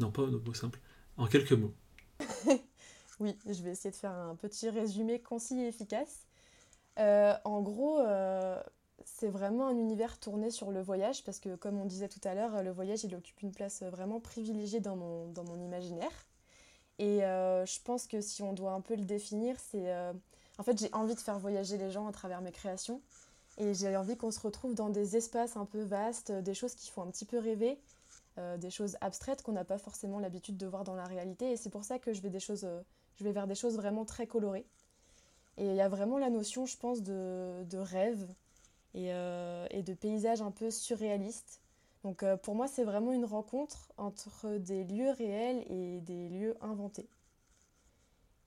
non 0.00 0.10
pas 0.10 0.22
en 0.22 0.30
mots 0.30 0.54
simples, 0.54 0.80
en 1.16 1.26
quelques 1.26 1.52
mots. 1.52 1.74
oui, 3.20 3.36
je 3.46 3.62
vais 3.62 3.70
essayer 3.70 3.90
de 3.90 3.96
faire 3.96 4.12
un 4.12 4.34
petit 4.34 4.68
résumé 4.68 5.20
concis 5.20 5.60
et 5.60 5.68
efficace. 5.68 6.26
Euh, 6.98 7.34
en 7.44 7.62
gros, 7.62 8.00
c'est 9.04 9.28
vraiment 9.28 9.68
un 9.68 9.76
univers 9.76 10.18
tourné 10.18 10.50
sur 10.50 10.70
le 10.70 10.82
voyage 10.82 11.24
parce 11.24 11.38
que, 11.40 11.56
comme 11.56 11.78
on 11.78 11.84
disait 11.84 12.08
tout 12.08 12.20
à 12.24 12.34
l'heure, 12.34 12.62
le 12.62 12.70
voyage 12.70 13.04
il 13.04 13.14
occupe 13.14 13.42
une 13.42 13.52
place 13.52 13.82
vraiment 13.82 14.20
privilégiée 14.20 14.80
dans 14.80 14.96
mon, 14.96 15.28
dans 15.28 15.44
mon 15.44 15.60
imaginaire. 15.60 16.26
Et 16.98 17.20
je 17.20 17.82
pense 17.84 18.08
que 18.08 18.20
si 18.20 18.42
on 18.42 18.52
doit 18.52 18.72
un 18.72 18.80
peu 18.80 18.96
le 18.96 19.04
définir, 19.04 19.56
c'est. 19.60 19.94
en 20.58 20.62
fait, 20.64 20.78
j'ai 20.78 20.92
envie 20.92 21.14
de 21.14 21.20
faire 21.20 21.38
voyager 21.38 21.78
les 21.78 21.92
gens 21.92 22.08
à 22.08 22.12
travers 22.12 22.40
mes 22.40 22.50
créations. 22.50 23.00
Et 23.58 23.74
j'ai 23.74 23.96
envie 23.96 24.16
qu'on 24.16 24.30
se 24.30 24.40
retrouve 24.40 24.74
dans 24.74 24.88
des 24.88 25.16
espaces 25.16 25.56
un 25.56 25.64
peu 25.64 25.82
vastes, 25.82 26.30
des 26.30 26.54
choses 26.54 26.74
qui 26.74 26.90
font 26.90 27.02
un 27.02 27.10
petit 27.10 27.24
peu 27.24 27.38
rêver, 27.38 27.78
euh, 28.38 28.56
des 28.56 28.70
choses 28.70 28.96
abstraites 29.00 29.42
qu'on 29.42 29.52
n'a 29.52 29.64
pas 29.64 29.78
forcément 29.78 30.20
l'habitude 30.20 30.56
de 30.56 30.66
voir 30.66 30.84
dans 30.84 30.94
la 30.94 31.04
réalité. 31.04 31.50
Et 31.50 31.56
c'est 31.56 31.70
pour 31.70 31.82
ça 31.82 31.98
que 31.98 32.12
je 32.12 32.22
vais, 32.22 32.30
des 32.30 32.38
choses, 32.38 32.64
euh, 32.64 32.80
je 33.16 33.24
vais 33.24 33.32
vers 33.32 33.48
des 33.48 33.56
choses 33.56 33.74
vraiment 33.74 34.04
très 34.04 34.28
colorées. 34.28 34.64
Et 35.56 35.66
il 35.66 35.74
y 35.74 35.80
a 35.80 35.88
vraiment 35.88 36.18
la 36.18 36.30
notion, 36.30 36.64
je 36.64 36.76
pense, 36.76 37.02
de, 37.02 37.64
de 37.68 37.78
rêve 37.78 38.28
et, 38.94 39.12
euh, 39.12 39.66
et, 39.70 39.82
de 39.82 39.94
paysage 39.94 40.42
un 40.42 40.50
peu 40.50 40.70
surréaliste. 40.70 41.60
Donc 42.04 42.24
pour 42.42 42.54
moi, 42.54 42.68
c'est 42.68 42.84
vraiment 42.84 43.12
une 43.12 43.24
rencontre 43.24 43.92
entre 43.96 44.56
des 44.58 44.84
lieux 44.84 45.10
réels 45.10 45.64
et 45.66 46.00
des 46.00 46.28
lieux 46.28 46.56
inventés. 46.60 47.08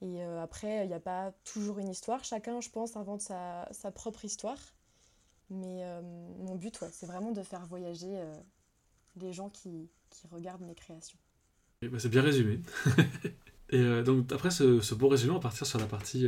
Et 0.00 0.20
après, 0.22 0.84
il 0.84 0.88
n'y 0.88 0.94
a 0.94 1.00
pas 1.00 1.32
toujours 1.44 1.78
une 1.78 1.88
histoire. 1.88 2.24
Chacun, 2.24 2.60
je 2.60 2.70
pense, 2.70 2.96
invente 2.96 3.20
sa, 3.20 3.68
propre 3.94 4.24
histoire. 4.24 4.58
Mais 5.52 5.84
euh, 5.84 6.00
mon 6.38 6.56
but, 6.56 6.82
c'est 6.90 7.06
vraiment 7.06 7.32
de 7.32 7.42
faire 7.42 7.66
voyager 7.66 8.08
euh, 8.10 8.34
les 9.16 9.32
gens 9.32 9.50
qui, 9.50 9.90
regardent 10.30 10.62
mes 10.62 10.74
créations. 10.74 11.18
Bah, 11.82 11.98
c'est 11.98 12.08
bien 12.08 12.22
résumé. 12.22 12.60
et 13.70 13.78
euh, 13.78 14.02
donc 14.02 14.30
après 14.32 14.50
ce, 14.50 14.80
ce, 14.80 14.94
beau 14.94 15.08
résumé, 15.08 15.30
on 15.30 15.36
va 15.36 15.40
partir 15.40 15.66
sur 15.66 15.78
la 15.78 15.86
partie... 15.86 16.26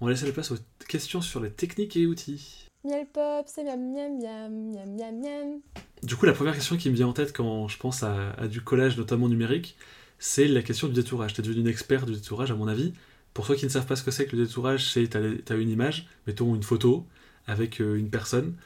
on 0.00 0.06
va 0.06 0.12
laisser 0.12 0.26
la 0.26 0.32
place 0.32 0.50
aux 0.52 0.58
questions 0.88 1.20
sur 1.20 1.40
les 1.40 1.52
techniques 1.52 1.96
et 1.96 2.06
outils. 2.06 2.68
Miel 2.84 3.06
pop, 3.06 3.46
c'est 3.46 3.64
miam 3.64 3.92
miam 3.92 4.18
miam 4.18 4.72
miam 4.72 4.96
miam 4.96 5.20
miam. 5.20 5.60
Du 6.02 6.16
coup, 6.16 6.26
la 6.26 6.32
première 6.32 6.54
question 6.54 6.76
qui 6.76 6.90
me 6.90 6.94
vient 6.94 7.06
en 7.06 7.12
tête 7.12 7.32
quand 7.32 7.68
je 7.68 7.78
pense 7.78 8.02
à, 8.02 8.32
à 8.32 8.48
du 8.48 8.60
collage, 8.60 8.96
notamment 8.96 9.28
numérique, 9.28 9.76
c'est 10.18 10.46
la 10.46 10.62
question 10.62 10.88
du 10.88 10.94
détourage. 10.94 11.34
Tu 11.34 11.40
es 11.40 11.44
devenu 11.44 11.60
une 11.60 11.68
experte 11.68 12.06
du 12.06 12.12
détourage, 12.12 12.50
à 12.50 12.54
mon 12.54 12.68
avis. 12.68 12.92
Pour 13.34 13.46
ceux 13.46 13.54
qui 13.54 13.64
ne 13.64 13.70
savent 13.70 13.86
pas 13.86 13.96
ce 13.96 14.02
que 14.02 14.10
c'est 14.10 14.26
que 14.26 14.36
le 14.36 14.46
détourage, 14.46 14.90
c'est 14.92 15.08
tu 15.08 15.16
as, 15.16 15.56
une 15.56 15.70
image, 15.70 16.06
mettons 16.26 16.54
une 16.54 16.62
photo, 16.62 17.06
avec 17.46 17.80
euh, 17.80 17.96
une 17.96 18.10
personne. 18.10 18.56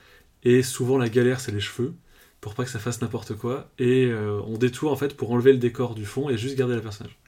Et 0.43 0.63
souvent, 0.63 0.99
la 0.99 1.09
galère, 1.09 1.41
c'est 1.41 1.53
les 1.53 1.61
cheveux, 1.61 1.95
pour 2.41 2.55
pas 2.55 2.65
que 2.65 2.71
ça 2.71 2.79
fasse 2.79 3.01
n'importe 3.01 3.35
quoi. 3.35 3.71
Et 3.79 4.07
euh, 4.07 4.41
on 4.47 4.59
détourne 4.59 4.93
en 4.93 4.97
fait 4.97 5.17
pour 5.17 5.31
enlever 5.31 5.53
le 5.53 5.59
décor 5.59 5.95
du 5.95 6.05
fond 6.05 6.29
et 6.29 6.37
juste 6.37 6.57
garder 6.57 6.75
la 6.75 6.81
personnage. 6.81 7.19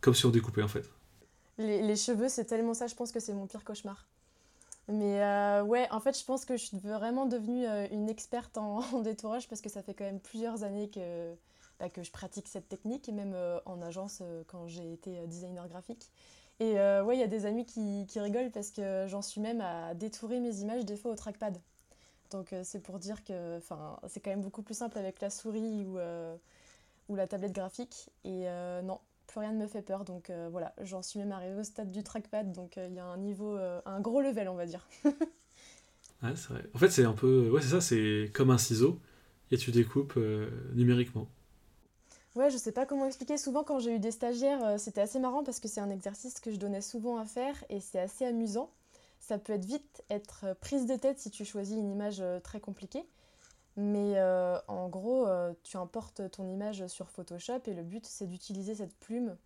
Comme 0.00 0.14
si 0.14 0.26
on 0.26 0.30
découpait 0.30 0.62
en 0.62 0.68
fait. 0.68 0.88
Les, 1.58 1.96
cheveux, 1.96 2.28
c'est 2.28 2.44
tellement 2.44 2.74
ça, 2.74 2.86
je 2.86 2.94
pense 2.94 3.12
que 3.12 3.18
c'est 3.18 3.32
mon 3.32 3.46
pire 3.46 3.64
cauchemar. 3.64 4.06
Mais 4.88 5.22
euh, 5.22 5.62
ouais, 5.62 5.86
en 5.90 6.00
fait, 6.00 6.18
je 6.18 6.24
pense 6.24 6.44
que 6.44 6.56
je 6.56 6.64
suis 6.64 6.78
vraiment 6.78 7.26
devenue 7.26 7.66
une 7.90 8.08
experte 8.08 8.56
en, 8.58 9.00
détourage 9.02 9.48
parce 9.48 9.60
que 9.60 9.68
ça 9.68 9.82
fait 9.82 9.94
quand 9.94 10.04
même 10.04 10.20
plusieurs 10.20 10.62
années 10.64 10.88
que, 10.88 11.34
bah, 11.78 11.88
que 11.90 12.02
je 12.02 12.10
pratique 12.10 12.48
cette 12.48 12.68
technique, 12.68 13.08
même 13.08 13.36
en 13.66 13.82
agence 13.82 14.22
quand 14.46 14.66
j'ai 14.66 14.92
été 14.92 15.26
designer 15.26 15.68
graphique. 15.68 16.10
Et 16.60 16.78
euh, 16.78 17.04
ouais, 17.04 17.16
il 17.16 17.20
y 17.20 17.24
a 17.24 17.28
des 17.28 17.46
amis 17.46 17.64
qui, 17.64 18.06
qui 18.08 18.18
rigolent 18.18 18.50
parce 18.50 18.70
que 18.70 19.06
j'en 19.08 19.22
suis 19.22 19.40
même 19.40 19.60
à 19.60 19.94
détourer 19.94 20.40
mes 20.40 20.56
images 20.60 20.84
des 20.84 20.96
fois 20.96 21.12
au 21.12 21.14
trackpad. 21.14 21.56
Donc 22.30 22.52
euh, 22.52 22.62
c'est 22.64 22.80
pour 22.80 22.98
dire 22.98 23.24
que 23.24 23.60
c'est 24.08 24.20
quand 24.20 24.30
même 24.30 24.42
beaucoup 24.42 24.62
plus 24.62 24.74
simple 24.74 24.98
avec 24.98 25.20
la 25.20 25.30
souris 25.30 25.84
ou, 25.84 25.98
euh, 25.98 26.36
ou 27.08 27.14
la 27.14 27.26
tablette 27.28 27.52
graphique. 27.52 28.10
Et 28.24 28.46
non, 28.82 28.98
plus 29.28 29.38
rien 29.40 29.52
ne 29.52 29.58
me 29.58 29.68
fait 29.68 29.82
peur. 29.82 30.04
Donc 30.04 30.32
voilà, 30.50 30.74
j'en 30.82 31.02
suis 31.02 31.20
même 31.20 31.30
arrivée 31.30 31.60
au 31.60 31.64
stade 31.64 31.92
du 31.92 32.02
trackpad. 32.02 32.52
Donc 32.52 32.76
il 32.76 32.94
y 32.94 32.98
a 32.98 33.04
un 33.04 33.18
niveau, 33.18 33.56
un 33.84 34.00
gros 34.00 34.20
level, 34.20 34.48
on 34.48 34.54
va 34.54 34.66
dire. 34.66 34.88
ouais, 35.04 36.34
c'est 36.34 36.48
vrai. 36.48 36.64
En 36.74 36.78
fait, 36.78 36.90
c'est 36.90 37.04
un 37.04 37.12
peu. 37.12 37.48
Ouais, 37.50 37.62
c'est 37.62 37.68
ça, 37.68 37.80
c'est 37.80 38.30
comme 38.34 38.50
un 38.50 38.58
ciseau 38.58 38.98
et 39.50 39.56
tu 39.56 39.70
découpes 39.70 40.18
numériquement. 40.74 41.28
Ouais, 42.38 42.50
je 42.50 42.56
sais 42.56 42.70
pas 42.70 42.86
comment 42.86 43.06
expliquer. 43.06 43.36
Souvent, 43.36 43.64
quand 43.64 43.80
j'ai 43.80 43.96
eu 43.96 43.98
des 43.98 44.12
stagiaires, 44.12 44.64
euh, 44.64 44.78
c'était 44.78 45.00
assez 45.00 45.18
marrant 45.18 45.42
parce 45.42 45.58
que 45.58 45.66
c'est 45.66 45.80
un 45.80 45.90
exercice 45.90 46.38
que 46.38 46.52
je 46.52 46.56
donnais 46.56 46.82
souvent 46.82 47.18
à 47.18 47.24
faire 47.24 47.64
et 47.68 47.80
c'est 47.80 47.98
assez 47.98 48.24
amusant. 48.24 48.70
Ça 49.18 49.38
peut 49.38 49.54
être 49.54 49.64
vite 49.64 50.04
être 50.08 50.44
euh, 50.44 50.54
prise 50.54 50.86
de 50.86 50.94
tête 50.94 51.18
si 51.18 51.32
tu 51.32 51.44
choisis 51.44 51.76
une 51.76 51.90
image 51.90 52.20
euh, 52.20 52.38
très 52.38 52.60
compliquée. 52.60 53.04
Mais 53.80 54.20
en 54.66 54.88
gros, 54.88 55.28
tu 55.62 55.76
importes 55.76 56.28
ton 56.32 56.48
image 56.52 56.84
sur 56.88 57.08
Photoshop 57.08 57.60
et 57.66 57.74
le 57.74 57.84
but, 57.84 58.04
c'est 58.04 58.26
d'utiliser 58.26 58.74
cette 58.74 58.94
plume 58.98 59.36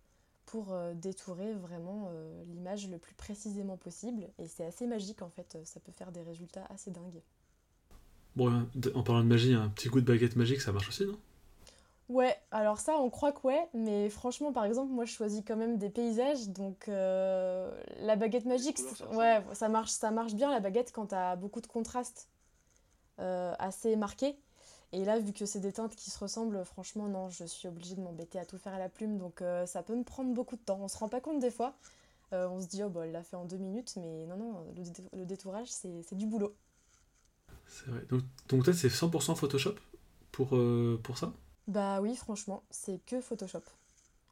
pour 0.47 0.75
détourer 0.95 1.53
vraiment 1.53 2.09
l'image 2.47 2.89
le 2.89 2.97
plus 2.97 3.13
précisément 3.13 3.77
possible. 3.77 4.27
Et 4.39 4.47
c'est 4.47 4.65
assez 4.65 4.87
magique 4.87 5.21
en 5.21 5.29
fait, 5.29 5.59
ça 5.65 5.79
peut 5.79 5.91
faire 5.91 6.11
des 6.11 6.23
résultats 6.23 6.65
assez 6.73 6.89
dingues. 6.89 7.21
Bon, 8.35 8.67
en 8.95 9.03
parlant 9.03 9.21
de 9.21 9.27
magie, 9.27 9.53
un 9.53 9.69
petit 9.69 9.89
coup 9.89 10.01
de 10.01 10.05
baguette 10.05 10.35
magique, 10.35 10.61
ça 10.61 10.71
marche 10.71 10.89
aussi, 10.89 11.05
non? 11.05 11.17
Ouais, 12.09 12.35
alors 12.51 12.79
ça, 12.79 12.97
on 12.97 13.09
croit 13.09 13.31
que 13.31 13.47
ouais, 13.47 13.69
mais 13.73 14.09
franchement, 14.09 14.51
par 14.51 14.65
exemple, 14.65 14.91
moi, 14.91 15.05
je 15.05 15.13
choisis 15.13 15.41
quand 15.45 15.55
même 15.55 15.77
des 15.77 15.89
paysages, 15.89 16.49
donc 16.49 16.89
euh, 16.89 17.71
la 17.99 18.15
baguette 18.15 18.45
magique, 18.45 18.79
ouais, 19.13 19.41
ça 19.53 19.69
marche, 19.69 19.91
ça 19.91 20.11
marche 20.11 20.33
bien 20.33 20.51
la 20.51 20.59
baguette 20.59 20.91
quand 20.91 21.07
t'as 21.07 21.35
beaucoup 21.35 21.61
de 21.61 21.67
contrastes 21.67 22.27
euh, 22.27 22.32
assez 23.17 23.95
marqués. 23.95 24.35
Et 24.91 25.05
là, 25.05 25.17
vu 25.17 25.33
que 25.33 25.45
c'est 25.45 25.59
des 25.59 25.73
teintes 25.73 25.95
qui 25.95 26.11
se 26.11 26.19
ressemblent, 26.19 26.63
franchement, 26.65 27.07
non, 27.07 27.29
je 27.29 27.45
suis 27.45 27.67
obligée 27.67 27.95
de 27.95 28.01
m'embêter 28.01 28.37
à 28.37 28.45
tout 28.45 28.59
faire 28.59 28.73
à 28.73 28.79
la 28.79 28.89
plume, 28.89 29.17
donc 29.17 29.41
euh, 29.41 29.65
ça 29.65 29.81
peut 29.81 29.95
me 29.95 30.03
prendre 30.03 30.31
beaucoup 30.33 30.55
de 30.55 30.61
temps. 30.61 30.77
On 30.81 30.87
se 30.87 30.97
rend 30.97 31.09
pas 31.09 31.19
compte 31.19 31.39
des 31.39 31.49
fois. 31.49 31.73
on 32.31 32.61
se 32.61 32.67
dit, 32.67 32.83
oh, 32.83 32.89
bah, 32.89 33.05
elle 33.05 33.11
l'a 33.11 33.23
fait 33.23 33.35
en 33.35 33.45
deux 33.45 33.57
minutes, 33.57 33.95
mais 33.97 34.25
non, 34.27 34.37
non, 34.37 34.65
le, 35.13 35.25
détourage, 35.25 35.67
c'est 35.69 36.15
du 36.15 36.27
boulot. 36.27 36.55
C'est 37.67 37.87
vrai. 37.87 38.05
Donc, 38.09 38.21
donc 38.49 38.63
toi, 38.65 38.73
c'est 38.73 38.87
100% 38.87 39.35
Photoshop 39.35 39.75
pour, 40.31 40.57
pour 41.01 41.17
ça? 41.17 41.33
Bah 41.67 42.01
oui, 42.01 42.15
franchement, 42.15 42.63
c'est 42.69 42.99
que 43.05 43.21
Photoshop. 43.21 43.63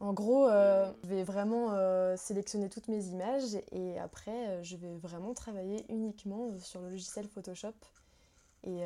En 0.02 0.14
gros, 0.14 0.48
euh, 0.48 0.92
je 1.04 1.10
vais 1.10 1.24
vraiment 1.24 1.74
euh, 1.74 2.18
sélectionner 2.18 2.70
toutes 2.70 2.88
mes 2.88 3.06
images 3.06 3.56
et 3.72 4.00
après, 4.00 4.48
euh, 4.48 4.64
je 4.64 4.76
vais 4.76 4.96
vraiment 4.96 5.36
travailler 5.36 5.86
uniquement 5.90 6.58
sur 6.58 6.82
le 6.82 6.90
logiciel 6.90 7.28
Photoshop. 7.28 7.76
Et, 8.64 8.82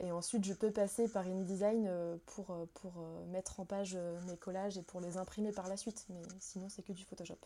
et, 0.00 0.10
ensuite, 0.10 0.44
je 0.44 0.54
peux 0.54 0.70
passer 0.70 1.06
par 1.06 1.26
InDesign 1.26 1.90
pour, 2.26 2.66
pour 2.74 2.92
mettre 3.30 3.60
en 3.60 3.66
page 3.66 3.98
mes 4.26 4.36
collages 4.38 4.78
et 4.78 4.82
pour 4.82 5.00
les 5.00 5.18
imprimer 5.18 5.52
par 5.52 5.68
la 5.68 5.76
suite. 5.76 6.06
Mais 6.08 6.22
sinon, 6.40 6.68
c'est 6.70 6.82
que 6.82 6.92
du 6.92 7.04
Photoshop. 7.04 7.36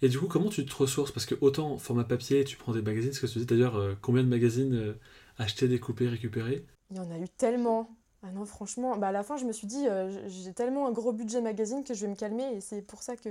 Et 0.00 0.08
du 0.08 0.18
coup, 0.18 0.26
comment 0.26 0.48
tu 0.48 0.64
te 0.64 0.74
ressources? 0.74 1.12
Parce 1.12 1.26
que 1.26 1.34
autant 1.42 1.76
format 1.76 2.04
papier, 2.04 2.44
tu 2.44 2.56
prends 2.56 2.72
des 2.72 2.80
magazines, 2.80 3.12
ce 3.12 3.20
que 3.20 3.26
tu 3.26 3.40
dis 3.40 3.46
d'ailleurs, 3.46 3.78
combien 4.00 4.22
de 4.22 4.28
magazines 4.28 4.96
acheter, 5.36 5.68
découper, 5.68 6.08
récupérer? 6.08 6.64
Il 6.90 6.96
y 6.96 7.00
en 7.00 7.10
a 7.10 7.18
eu 7.18 7.28
tellement. 7.28 7.96
Ah 8.22 8.30
non, 8.30 8.44
franchement, 8.44 8.96
bah 8.96 9.08
à 9.08 9.12
la 9.12 9.24
fin, 9.24 9.36
je 9.36 9.44
me 9.44 9.52
suis 9.52 9.66
dit, 9.66 9.88
euh, 9.88 10.28
j'ai 10.28 10.52
tellement 10.52 10.86
un 10.86 10.92
gros 10.92 11.12
budget 11.12 11.40
magazine 11.40 11.82
que 11.82 11.92
je 11.92 12.02
vais 12.02 12.08
me 12.08 12.14
calmer 12.14 12.54
et 12.54 12.60
c'est 12.60 12.80
pour 12.82 13.02
ça 13.02 13.16
que 13.16 13.30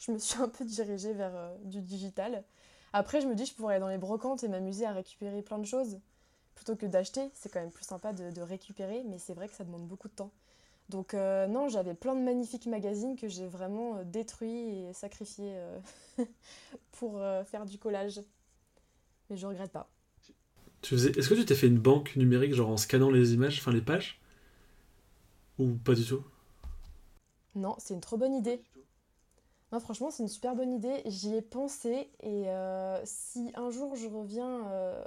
je 0.00 0.10
me 0.10 0.18
suis 0.18 0.40
un 0.42 0.48
peu 0.48 0.64
dirigée 0.64 1.12
vers 1.12 1.34
euh, 1.34 1.56
du 1.64 1.80
digital. 1.80 2.42
Après, 2.92 3.20
je 3.20 3.28
me 3.28 3.34
dis, 3.34 3.46
je 3.46 3.54
pourrais 3.54 3.74
aller 3.74 3.80
dans 3.80 3.88
les 3.88 3.98
brocantes 3.98 4.42
et 4.42 4.48
m'amuser 4.48 4.84
à 4.84 4.92
récupérer 4.92 5.42
plein 5.42 5.58
de 5.58 5.64
choses 5.64 6.00
plutôt 6.54 6.76
que 6.76 6.86
d'acheter. 6.86 7.30
C'est 7.34 7.52
quand 7.52 7.60
même 7.60 7.70
plus 7.70 7.84
sympa 7.84 8.12
de, 8.12 8.40
récupérer, 8.40 9.02
mais 9.08 9.18
c'est 9.18 9.34
vrai 9.34 9.48
que 9.48 9.54
ça 9.54 9.64
demande 9.64 9.86
beaucoup 9.86 10.08
de 10.08 10.14
temps. 10.14 10.30
Donc, 10.88 11.14
euh, 11.14 11.46
non, 11.46 11.68
j'avais 11.68 11.94
plein 11.94 12.14
de 12.14 12.20
magnifiques 12.20 12.66
magazines 12.66 13.16
que 13.16 13.28
j'ai 13.28 13.46
vraiment 13.46 14.02
détruits 14.04 14.68
et 14.68 14.92
sacrifiés 14.92 15.56
pour 16.92 17.20
faire 17.46 17.64
du 17.64 17.78
collage. 17.78 18.20
Mais 19.30 19.36
je 19.36 19.46
regrette 19.46 19.72
pas. 19.72 19.88
Est-ce 20.82 21.28
que 21.28 21.34
tu 21.34 21.44
t'es 21.44 21.54
fait 21.54 21.68
une 21.68 21.78
banque 21.78 22.16
numérique, 22.16 22.54
genre 22.54 22.70
en 22.70 22.76
scannant 22.76 23.10
les 23.10 23.34
images, 23.34 23.58
enfin 23.60 23.72
les 23.72 23.80
pages? 23.80 24.20
Ou 25.58 25.74
pas 25.74 25.94
du 25.94 26.04
tout? 26.04 26.24
Non, 27.54 27.76
c'est 27.78 27.94
une 27.94 28.00
trop 28.00 28.16
bonne 28.16 28.34
idée. 28.34 28.60
Non, 29.70 29.80
franchement, 29.80 30.10
c'est 30.10 30.22
une 30.22 30.28
super 30.28 30.56
bonne 30.56 30.72
idée. 30.72 31.02
J'y 31.06 31.34
ai 31.34 31.42
pensé 31.42 32.10
et 32.20 32.48
euh, 32.48 33.00
si 33.04 33.52
un 33.54 33.70
jour 33.70 33.94
je 33.94 34.08
reviens, 34.08 34.68
euh, 34.70 35.04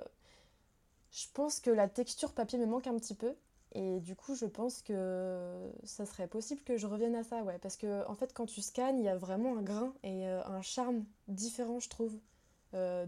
je 1.15 1.25
pense 1.33 1.59
que 1.59 1.69
la 1.69 1.87
texture 1.87 2.33
papier 2.33 2.59
me 2.59 2.65
manque 2.65 2.87
un 2.87 2.97
petit 2.97 3.15
peu. 3.15 3.33
Et 3.77 3.99
du 3.99 4.15
coup, 4.15 4.35
je 4.35 4.45
pense 4.45 4.81
que 4.81 5.69
ça 5.83 6.05
serait 6.05 6.27
possible 6.27 6.61
que 6.63 6.77
je 6.77 6.87
revienne 6.87 7.15
à 7.15 7.23
ça, 7.23 7.43
ouais. 7.43 7.57
Parce 7.59 7.75
que, 7.75 8.07
en 8.07 8.15
fait, 8.15 8.31
quand 8.33 8.45
tu 8.45 8.61
scannes, 8.61 8.99
il 8.99 9.03
y 9.03 9.09
a 9.09 9.17
vraiment 9.17 9.57
un 9.57 9.61
grain 9.61 9.93
et 10.03 10.27
euh, 10.27 10.41
un 10.45 10.61
charme 10.61 11.03
différent, 11.27 11.79
je 11.79 11.89
trouve, 11.89 12.13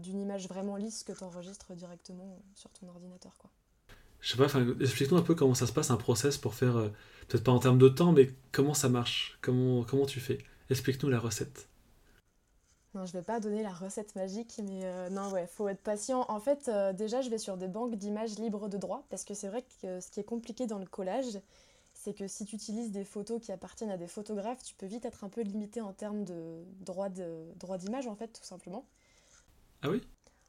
d'une 0.00 0.20
image 0.20 0.48
vraiment 0.48 0.76
lisse 0.76 1.04
que 1.04 1.12
tu 1.12 1.24
enregistres 1.24 1.74
directement 1.74 2.38
sur 2.54 2.70
ton 2.70 2.88
ordinateur, 2.88 3.36
quoi. 3.36 3.50
Je 4.20 4.32
sais 4.32 4.36
pas, 4.36 4.48
explique-nous 4.80 5.18
un 5.18 5.22
peu 5.22 5.34
comment 5.34 5.54
ça 5.54 5.66
se 5.66 5.72
passe, 5.72 5.90
un 5.90 5.96
process 5.96 6.38
pour 6.38 6.54
faire, 6.54 6.76
euh, 6.76 6.88
peut-être 7.28 7.44
pas 7.44 7.52
en 7.52 7.60
termes 7.60 7.78
de 7.78 7.88
temps, 7.88 8.12
mais 8.12 8.30
comment 8.50 8.74
ça 8.74 8.88
marche? 8.88 9.38
Comment, 9.42 9.84
comment 9.84 10.06
tu 10.06 10.20
fais? 10.20 10.38
Explique-nous 10.70 11.08
la 11.08 11.20
recette. 11.20 11.67
Non, 12.94 13.04
je 13.04 13.12
vais 13.12 13.22
pas 13.22 13.38
donner 13.38 13.62
la 13.62 13.72
recette 13.72 14.14
magique, 14.16 14.60
mais 14.64 14.80
euh, 14.84 15.10
non, 15.10 15.30
ouais, 15.30 15.46
faut 15.46 15.68
être 15.68 15.82
patient. 15.82 16.24
En 16.28 16.40
fait, 16.40 16.68
euh, 16.68 16.92
déjà, 16.92 17.20
je 17.20 17.28
vais 17.28 17.38
sur 17.38 17.56
des 17.56 17.68
banques 17.68 17.96
d'images 17.96 18.38
libres 18.38 18.68
de 18.68 18.78
droit, 18.78 19.04
parce 19.10 19.24
que 19.24 19.34
c'est 19.34 19.48
vrai 19.48 19.62
que 19.82 20.00
ce 20.00 20.10
qui 20.10 20.20
est 20.20 20.24
compliqué 20.24 20.66
dans 20.66 20.78
le 20.78 20.86
collage, 20.86 21.40
c'est 21.92 22.14
que 22.14 22.26
si 22.26 22.44
tu 22.46 22.56
utilises 22.56 22.90
des 22.90 23.04
photos 23.04 23.40
qui 23.40 23.52
appartiennent 23.52 23.90
à 23.90 23.98
des 23.98 24.06
photographes, 24.06 24.62
tu 24.62 24.74
peux 24.74 24.86
vite 24.86 25.04
être 25.04 25.24
un 25.24 25.28
peu 25.28 25.42
limité 25.42 25.80
en 25.80 25.92
termes 25.92 26.24
de 26.24 26.64
droit 26.80 27.08
d'image, 27.78 28.06
en 28.06 28.14
fait, 28.14 28.28
tout 28.28 28.44
simplement. 28.44 28.86
Ah 29.82 29.90
oui? 29.90 30.02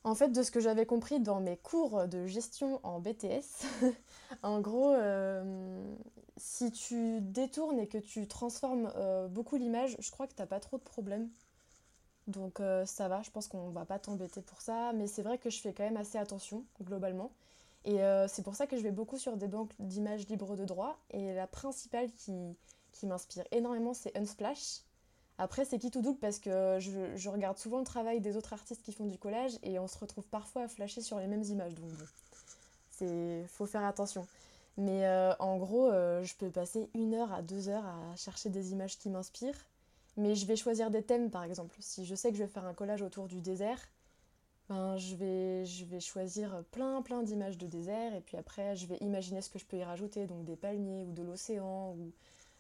En 0.06 0.16
fait, 0.16 0.30
de 0.30 0.44
ce 0.44 0.52
que 0.52 0.62
j'avais 0.62 0.86
compris 0.86 1.20
dans 1.20 1.42
mes 1.42 1.58
cours 1.58 2.08
de 2.08 2.26
gestion 2.26 2.80
en 2.84 3.00
BTS, 3.00 3.66
en 4.44 4.62
gros, 4.62 4.94
euh, 4.94 5.94
si 6.38 6.72
tu 6.72 7.20
détournes 7.20 7.80
et 7.80 7.88
que 7.88 7.98
tu 7.98 8.28
transformes 8.28 8.92
euh, 8.96 9.28
beaucoup 9.28 9.58
l'image, 9.58 9.98
je 10.00 10.10
crois 10.10 10.26
que 10.26 10.34
tu 10.34 10.42
n'as 10.42 10.48
pas 10.48 10.62
trop 10.62 10.78
de 10.78 10.84
problèmes. 10.84 11.30
Donc 12.30 12.60
euh, 12.60 12.86
ça 12.86 13.08
va, 13.08 13.22
je 13.22 13.32
pense 13.32 13.48
qu'on 13.48 13.70
va 13.70 13.86
pas 13.86 14.00
t'embêter 14.00 14.42
pour 14.42 14.62
ça, 14.62 14.94
mais 14.94 15.08
c'est 15.08 15.24
vrai 15.24 15.38
que 15.38 15.50
je 15.50 15.60
fais 15.60 15.74
quand 15.74 15.84
même 15.84 15.98
assez 15.98 16.18
attention 16.18 16.64
globalement. 16.82 17.32
Et 17.86 18.00
c'est 18.28 18.44
pour 18.44 18.56
ça 18.56 18.68
que 18.68 18.76
je 18.78 18.84
vais 18.84 18.92
beaucoup 18.92 19.18
sur 19.18 19.38
des 19.38 19.48
banques 19.48 19.72
d'images 19.80 20.28
libres 20.28 20.58
de 20.58 20.66
droit. 20.66 21.00
Et 21.12 21.34
la 21.34 21.48
principale 21.48 22.12
qui, 22.12 22.34
qui 22.92 23.08
m'inspire 23.08 23.46
énormément, 23.52 23.94
c'est 23.94 24.16
Unsplash. 24.18 24.82
Après, 25.38 25.64
c'est 25.64 25.80
qui 25.80 25.90
tout 25.90 26.02
double 26.02 26.20
parce 26.20 26.40
que 26.40 26.78
je, 26.82 27.16
je, 27.16 27.30
regarde 27.30 27.58
souvent 27.58 27.80
le 27.80 27.86
travail 27.86 28.20
des 28.20 28.36
autres 28.36 28.52
artistes 28.52 28.84
qui 28.84 28.92
font 28.92 29.06
du 29.06 29.18
collage 29.18 29.54
et 29.64 29.80
on 29.80 29.88
se 29.88 29.98
retrouve 29.98 30.28
parfois 30.28 30.64
à 30.64 30.68
flasher 30.68 31.02
sur 31.02 31.18
les 31.18 31.28
mêmes 31.28 31.44
images. 31.44 31.74
Donc 31.76 31.90
bon, 31.90 32.06
c'est 32.92 33.46
faut 33.48 33.66
faire 33.66 33.86
attention. 33.86 34.28
Mais 34.78 35.06
euh, 35.06 35.34
en 35.40 35.58
gros, 35.58 35.90
euh, 35.90 36.24
je 36.24 36.36
peux 36.36 36.50
passer 36.50 36.90
une 36.94 37.14
heure 37.14 37.34
à 37.34 37.42
deux 37.42 37.70
heures 37.70 37.86
à 37.86 38.16
chercher 38.16 38.50
des 38.50 38.72
images 38.72 38.98
qui 38.98 39.10
m'inspirent. 39.10 39.66
Mais 40.20 40.36
je 40.36 40.46
vais 40.46 40.58
choisir 40.58 40.92
des 40.92 41.02
thèmes 41.02 41.32
par 41.32 41.46
exemple. 41.46 41.78
Si 41.80 42.06
je 42.06 42.14
sais 42.14 42.30
que 42.30 42.38
je 42.38 42.44
vais 42.44 42.50
faire 42.50 42.66
un 42.66 42.74
collage 42.74 43.02
autour 43.02 43.28
du 43.28 43.40
désert, 43.40 43.80
ben, 44.68 44.98
je, 44.98 45.16
vais, 45.16 45.66
je 45.66 45.86
vais 45.86 46.02
choisir 46.02 46.62
plein 46.72 47.02
plein 47.02 47.24
d'images 47.24 47.58
de 47.58 47.68
désert 47.68 48.14
et 48.14 48.20
puis 48.20 48.36
après 48.36 48.76
je 48.76 48.86
vais 48.86 48.98
imaginer 48.98 49.42
ce 49.42 49.50
que 49.50 49.58
je 49.58 49.66
peux 49.66 49.78
y 49.78 49.84
rajouter, 49.84 50.28
donc 50.28 50.44
des 50.44 50.58
palmiers 50.58 51.06
ou 51.06 51.14
de 51.14 51.24
l'océan 51.24 51.96
ou 51.98 52.12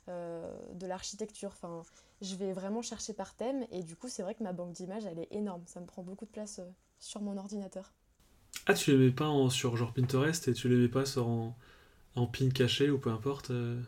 euh, 0.08 0.50
de 0.74 0.88
l'architecture. 0.88 1.50
Enfin, 1.50 1.84
je 2.22 2.34
vais 2.36 2.54
vraiment 2.54 2.82
chercher 2.82 3.12
par 3.12 3.36
thème 3.36 3.66
et 3.72 3.84
du 3.84 3.98
coup, 3.98 4.08
c'est 4.08 4.24
vrai 4.24 4.36
que 4.36 4.44
ma 4.44 4.54
banque 4.54 4.72
d'images, 4.72 5.06
elle 5.06 5.20
est 5.20 5.32
énorme. 5.32 5.64
Ça 5.66 5.82
me 5.82 5.86
prend 5.86 6.02
beaucoup 6.02 6.26
de 6.26 6.32
place 6.32 6.60
euh, 6.60 6.72
sur 6.98 7.22
mon 7.22 7.36
ordinateur. 7.38 7.92
Ah, 8.68 8.74
tu 8.74 8.92
les 8.92 8.98
mets 8.98 9.12
pas 9.12 9.28
en, 9.28 9.50
sur 9.50 9.76
genre 9.76 9.94
Pinterest 9.94 10.48
et 10.48 10.54
tu 10.54 10.70
les 10.70 10.78
mets 10.78 10.88
pas 10.88 11.06
sur 11.06 11.28
en, 11.28 11.58
en 12.16 12.26
pin 12.26 12.50
caché 12.52 12.90
ou 12.90 12.98
peu 12.98 13.12
importe 13.12 13.52
euh 13.52 13.82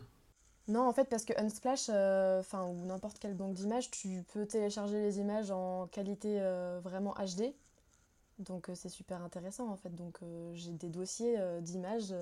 Non, 0.68 0.86
en 0.88 0.92
fait, 0.92 1.04
parce 1.08 1.24
que 1.24 1.32
Unsplash, 1.38 1.88
enfin, 1.88 2.66
ou 2.66 2.84
n'importe 2.86 3.18
quelle 3.18 3.34
banque 3.34 3.54
d'images, 3.54 3.90
tu 3.90 4.24
peux 4.32 4.46
télécharger 4.46 5.00
les 5.00 5.18
images 5.18 5.50
en 5.50 5.86
qualité 5.88 6.40
vraiment 6.82 7.14
HD. 7.14 7.54
Donc 8.38 8.70
c'est 8.74 8.88
super 8.88 9.22
intéressant 9.22 9.68
en 9.68 9.76
fait. 9.76 9.94
Donc 9.94 10.18
j'ai 10.54 10.72
des 10.72 10.88
dossiers 10.88 11.38
d'images 11.60 12.14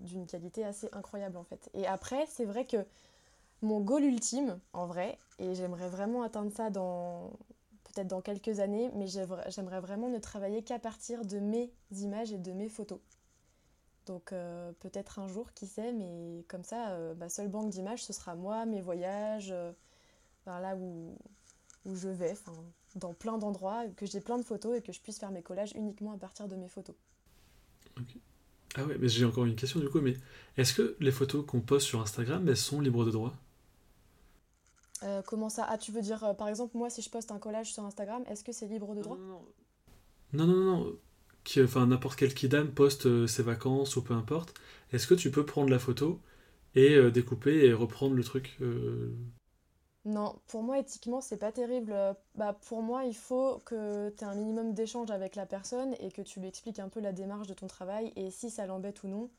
d'une 0.00 0.26
qualité 0.26 0.64
assez 0.64 0.88
incroyable 0.92 1.36
en 1.36 1.44
fait. 1.44 1.70
Et 1.74 1.86
après, 1.86 2.26
c'est 2.28 2.44
vrai 2.44 2.66
que 2.66 2.78
mon 3.62 3.80
goal 3.80 4.04
ultime, 4.04 4.58
en 4.72 4.86
vrai, 4.86 5.18
et 5.38 5.54
j'aimerais 5.54 5.88
vraiment 5.88 6.22
atteindre 6.22 6.52
ça 6.52 6.70
dans 6.70 7.30
peut-être 7.84 8.08
dans 8.08 8.20
quelques 8.22 8.60
années, 8.60 8.90
mais 8.94 9.06
j'aimerais 9.08 9.80
vraiment 9.80 10.08
ne 10.08 10.18
travailler 10.18 10.62
qu'à 10.62 10.78
partir 10.78 11.24
de 11.24 11.38
mes 11.40 11.72
images 11.92 12.32
et 12.32 12.38
de 12.38 12.52
mes 12.52 12.68
photos. 12.68 13.00
Donc 14.08 14.32
euh, 14.32 14.72
peut-être 14.80 15.18
un 15.18 15.28
jour, 15.28 15.52
qui 15.52 15.66
sait, 15.66 15.92
mais 15.92 16.44
comme 16.48 16.64
ça, 16.64 16.92
euh, 16.92 17.14
ma 17.14 17.28
seule 17.28 17.48
banque 17.48 17.70
d'images, 17.70 18.02
ce 18.02 18.12
sera 18.12 18.34
moi, 18.34 18.64
mes 18.64 18.80
voyages, 18.80 19.50
euh, 19.52 19.70
là 20.46 20.74
où, 20.76 21.16
où 21.84 21.94
je 21.94 22.08
vais, 22.08 22.34
dans 22.96 23.12
plein 23.12 23.36
d'endroits, 23.36 23.84
que 23.96 24.06
j'ai 24.06 24.20
plein 24.20 24.38
de 24.38 24.42
photos 24.42 24.78
et 24.78 24.82
que 24.82 24.92
je 24.92 25.00
puisse 25.00 25.18
faire 25.18 25.30
mes 25.30 25.42
collages 25.42 25.72
uniquement 25.74 26.12
à 26.12 26.16
partir 26.16 26.48
de 26.48 26.56
mes 26.56 26.68
photos. 26.68 26.96
Ah 28.76 28.84
ouais, 28.84 28.96
mais 28.98 29.08
j'ai 29.08 29.26
encore 29.26 29.44
une 29.44 29.56
question 29.56 29.78
du 29.78 29.90
coup, 29.90 30.00
mais 30.00 30.16
est-ce 30.56 30.72
que 30.72 30.96
les 31.00 31.12
photos 31.12 31.44
qu'on 31.44 31.60
poste 31.60 31.86
sur 31.86 32.00
Instagram, 32.00 32.48
elles 32.48 32.56
sont 32.56 32.80
libres 32.80 33.04
de 33.04 33.10
droit? 33.10 33.34
Euh, 35.02 35.20
comment 35.26 35.50
ça? 35.50 35.66
Ah, 35.68 35.76
tu 35.76 35.92
veux 35.92 36.02
dire, 36.02 36.24
euh, 36.24 36.32
par 36.32 36.48
exemple, 36.48 36.76
moi, 36.76 36.88
si 36.88 37.02
je 37.02 37.10
poste 37.10 37.30
un 37.30 37.38
collage 37.38 37.72
sur 37.72 37.84
Instagram, 37.84 38.24
est-ce 38.26 38.42
que 38.42 38.52
c'est 38.52 38.66
libre 38.66 38.94
de 38.94 39.02
droit? 39.02 39.18
Non, 39.18 39.42
non, 40.32 40.46
non. 40.46 40.46
non, 40.46 40.76
non. 40.76 40.98
Enfin, 41.58 41.86
n'importe 41.86 42.18
quel 42.18 42.34
kidam 42.34 42.70
poste 42.70 43.06
euh, 43.06 43.26
ses 43.26 43.42
vacances 43.42 43.96
ou 43.96 44.02
peu 44.02 44.14
importe. 44.14 44.54
Est-ce 44.92 45.06
que 45.06 45.14
tu 45.14 45.30
peux 45.30 45.44
prendre 45.44 45.70
la 45.70 45.78
photo 45.78 46.20
et 46.74 47.10
découper 47.10 47.66
et 47.66 47.72
reprendre 47.72 48.14
le 48.14 48.22
truc 48.22 48.58
Non, 50.04 50.38
pour 50.46 50.62
moi, 50.62 50.78
éthiquement, 50.78 51.20
c'est 51.20 51.38
pas 51.38 51.50
terrible. 51.50 51.94
Bah, 52.36 52.56
pour 52.68 52.82
moi, 52.82 53.04
il 53.04 53.16
faut 53.16 53.60
que 53.64 54.10
tu 54.10 54.24
aies 54.24 54.26
un 54.26 54.34
minimum 54.34 54.74
d'échange 54.74 55.10
avec 55.10 55.34
la 55.34 55.44
personne 55.44 55.94
et 56.00 56.12
que 56.12 56.22
tu 56.22 56.40
lui 56.40 56.48
expliques 56.48 56.78
un 56.78 56.88
peu 56.88 57.00
la 57.00 57.12
démarche 57.12 57.48
de 57.48 57.54
ton 57.54 57.66
travail 57.66 58.12
et 58.16 58.30
si 58.30 58.50
ça 58.50 58.66
l'embête 58.66 59.02
ou 59.02 59.08
non 59.08 59.30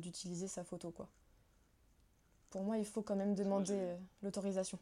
d'utiliser 0.00 0.48
sa 0.48 0.62
photo, 0.62 0.90
quoi 0.90 1.08
pour 2.50 2.62
moi, 2.62 2.78
il 2.78 2.84
faut 2.84 3.02
quand 3.02 3.16
même 3.16 3.34
demander 3.34 3.74
euh, 3.74 3.96
l'autorisation. 4.22 4.78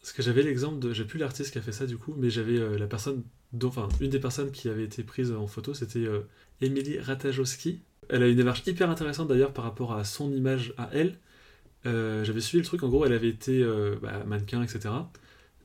Parce 0.00 0.12
que 0.12 0.22
j'avais 0.22 0.42
l'exemple 0.42 0.78
de, 0.78 0.92
j'ai 0.92 1.04
plus 1.04 1.18
l'artiste 1.18 1.52
qui 1.52 1.58
a 1.58 1.62
fait 1.62 1.72
ça 1.72 1.86
du 1.86 1.96
coup, 1.96 2.14
mais 2.16 2.30
j'avais 2.30 2.58
euh, 2.58 2.76
la 2.76 2.86
personne, 2.86 3.22
enfin 3.64 3.88
une 4.00 4.10
des 4.10 4.18
personnes 4.18 4.50
qui 4.50 4.68
avait 4.68 4.84
été 4.84 5.02
prise 5.02 5.32
en 5.32 5.46
photo, 5.46 5.74
c'était 5.74 6.00
euh, 6.00 6.20
Émilie 6.60 6.98
Ratajowski. 6.98 7.80
Elle 8.08 8.22
a 8.22 8.28
une 8.28 8.36
démarche 8.36 8.62
hyper 8.66 8.90
intéressante 8.90 9.28
d'ailleurs 9.28 9.52
par 9.52 9.64
rapport 9.64 9.92
à 9.94 10.04
son 10.04 10.32
image 10.32 10.74
à 10.76 10.90
elle. 10.92 11.18
j'avais 11.84 12.40
suivi 12.40 12.62
le 12.62 12.66
truc, 12.66 12.82
en 12.82 12.88
gros, 12.88 13.06
elle 13.06 13.12
avait 13.12 13.28
été 13.28 13.64
bah, 14.02 14.24
mannequin, 14.26 14.62
etc. 14.62 14.90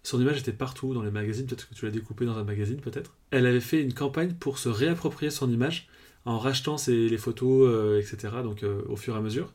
Son 0.03 0.21
image 0.21 0.39
était 0.39 0.53
partout 0.53 0.93
dans 0.93 1.01
les 1.01 1.11
magazines, 1.11 1.47
peut-être 1.47 1.67
que 1.67 1.73
tu 1.73 1.85
l'as 1.85 1.91
découpé 1.91 2.25
dans 2.25 2.37
un 2.37 2.43
magazine, 2.43 2.79
peut-être. 2.79 3.15
Elle 3.31 3.45
avait 3.47 3.59
fait 3.59 3.81
une 3.81 3.93
campagne 3.93 4.33
pour 4.33 4.59
se 4.59 4.69
réapproprier 4.69 5.31
son 5.31 5.51
image 5.51 5.89
en 6.25 6.37
rachetant 6.37 6.77
ses, 6.77 7.09
les 7.09 7.17
photos, 7.17 7.99
etc. 7.99 8.35
Donc 8.43 8.63
au 8.87 8.95
fur 8.95 9.15
et 9.15 9.17
à 9.17 9.21
mesure. 9.21 9.51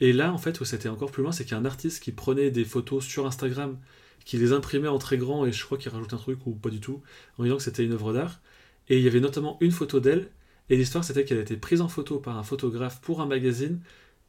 Et 0.00 0.12
là, 0.12 0.32
en 0.32 0.38
fait, 0.38 0.60
où 0.60 0.64
c'était 0.64 0.88
encore 0.88 1.10
plus 1.10 1.22
loin, 1.22 1.32
c'est 1.32 1.44
qu'il 1.44 1.52
y 1.52 1.56
a 1.56 1.58
un 1.58 1.64
artiste 1.64 2.02
qui 2.02 2.12
prenait 2.12 2.50
des 2.50 2.64
photos 2.64 3.04
sur 3.04 3.26
Instagram, 3.26 3.76
qui 4.24 4.36
les 4.36 4.52
imprimait 4.52 4.88
en 4.88 4.98
très 4.98 5.18
grand, 5.18 5.46
et 5.46 5.52
je 5.52 5.64
crois 5.64 5.78
qu'il 5.78 5.90
rajoute 5.90 6.12
un 6.12 6.18
truc 6.18 6.46
ou 6.46 6.52
pas 6.52 6.70
du 6.70 6.80
tout, 6.80 7.02
en 7.38 7.44
disant 7.44 7.56
que 7.56 7.62
c'était 7.62 7.84
une 7.84 7.92
œuvre 7.92 8.12
d'art. 8.12 8.40
Et 8.88 8.98
il 8.98 9.04
y 9.04 9.06
avait 9.06 9.20
notamment 9.20 9.58
une 9.60 9.72
photo 9.72 10.00
d'elle, 10.00 10.30
et 10.70 10.76
l'histoire 10.76 11.04
c'était 11.04 11.24
qu'elle 11.24 11.38
a 11.38 11.42
été 11.42 11.56
prise 11.56 11.80
en 11.80 11.88
photo 11.88 12.18
par 12.18 12.36
un 12.38 12.42
photographe 12.42 13.00
pour 13.00 13.20
un 13.20 13.26
magazine, 13.26 13.80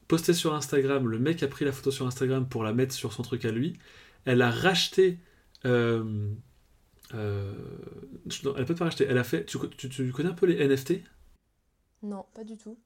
postée 0.08 0.34
sur 0.34 0.54
Instagram, 0.54 1.08
le 1.08 1.20
mec 1.20 1.44
a 1.44 1.48
pris 1.48 1.66
la 1.66 1.72
photo 1.72 1.92
sur 1.92 2.08
Instagram 2.08 2.48
pour 2.48 2.64
la 2.64 2.74
mettre 2.74 2.94
sur 2.94 3.14
son 3.14 3.24
truc 3.24 3.46
à 3.46 3.52
lui, 3.52 3.78
elle 4.26 4.42
a 4.42 4.52
racheté... 4.52 5.20
Euh, 5.66 6.30
euh, 7.14 7.54
elle 8.58 8.66
peut 8.66 8.76
pas 8.76 8.86
racheter, 8.86 9.06
elle 9.08 9.18
a 9.18 9.24
fait... 9.24 9.46
Tu, 9.46 9.58
tu 9.90 10.12
connais 10.12 10.30
un 10.30 10.34
peu 10.34 10.46
les 10.46 10.68
NFT 10.68 11.02
Non, 12.04 12.26
pas 12.34 12.44
du 12.44 12.58
tout. 12.58 12.78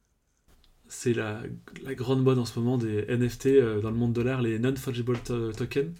C'est 0.88 1.14
la, 1.14 1.42
la, 1.82 1.96
grande 1.96 2.24
mode 2.24 2.38
en 2.40 2.46
ce 2.46 2.60
moment 2.60 2.78
des 2.78 3.06
NFT 3.08 3.48
euh, 3.48 3.82
dans 3.82 3.90
le 3.90 3.96
monde 3.96 4.14
de 4.14 4.22
l'art, 4.22 4.42
les 4.42 4.60
non-fungible 4.60 5.18
tokens, 5.20 5.94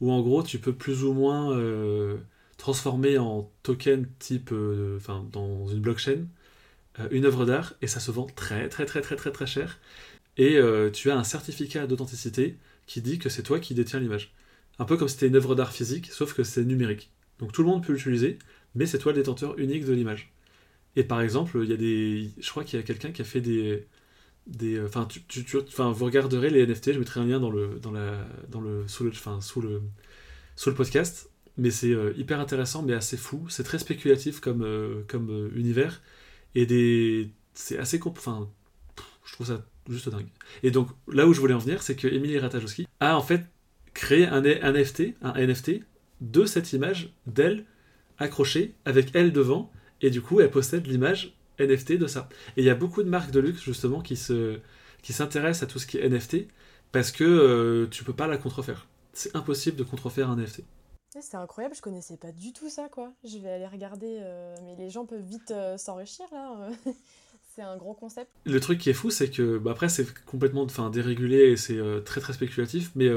où 0.00 0.12
en 0.12 0.20
gros 0.22 0.42
tu 0.42 0.58
peux 0.58 0.74
plus 0.74 1.04
ou 1.04 1.12
moins 1.12 1.52
euh, 1.56 2.18
transformer 2.56 3.18
en 3.18 3.50
token 3.62 4.06
type, 4.18 4.50
euh, 4.52 4.98
dans 5.32 5.68
une 5.68 5.80
blockchain, 5.80 6.26
une 7.12 7.26
œuvre 7.26 7.46
d'art 7.46 7.74
et 7.82 7.86
ça 7.86 8.00
se 8.00 8.10
vend 8.10 8.26
très 8.26 8.68
très 8.68 8.84
très 8.84 9.00
très 9.00 9.16
très 9.16 9.30
très 9.32 9.46
cher. 9.46 9.78
Et 10.36 10.58
tu 10.92 11.10
as 11.10 11.16
un 11.16 11.24
certificat 11.24 11.86
d'authenticité 11.86 12.58
qui 12.86 13.02
dit 13.02 13.18
que 13.18 13.28
c'est 13.28 13.42
toi 13.42 13.60
qui 13.60 13.74
détiens 13.74 14.00
l'image. 14.00 14.34
Un 14.78 14.84
peu 14.84 14.96
comme 14.96 15.08
si 15.08 15.14
c'était 15.14 15.28
une 15.28 15.36
œuvre 15.36 15.54
d'art 15.54 15.72
physique, 15.72 16.10
sauf 16.12 16.34
que 16.34 16.44
c'est 16.44 16.64
numérique. 16.64 17.10
Donc 17.38 17.52
tout 17.52 17.62
le 17.62 17.68
monde 17.68 17.84
peut 17.86 17.92
l'utiliser, 17.92 18.38
mais 18.74 18.86
c'est 18.86 18.98
toi 18.98 19.12
le 19.12 19.18
détenteur 19.18 19.58
unique 19.58 19.84
de 19.84 19.92
l'image. 19.92 20.32
Et 20.96 21.04
par 21.04 21.20
exemple, 21.20 21.60
il 21.62 21.70
y 21.70 21.72
a 21.72 21.76
des, 21.76 22.30
je 22.38 22.50
crois 22.50 22.64
qu'il 22.64 22.78
y 22.78 22.82
a 22.82 22.86
quelqu'un 22.86 23.12
qui 23.12 23.22
a 23.22 23.24
fait 23.24 23.40
des, 23.40 23.86
des, 24.48 24.80
enfin, 24.82 25.06
vous 25.92 26.04
regarderez 26.04 26.50
les 26.50 26.66
NFT. 26.66 26.92
Je 26.92 26.98
mettrai 26.98 27.20
un 27.20 27.26
lien 27.26 27.38
dans 27.38 27.50
le, 27.50 27.78
dans 27.80 27.90
le, 28.60 28.88
sous 28.88 29.04
le, 29.04 29.12
sous 29.40 29.60
le, 29.60 29.82
sous 30.56 30.70
le 30.70 30.76
podcast. 30.76 31.30
Mais 31.56 31.70
c'est 31.70 31.92
euh, 31.92 32.12
hyper 32.16 32.40
intéressant, 32.40 32.82
mais 32.82 32.94
assez 32.94 33.16
fou. 33.16 33.46
C'est 33.48 33.64
très 33.64 33.78
spéculatif 33.78 34.40
comme, 34.40 34.62
euh, 34.62 35.02
comme 35.08 35.30
euh, 35.30 35.50
univers 35.56 36.00
et 36.54 36.66
des, 36.66 37.30
c'est 37.52 37.78
assez, 37.78 38.00
enfin, 38.04 38.48
je 39.24 39.32
trouve 39.32 39.48
ça 39.48 39.64
juste 39.88 40.08
dingue. 40.08 40.28
Et 40.62 40.70
donc 40.70 40.88
là 41.08 41.26
où 41.26 41.34
je 41.34 41.40
voulais 41.40 41.54
en 41.54 41.58
venir, 41.58 41.82
c'est 41.82 41.96
que 41.96 42.06
Emily 42.06 42.38
Ratajkowski 42.38 42.86
a 43.00 43.16
en 43.16 43.22
fait 43.22 43.44
créé 43.92 44.26
un, 44.26 44.44
un 44.44 44.72
NFT, 44.72 45.14
un 45.20 45.34
NFT 45.34 45.80
de 46.20 46.44
cette 46.44 46.72
image 46.72 47.12
d'elle 47.26 47.64
accrochée 48.18 48.74
avec 48.84 49.10
elle 49.14 49.32
devant 49.32 49.70
et 50.00 50.10
du 50.10 50.22
coup, 50.22 50.40
elle 50.40 50.50
possède 50.50 50.86
l'image 50.86 51.37
NFT 51.60 51.92
de 51.92 52.06
ça. 52.06 52.28
Et 52.56 52.62
il 52.62 52.64
y 52.64 52.70
a 52.70 52.74
beaucoup 52.74 53.02
de 53.02 53.08
marques 53.08 53.30
de 53.30 53.40
luxe, 53.40 53.62
justement, 53.62 54.00
qui, 54.00 54.16
se, 54.16 54.58
qui 55.02 55.12
s'intéressent 55.12 55.68
à 55.68 55.72
tout 55.72 55.78
ce 55.78 55.86
qui 55.86 55.98
est 55.98 56.08
NFT, 56.08 56.48
parce 56.92 57.12
que 57.12 57.24
euh, 57.24 57.86
tu 57.90 58.04
peux 58.04 58.12
pas 58.12 58.26
la 58.26 58.38
contrefaire. 58.38 58.88
C'est 59.12 59.34
impossible 59.34 59.76
de 59.76 59.84
contrefaire 59.84 60.30
un 60.30 60.36
NFT. 60.36 60.62
C'est 61.20 61.36
incroyable, 61.36 61.74
je 61.74 61.82
connaissais 61.82 62.16
pas 62.16 62.32
du 62.32 62.52
tout 62.52 62.68
ça, 62.68 62.88
quoi. 62.88 63.12
Je 63.24 63.38
vais 63.38 63.50
aller 63.50 63.66
regarder, 63.66 64.18
euh, 64.20 64.54
mais 64.64 64.76
les 64.76 64.90
gens 64.90 65.06
peuvent 65.06 65.24
vite 65.24 65.50
euh, 65.50 65.76
s'enrichir, 65.76 66.26
là. 66.32 66.70
c'est 67.54 67.62
un 67.62 67.76
gros 67.76 67.94
concept. 67.94 68.30
Le 68.44 68.60
truc 68.60 68.78
qui 68.78 68.90
est 68.90 68.94
fou, 68.94 69.10
c'est 69.10 69.30
que, 69.30 69.58
bah, 69.58 69.72
après, 69.72 69.88
c'est 69.88 70.06
complètement 70.24 70.62
enfin, 70.62 70.90
dérégulé 70.90 71.50
et 71.50 71.56
c'est 71.56 71.80
très 72.04 72.20
très 72.20 72.32
spéculatif, 72.32 72.92
mais 72.94 73.08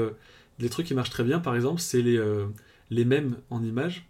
les 0.58 0.68
trucs 0.68 0.86
qui 0.86 0.94
marchent 0.94 1.10
très 1.10 1.22
bien, 1.22 1.38
par 1.38 1.54
exemple, 1.54 1.80
c'est 1.80 2.02
les, 2.02 2.20
les 2.90 3.04
mêmes 3.04 3.36
en 3.50 3.62
images 3.62 4.08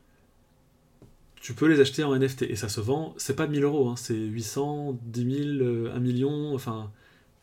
tu 1.43 1.55
peux 1.55 1.67
les 1.67 1.81
acheter 1.81 2.05
en 2.05 2.17
NFT 2.17 2.43
et 2.43 2.57
ça 2.57 2.69
se 2.69 2.81
vend, 2.81 3.15
c'est 3.19 3.35
pas 3.35 3.49
1000 3.49 3.65
euros, 3.65 3.89
hein, 3.89 3.97
c'est 3.97 4.15
800, 4.15 4.97
10 5.03 5.59
000, 5.59 5.89
1 5.93 5.99
million, 5.99 6.55
enfin 6.55 6.93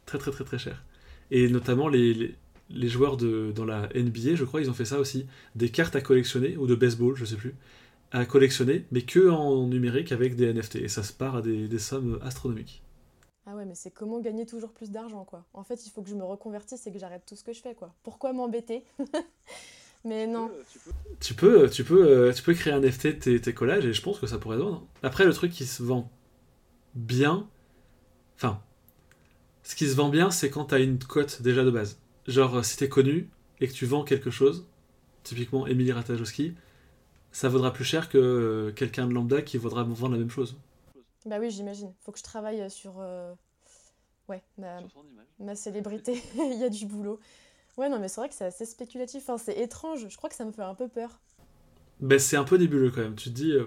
très 0.05 0.17
très 0.17 0.31
très 0.31 0.45
très 0.45 0.57
cher. 0.57 0.85
Et 1.31 1.49
notamment 1.49 1.89
les, 1.89 2.35
les, 2.69 2.88
joueurs 2.88 3.17
de, 3.17 3.51
dans 3.53 3.65
la 3.65 3.89
NBA, 3.93 4.35
je 4.35 4.45
crois, 4.45 4.62
ils 4.62 4.69
ont 4.69 4.73
fait 4.73 4.85
ça 4.85 4.99
aussi, 4.99 5.27
des 5.55 5.69
cartes 5.69 5.97
à 5.97 6.01
collectionner, 6.01 6.55
ou 6.55 6.65
de 6.65 6.75
baseball, 6.75 7.15
je 7.17 7.25
sais 7.25 7.35
plus, 7.35 7.55
à 8.12 8.25
collectionner, 8.25 8.85
mais 8.91 9.01
que 9.01 9.29
en 9.29 9.67
numérique 9.67 10.13
avec 10.13 10.38
des 10.38 10.51
NFT. 10.53 10.77
Et 10.77 10.88
ça 10.88 11.03
se 11.03 11.12
part 11.12 11.35
à 11.35 11.41
des, 11.41 11.67
des 11.67 11.79
sommes 11.79 12.19
astronomiques. 12.23 12.81
Ah 13.45 13.55
ouais, 13.55 13.65
mais 13.65 13.75
c'est 13.75 13.91
comment 13.91 14.21
gagner 14.21 14.45
toujours 14.45 14.71
plus 14.71 14.91
d'argent, 14.91 15.25
quoi. 15.25 15.45
En 15.53 15.63
fait, 15.63 15.85
il 15.85 15.89
faut 15.89 16.01
que 16.03 16.09
je 16.09 16.15
me 16.15 16.23
reconvertisse 16.23 16.88
et 16.88 16.91
que 16.93 16.99
j'arrête 16.99 17.23
tout 17.27 17.35
ce 17.35 17.43
que 17.43 17.51
je 17.51 17.62
fais, 17.62 17.75
quoi. 17.75 17.93
Pourquoi 18.03 18.31
m'embêter? 18.31 18.85
Mais 20.05 20.27
non. 20.27 20.49
Tu 21.19 21.33
peux, 21.33 21.69
tu 21.69 21.83
peux, 21.83 22.07
euh, 22.07 22.33
tu 22.33 22.41
peux 22.41 22.53
créer 22.53 22.73
un 22.73 22.79
NFT 22.79 23.27
de 23.27 23.38
tes, 23.38 23.53
collages 23.53 23.85
et 23.85 23.93
je 23.93 24.01
pense 24.01 24.19
que 24.19 24.27
ça 24.27 24.38
pourrait 24.38 24.57
se 24.57 24.63
vendre. 24.63 24.88
Après, 25.03 25.25
le 25.25 25.33
truc 25.33 25.51
qui 25.51 25.65
se 25.65 25.83
vend 25.83 26.09
bien, 26.95 27.47
enfin, 28.35 28.62
ce 29.63 29.75
qui 29.75 29.88
se 29.88 29.95
vend 29.95 30.09
bien, 30.09 30.31
c'est 30.31 30.49
quand 30.49 30.65
tu 30.65 30.75
as 30.75 30.79
une 30.79 30.99
cote 30.99 31.41
déjà 31.41 31.63
de 31.63 31.71
base. 31.71 31.99
Genre, 32.27 32.63
si 32.63 32.77
t'es 32.77 32.88
connu 32.88 33.29
et 33.59 33.67
que 33.67 33.73
tu 33.73 33.85
vends 33.85 34.03
quelque 34.03 34.29
chose, 34.29 34.65
typiquement 35.23 35.67
Emily 35.67 35.91
Ratajkowski, 35.91 36.55
ça 37.31 37.49
vaudra 37.49 37.73
plus 37.73 37.83
cher 37.83 38.09
que 38.09 38.17
euh, 38.17 38.71
quelqu'un 38.71 39.05
de 39.05 39.13
lambda 39.13 39.41
qui 39.41 39.57
voudra 39.57 39.83
vendre 39.83 40.13
la 40.13 40.19
même 40.19 40.29
chose. 40.29 40.57
Bah 41.25 41.38
oui, 41.39 41.51
j'imagine. 41.51 41.93
Faut 41.99 42.12
que 42.12 42.19
je 42.19 42.23
travaille 42.23 42.69
sur, 42.71 42.95
euh, 42.99 43.33
ouais, 44.29 44.41
ma, 44.57 44.79
ma 45.39 45.55
célébrité. 45.55 46.21
Il 46.35 46.59
y 46.59 46.63
a 46.63 46.69
du 46.69 46.85
boulot. 46.85 47.19
Ouais, 47.79 47.87
non, 47.87 47.97
mais 47.97 48.09
c'est 48.09 48.19
vrai 48.19 48.27
que 48.27 48.35
c'est 48.35 48.43
assez 48.43 48.65
spéculatif. 48.65 49.23
Enfin, 49.25 49.37
c'est 49.37 49.57
étrange. 49.57 50.05
Je 50.09 50.17
crois 50.17 50.29
que 50.29 50.35
ça 50.35 50.43
me 50.43 50.51
fait 50.51 50.61
un 50.61 50.75
peu 50.75 50.89
peur. 50.89 51.17
Ben, 52.01 52.19
c'est 52.19 52.35
un 52.35 52.43
peu 52.43 52.57
nébuleux 52.57 52.91
quand 52.91 52.99
même. 52.99 53.15
Tu 53.15 53.29
te 53.29 53.35
dis, 53.35 53.53
euh, 53.53 53.63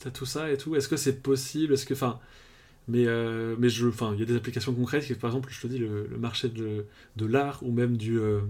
t'as 0.00 0.10
tout 0.10 0.26
ça 0.26 0.50
et 0.50 0.56
tout. 0.56 0.74
Est-ce 0.74 0.88
que 0.88 0.96
c'est 0.96 1.22
possible 1.22 1.74
Est-ce 1.74 1.86
que. 1.86 1.94
Enfin. 1.94 2.18
Mais, 2.88 3.06
euh, 3.06 3.54
mais 3.58 3.68
je, 3.68 3.86
enfin, 3.86 4.12
il 4.12 4.20
y 4.20 4.22
a 4.24 4.26
des 4.26 4.36
applications 4.36 4.74
concrètes 4.74 5.18
par 5.18 5.30
exemple, 5.30 5.48
je 5.50 5.60
te 5.62 5.66
dis, 5.68 5.78
le, 5.78 6.06
marché 6.18 6.48
de, 6.50 6.84
de 7.16 7.26
l'art 7.26 7.62
ou 7.62 7.72
même 7.72 7.96
du, 7.96 8.18
euh, 8.18 8.40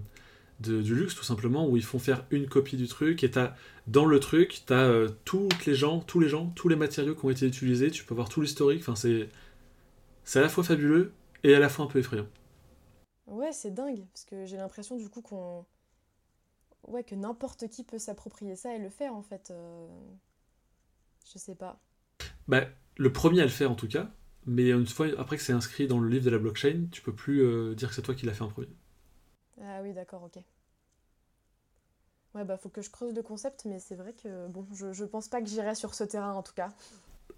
du 0.58 0.94
luxe, 0.94 1.14
tout 1.14 1.22
simplement, 1.22 1.68
où 1.68 1.76
ils 1.76 1.84
font 1.84 2.00
faire 2.00 2.24
une 2.32 2.48
copie 2.48 2.76
du 2.76 2.88
truc 2.88 3.22
et 3.22 3.30
as, 3.38 3.54
dans 3.86 4.06
le 4.06 4.18
truc, 4.18 4.62
tu 4.66 4.72
as 4.72 5.06
toutes 5.24 5.66
les 5.66 5.76
gens, 5.76 6.00
tous 6.00 6.18
les 6.18 6.28
gens, 6.28 6.46
tous 6.56 6.68
les 6.68 6.74
matériaux 6.74 7.14
qui 7.14 7.24
ont 7.24 7.30
été 7.30 7.46
utilisés, 7.46 7.92
tu 7.92 8.04
peux 8.04 8.14
voir 8.14 8.28
tout 8.28 8.40
l'historique. 8.40 8.80
Enfin, 8.80 8.96
c'est, 8.96 9.28
c'est 10.24 10.40
à 10.40 10.42
la 10.42 10.48
fois 10.48 10.64
fabuleux 10.64 11.12
et 11.44 11.54
à 11.54 11.60
la 11.60 11.68
fois 11.68 11.84
un 11.84 11.88
peu 11.88 12.00
effrayant. 12.00 12.26
Ouais, 13.26 13.52
c'est 13.52 13.72
dingue, 13.72 14.06
parce 14.12 14.24
que 14.24 14.44
j'ai 14.46 14.56
l'impression 14.56 14.96
du 14.96 15.08
coup 15.08 15.22
qu'on. 15.22 15.64
Ouais, 16.86 17.02
que 17.04 17.14
n'importe 17.14 17.68
qui 17.68 17.82
peut 17.82 17.98
s'approprier 17.98 18.56
ça 18.56 18.74
et 18.74 18.78
le 18.78 18.90
faire 18.90 19.14
en 19.14 19.22
fait. 19.22 19.50
Euh, 19.50 19.88
je 21.32 21.38
sais 21.38 21.54
pas. 21.54 21.80
Bah, 22.48 22.62
le 22.96 23.12
premier 23.12 23.40
à 23.40 23.44
le 23.44 23.50
faire 23.50 23.70
en 23.70 23.74
tout 23.74 23.88
cas, 23.88 24.10
mais 24.46 24.70
une 24.70 24.86
fois 24.86 25.08
après 25.18 25.36
que 25.36 25.42
c'est 25.42 25.52
inscrit 25.52 25.86
dans 25.86 25.98
le 26.00 26.08
livre 26.08 26.24
de 26.24 26.30
la 26.30 26.38
blockchain, 26.38 26.86
tu 26.90 27.02
peux 27.02 27.14
plus 27.14 27.42
euh, 27.42 27.74
dire 27.74 27.88
que 27.88 27.94
c'est 27.94 28.02
toi 28.02 28.14
qui 28.14 28.26
l'as 28.26 28.34
fait 28.34 28.42
en 28.42 28.48
premier. 28.48 28.68
Ah 29.60 29.80
oui, 29.82 29.92
d'accord, 29.92 30.22
ok. 30.22 30.38
Ouais, 32.34 32.44
bah 32.44 32.56
faut 32.58 32.68
que 32.68 32.82
je 32.82 32.90
creuse 32.90 33.14
le 33.14 33.22
concept, 33.22 33.64
mais 33.64 33.78
c'est 33.78 33.94
vrai 33.94 34.12
que 34.12 34.48
bon, 34.48 34.66
je, 34.72 34.92
je 34.92 35.04
pense 35.04 35.28
pas 35.28 35.40
que 35.40 35.46
j'irai 35.48 35.74
sur 35.74 35.94
ce 35.94 36.04
terrain 36.04 36.32
en 36.32 36.42
tout 36.42 36.52
cas. 36.54 36.70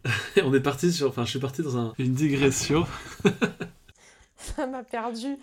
On 0.43 0.55
est 0.55 0.61
parti 0.61 0.93
sur. 0.93 1.09
Enfin, 1.09 1.25
je 1.25 1.31
suis 1.31 1.39
parti 1.39 1.63
dans 1.63 1.77
un... 1.77 1.93
une 1.99 2.15
digression. 2.15 2.87
ça 4.37 4.67
m'a 4.67 4.83
perdu. 4.83 5.37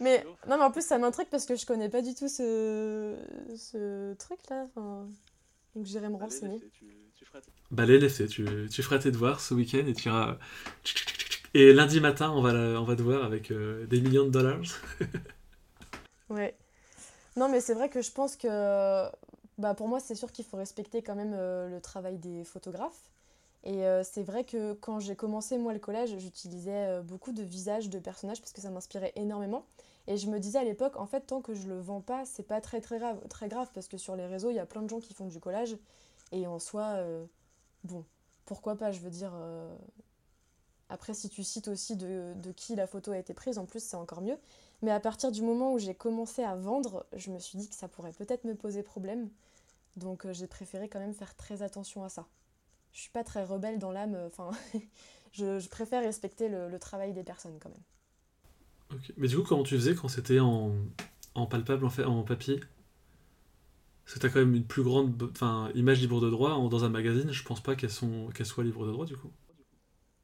Mais 0.00 0.24
non, 0.48 0.58
mais 0.58 0.64
en 0.64 0.70
plus, 0.70 0.84
ça 0.84 0.98
m'intrigue 0.98 1.28
parce 1.30 1.46
que 1.46 1.56
je 1.56 1.66
connais 1.66 1.88
pas 1.88 2.02
du 2.02 2.14
tout 2.14 2.28
ce, 2.28 3.16
ce 3.56 4.14
truc-là. 4.14 4.64
Enfin... 4.64 5.08
Donc 5.76 5.84
j'irai 5.84 6.08
me 6.08 6.16
renseigner. 6.16 6.58
Bah, 7.70 7.84
les 7.84 7.98
NFT, 7.98 8.28
tu, 8.28 8.68
tu 8.70 8.82
feras 8.82 8.98
tes 8.98 9.10
devoirs 9.10 9.40
ce 9.40 9.52
week-end 9.52 9.84
et 9.86 9.92
tu 9.92 10.08
iras. 10.08 10.38
Et 11.52 11.74
lundi 11.74 12.00
matin, 12.00 12.32
on 12.32 12.40
va, 12.40 12.52
on 12.80 12.84
va 12.84 12.96
te 12.96 13.02
voir 13.02 13.24
avec 13.24 13.50
euh, 13.50 13.86
des 13.86 14.00
millions 14.00 14.24
de 14.24 14.30
dollars. 14.30 14.62
ouais. 16.30 16.56
Non, 17.36 17.50
mais 17.50 17.60
c'est 17.60 17.74
vrai 17.74 17.90
que 17.90 18.00
je 18.00 18.10
pense 18.10 18.36
que. 18.36 19.06
Bah, 19.58 19.74
pour 19.74 19.88
moi, 19.88 20.00
c'est 20.00 20.14
sûr 20.14 20.32
qu'il 20.32 20.46
faut 20.46 20.56
respecter 20.56 21.02
quand 21.02 21.14
même 21.14 21.34
euh, 21.34 21.68
le 21.68 21.80
travail 21.80 22.16
des 22.16 22.44
photographes. 22.44 23.10
Et 23.66 23.84
euh, 23.84 24.04
c'est 24.04 24.22
vrai 24.22 24.44
que 24.44 24.74
quand 24.74 25.00
j'ai 25.00 25.16
commencé 25.16 25.58
moi 25.58 25.72
le 25.72 25.80
collège, 25.80 26.16
j'utilisais 26.18 26.86
euh, 26.86 27.02
beaucoup 27.02 27.32
de 27.32 27.42
visages 27.42 27.90
de 27.90 27.98
personnages 27.98 28.40
parce 28.40 28.52
que 28.52 28.60
ça 28.60 28.70
m'inspirait 28.70 29.12
énormément. 29.16 29.66
Et 30.06 30.16
je 30.16 30.30
me 30.30 30.38
disais 30.38 30.60
à 30.60 30.64
l'époque, 30.64 30.94
en 30.96 31.06
fait, 31.06 31.22
tant 31.22 31.42
que 31.42 31.52
je 31.52 31.66
le 31.66 31.80
vends 31.80 32.00
pas, 32.00 32.24
c'est 32.26 32.44
pas 32.44 32.60
très 32.60 32.80
très 32.80 33.00
grave, 33.00 33.18
très 33.26 33.48
grave 33.48 33.68
parce 33.74 33.88
que 33.88 33.98
sur 33.98 34.14
les 34.14 34.24
réseaux, 34.24 34.50
il 34.50 34.54
y 34.54 34.60
a 34.60 34.66
plein 34.66 34.82
de 34.82 34.88
gens 34.88 35.00
qui 35.00 35.14
font 35.14 35.26
du 35.26 35.40
collage. 35.40 35.76
Et 36.30 36.46
en 36.46 36.60
soi, 36.60 36.84
euh, 36.94 37.26
bon, 37.82 38.04
pourquoi 38.44 38.76
pas, 38.76 38.92
je 38.92 39.00
veux 39.00 39.10
dire. 39.10 39.32
Après, 40.88 41.12
si 41.12 41.28
tu 41.28 41.42
cites 41.42 41.66
aussi 41.66 41.96
de, 41.96 42.34
de, 42.36 42.52
qui 42.52 42.76
la 42.76 42.86
photo 42.86 43.10
a 43.10 43.18
été 43.18 43.34
prise, 43.34 43.58
en 43.58 43.66
plus, 43.66 43.82
c'est 43.82 43.96
encore 43.96 44.20
mieux. 44.20 44.38
Mais 44.82 44.92
à 44.92 45.00
partir 45.00 45.32
du 45.32 45.42
moment 45.42 45.72
où 45.72 45.78
j'ai 45.80 45.94
commencé 45.94 46.44
à 46.44 46.54
vendre, 46.54 47.04
je 47.16 47.32
me 47.32 47.40
suis 47.40 47.58
dit 47.58 47.68
que 47.68 47.74
ça 47.74 47.88
pourrait 47.88 48.12
peut-être 48.12 48.44
me 48.44 48.54
poser 48.54 48.84
problème. 48.84 49.28
Donc 49.96 50.30
j'ai 50.30 50.46
préféré 50.46 50.88
quand 50.88 51.00
même 51.00 51.14
faire 51.14 51.34
très 51.34 51.62
attention 51.62 52.04
à 52.04 52.08
ça 52.08 52.28
je 52.96 53.02
suis 53.02 53.10
pas 53.10 53.24
très 53.24 53.44
rebelle 53.44 53.78
dans 53.78 53.92
l'âme. 53.92 54.16
Enfin, 54.26 54.50
je, 55.32 55.68
préfère 55.68 56.02
respecter 56.02 56.48
le, 56.48 56.78
travail 56.78 57.12
des 57.12 57.22
personnes 57.22 57.58
quand 57.60 57.68
même. 57.68 59.02
Mais 59.18 59.28
du 59.28 59.36
coup, 59.36 59.42
comment 59.42 59.64
tu 59.64 59.74
faisais 59.74 59.94
quand 59.94 60.08
c'était 60.08 60.40
en, 60.40 60.72
palpable, 61.50 61.84
en, 61.84 61.90
fait, 61.90 62.04
en 62.04 62.22
papier? 62.22 62.58
Parce 64.04 64.14
que 64.14 64.20
tu 64.20 64.26
as 64.26 64.30
quand 64.30 64.38
même 64.38 64.54
une 64.54 64.64
plus 64.64 64.82
grande 64.82 65.30
enfin, 65.30 65.70
image 65.74 66.00
libre 66.00 66.20
de 66.22 66.30
droit 66.30 66.56
dans 66.70 66.84
un 66.84 66.88
magazine. 66.88 67.30
Je 67.32 67.42
pense 67.42 67.60
pas 67.60 67.74
qu'elles 67.74 67.90
qu'elles 68.34 68.46
soient 68.46 68.64
libres 68.64 68.86
de 68.86 68.92
droit 68.92 69.04
du 69.04 69.16
coup. 69.16 69.30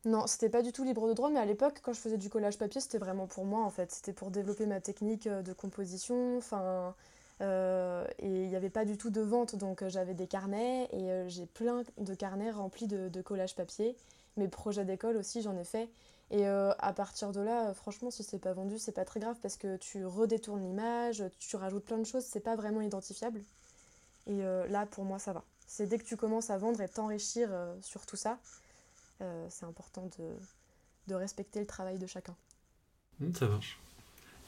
Non, 0.05 0.27
c'était 0.27 0.49
pas 0.49 0.63
du 0.63 0.73
tout 0.73 0.83
libre 0.83 1.09
de 1.09 1.15
droit, 1.15 1.31
mais 1.31 1.41
à 1.41 1.45
l'époque, 1.45 1.81
quand 1.83 1.93
je 1.93 2.01
faisais 2.01 2.19
du 2.19 2.31
collage 2.31 2.59
papier, 2.59 2.81
c'était 2.81 2.99
vraiment 2.99 3.27
pour 3.27 3.45
moi 3.45 3.63
en 3.65 3.71
fait. 3.71 3.93
C'était 3.93 4.13
pour 4.13 4.31
développer 4.31 4.67
ma 4.67 4.81
technique 4.81 5.27
euh, 5.27 5.43
de 5.43 5.53
composition. 5.53 6.39
Enfin, 6.39 6.95
euh, 7.41 8.07
et 8.19 8.29
il 8.29 8.49
n'y 8.49 8.57
avait 8.57 8.71
pas 8.71 8.85
du 8.85 8.97
tout 8.97 9.11
de 9.11 9.21
vente, 9.21 9.57
donc 9.57 9.83
euh, 9.83 9.89
j'avais 9.89 10.15
des 10.15 10.27
carnets 10.27 10.89
et 10.93 11.11
euh, 11.11 11.29
j'ai 11.29 11.47
plein 11.47 11.83
de 11.99 12.15
carnets 12.15 12.51
remplis 12.51 12.87
de, 12.87 13.09
de 13.09 13.23
collages 13.23 13.57
papier. 13.57 13.97
Mes 14.37 14.49
projets 14.49 14.85
d'école 14.85 15.17
aussi, 15.17 15.43
j'en 15.43 15.57
ai 15.57 15.65
fait. 15.65 15.89
Et 16.31 16.47
à 16.47 16.93
partir 16.95 17.31
de 17.31 17.43
là, 17.43 17.75
franchement, 17.75 18.11
si 18.11 18.23
c'est 18.23 18.39
pas 18.39 18.55
vendu, 18.55 18.79
c'est 18.79 18.93
pas 18.93 19.05
très 19.05 19.21
grave 19.21 19.37
parce 19.43 19.59
que 19.59 19.77
tu 19.77 20.07
redétournes 20.07 20.63
l'image, 20.63 21.23
tu 21.39 21.57
rajoutes 21.57 21.85
plein 21.85 21.99
de 21.99 22.05
choses, 22.05 22.25
c'est 22.25 22.41
pas 22.41 22.57
vraiment 22.57 22.81
identifiable. 22.81 23.43
Et 24.27 24.39
là, 24.39 24.87
pour 24.87 25.05
moi, 25.05 25.19
ça 25.19 25.35
va. 25.35 25.45
C'est 25.67 25.87
dès 25.87 25.99
que 25.99 26.05
tu 26.05 26.17
commences 26.17 26.49
à 26.49 26.57
vendre 26.57 26.81
et 26.81 26.89
t'enrichir 26.89 27.51
sur 27.83 28.07
tout 28.07 28.17
ça, 28.17 28.39
c'est 29.51 29.67
important 29.67 30.09
de, 30.19 30.35
de 31.09 31.15
respecter 31.15 31.61
le 31.61 31.67
travail 31.67 31.99
de 31.99 32.07
chacun. 32.07 32.35
Mmh, 33.21 33.35
ça 33.35 33.49
marche. 33.49 33.79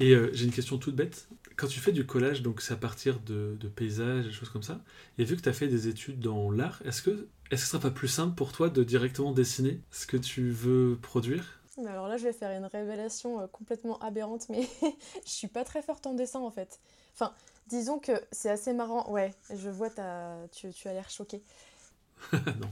Et 0.01 0.13
euh, 0.13 0.31
j'ai 0.33 0.45
une 0.45 0.53
question 0.53 0.79
toute 0.79 0.97
bête. 0.97 1.29
Quand 1.57 1.69
tu 1.69 1.79
fais 1.79 1.93
du 1.93 2.05
collage, 2.05 2.43
donc 2.43 2.61
c'est 2.61 2.75
à 2.75 2.77
partir 2.77 3.21
de, 3.21 3.57
de 3.59 3.69
paysages, 3.69 4.25
des 4.25 4.33
choses 4.33 4.49
comme 4.49 4.63
ça, 4.63 4.81
et 5.19 5.25
vu 5.25 5.37
que 5.37 5.43
tu 5.43 5.49
as 5.49 5.53
fait 5.53 5.69
des 5.69 5.87
études 5.87 6.19
dans 6.19 6.51
l'art, 6.51 6.83
est-ce 6.85 7.01
que, 7.01 7.29
est-ce 7.51 7.51
que 7.51 7.57
ce 7.57 7.67
serait 7.67 7.81
pas 7.81 7.91
plus 7.93 8.09
simple 8.09 8.35
pour 8.35 8.53
toi 8.53 8.71
de 8.71 8.83
directement 8.83 9.33
dessiner 9.33 9.81
ce 9.93 10.07
que 10.07 10.17
tu 10.17 10.51
veux 10.51 10.99
produire? 11.01 11.61
Alors 11.87 12.09
là, 12.09 12.17
je 12.17 12.25
vais 12.25 12.33
faire 12.33 12.57
une 12.57 12.67
révélation 12.67 13.41
euh, 13.41 13.47
complètement 13.47 13.99
aberrante, 13.99 14.49
mais 14.49 14.69
je 15.25 15.31
suis 15.31 15.49
pas 15.49 15.65
très 15.65 15.83
forte 15.83 16.07
en 16.07 16.15
dessin 16.15 16.41
en 16.41 16.51
fait. 16.51 16.81
Enfin, 17.15 17.33
disons 17.69 17.99
que 17.99 18.13
c'est 18.33 18.51
assez 18.51 18.73
marrant. 18.73 19.11
Ouais, 19.11 19.33
je 19.55 19.71
vois, 19.71 19.91
ta... 19.91 20.37
tu, 20.53 20.71
tu 20.73 20.89
as 20.89 20.93
l'air 20.93 21.09
choqué. 21.11 21.43
non. 22.33 22.71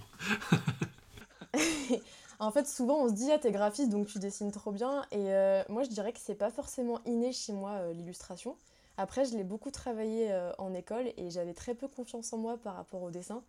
En 2.43 2.51
fait, 2.51 2.67
souvent 2.67 3.05
on 3.05 3.09
se 3.09 3.13
dit, 3.13 3.31
ah, 3.31 3.39
t'es 3.39 3.53
graphiste 3.53 3.89
donc 3.91 4.09
tu 4.09 4.19
dessines 4.19 4.51
trop 4.51 4.73
bien. 4.73 5.03
Et 5.13 5.33
euh, 5.33 5.63
moi, 5.69 5.85
je 5.85 5.91
dirais 5.91 6.13
que 6.13 6.19
c'est 6.19 6.35
pas 6.35 6.51
forcément 6.51 6.99
inné 7.07 7.33
chez 7.33 7.53
moi 7.53 7.71
euh, 7.75 7.93
l'illustration. 7.93 8.57
Après, 8.97 9.25
je 9.25 9.37
l'ai 9.37 9.45
beaucoup 9.45 9.71
travaillé 9.71 10.33
euh, 10.33 10.51
en 10.59 10.75
école 10.75 11.13
et 11.17 11.31
j'avais 11.31 11.55
très 11.55 11.77
peu 11.77 11.87
confiance 11.87 12.33
en 12.33 12.39
moi 12.39 12.59
par 12.59 12.75
rapport 12.75 13.01
au 13.01 13.13
dessin. 13.13 13.45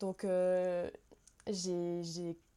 Donc, 0.00 0.22
j'ai, 0.24 2.02